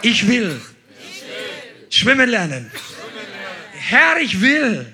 ich 0.00 0.26
will 0.26 0.58
Schwimmen 1.90 2.30
lernen. 2.30 2.70
Herr, 3.72 4.18
ich 4.20 4.40
will 4.40 4.86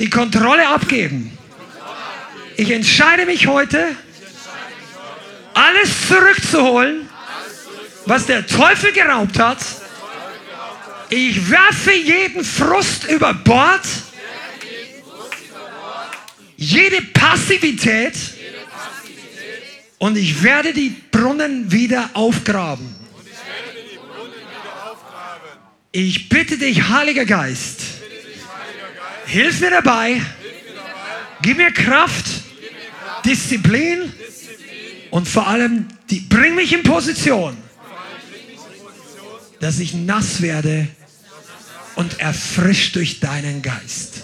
die 0.00 0.10
Kontrolle 0.10 0.66
abgeben. 0.68 1.36
Ich 2.56 2.70
entscheide 2.72 3.26
mich 3.26 3.46
heute, 3.46 3.94
alles 5.54 6.08
zurückzuholen, 6.08 7.08
was 8.06 8.26
der 8.26 8.44
Teufel 8.44 8.92
geraubt 8.92 9.38
hat. 9.38 9.58
Ich 11.10 11.50
werfe 11.50 11.92
jeden 11.92 12.44
Frust 12.44 13.04
über 13.04 13.32
Bord, 13.32 13.86
jede 16.56 17.00
Passivität. 17.02 18.14
Und 19.98 20.16
ich 20.16 20.42
werde 20.42 20.72
die 20.72 20.90
Brunnen 21.10 21.72
wieder 21.72 22.10
aufgraben. 22.14 22.94
Ich 25.90 26.28
bitte 26.28 26.58
dich, 26.58 26.88
Heiliger 26.88 27.24
Geist, 27.24 27.80
hilf 29.26 29.60
mir 29.60 29.70
dabei, 29.70 30.20
gib 31.42 31.56
mir 31.56 31.72
Kraft, 31.72 32.26
Disziplin 33.24 34.12
und 35.10 35.26
vor 35.26 35.48
allem 35.48 35.88
die, 36.10 36.20
bring 36.20 36.54
mich 36.54 36.72
in 36.72 36.82
Position, 36.82 37.56
dass 39.58 39.80
ich 39.80 39.94
nass 39.94 40.40
werde 40.42 40.88
und 41.98 42.20
erfrischt 42.20 42.94
durch 42.94 43.18
deinen 43.18 43.60
Geist. 43.60 44.22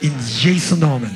In 0.00 0.12
Jesu 0.40 0.76
Namen. 0.76 1.10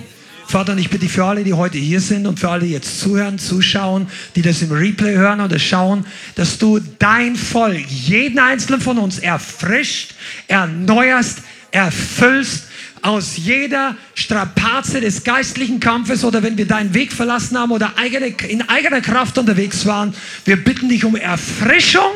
Vater, 0.48 0.76
ich 0.76 0.90
bitte 0.90 1.09
für 1.09 1.24
alle, 1.24 1.44
die 1.44 1.52
heute 1.52 1.78
hier 1.78 2.00
sind 2.00 2.26
und 2.26 2.40
für 2.40 2.48
alle, 2.48 2.64
die 2.64 2.72
jetzt 2.72 2.98
zuhören, 2.98 3.38
zuschauen, 3.38 4.09
die 4.34 4.42
das 4.42 4.60
im 4.60 4.72
Replay 4.72 5.14
hören 5.14 5.40
oder 5.40 5.56
schauen, 5.60 6.05
dass 6.34 6.59
du 6.59 6.80
dein 6.98 7.36
Volk, 7.36 7.86
jeden 7.88 8.40
einzelnen 8.40 8.80
von 8.80 8.98
uns 8.98 9.20
erfrischt, 9.20 10.14
erneuerst, 10.48 11.42
erfüllst 11.70 12.64
aus 13.02 13.36
jeder 13.36 13.94
Strapaze 14.14 15.00
des 15.00 15.22
geistlichen 15.22 15.78
Kampfes 15.78 16.24
oder 16.24 16.42
wenn 16.42 16.59
wir 16.59 16.66
deinen 16.66 16.92
Weg 16.92 17.12
verlassen 17.12 17.56
haben 17.56 17.70
oder 17.70 17.96
eigene, 17.96 18.34
in 18.48 18.68
eigener 18.68 19.00
Kraft 19.00 19.38
unterwegs 19.38 19.86
waren. 19.86 20.12
Wir 20.44 20.56
bitten 20.56 20.88
dich 20.88 21.05
um 21.05 21.14
Erfrischung. 21.14 22.10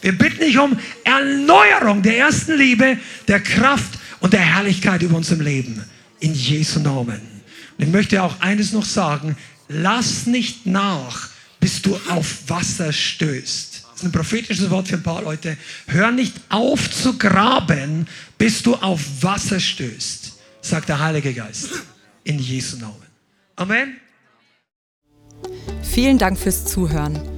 Wir 0.00 0.16
bitten 0.16 0.40
dich 0.40 0.58
um 0.58 0.78
Erneuerung 1.04 2.02
der 2.02 2.18
ersten 2.18 2.56
Liebe, 2.56 2.98
der 3.26 3.40
Kraft 3.40 3.98
und 4.20 4.32
der 4.32 4.40
Herrlichkeit 4.40 5.02
über 5.02 5.16
unserem 5.16 5.40
Leben. 5.40 5.84
In 6.20 6.34
Jesu 6.34 6.80
Namen. 6.80 7.20
ich 7.78 7.86
möchte 7.88 8.22
auch 8.22 8.40
eines 8.40 8.72
noch 8.72 8.84
sagen, 8.84 9.36
lass 9.68 10.26
nicht 10.26 10.66
nach, 10.66 11.30
bis 11.60 11.82
du 11.82 11.98
auf 12.08 12.48
Wasser 12.48 12.92
stößt. 12.92 13.84
Das 13.84 14.02
ist 14.02 14.04
ein 14.04 14.12
prophetisches 14.12 14.70
Wort 14.70 14.88
für 14.88 14.96
ein 14.96 15.02
paar 15.02 15.22
Leute. 15.22 15.56
Hör 15.86 16.10
nicht 16.10 16.34
auf 16.48 16.90
zu 16.90 17.18
graben, 17.18 18.06
bis 18.36 18.62
du 18.62 18.74
auf 18.76 19.00
Wasser 19.20 19.60
stößt, 19.60 20.32
sagt 20.60 20.88
der 20.88 21.00
Heilige 21.00 21.32
Geist. 21.34 21.70
In 22.24 22.38
Jesu 22.38 22.76
Namen. 22.76 22.94
Amen. 23.56 23.96
Vielen 25.82 26.18
Dank 26.18 26.38
fürs 26.38 26.64
Zuhören. 26.64 27.37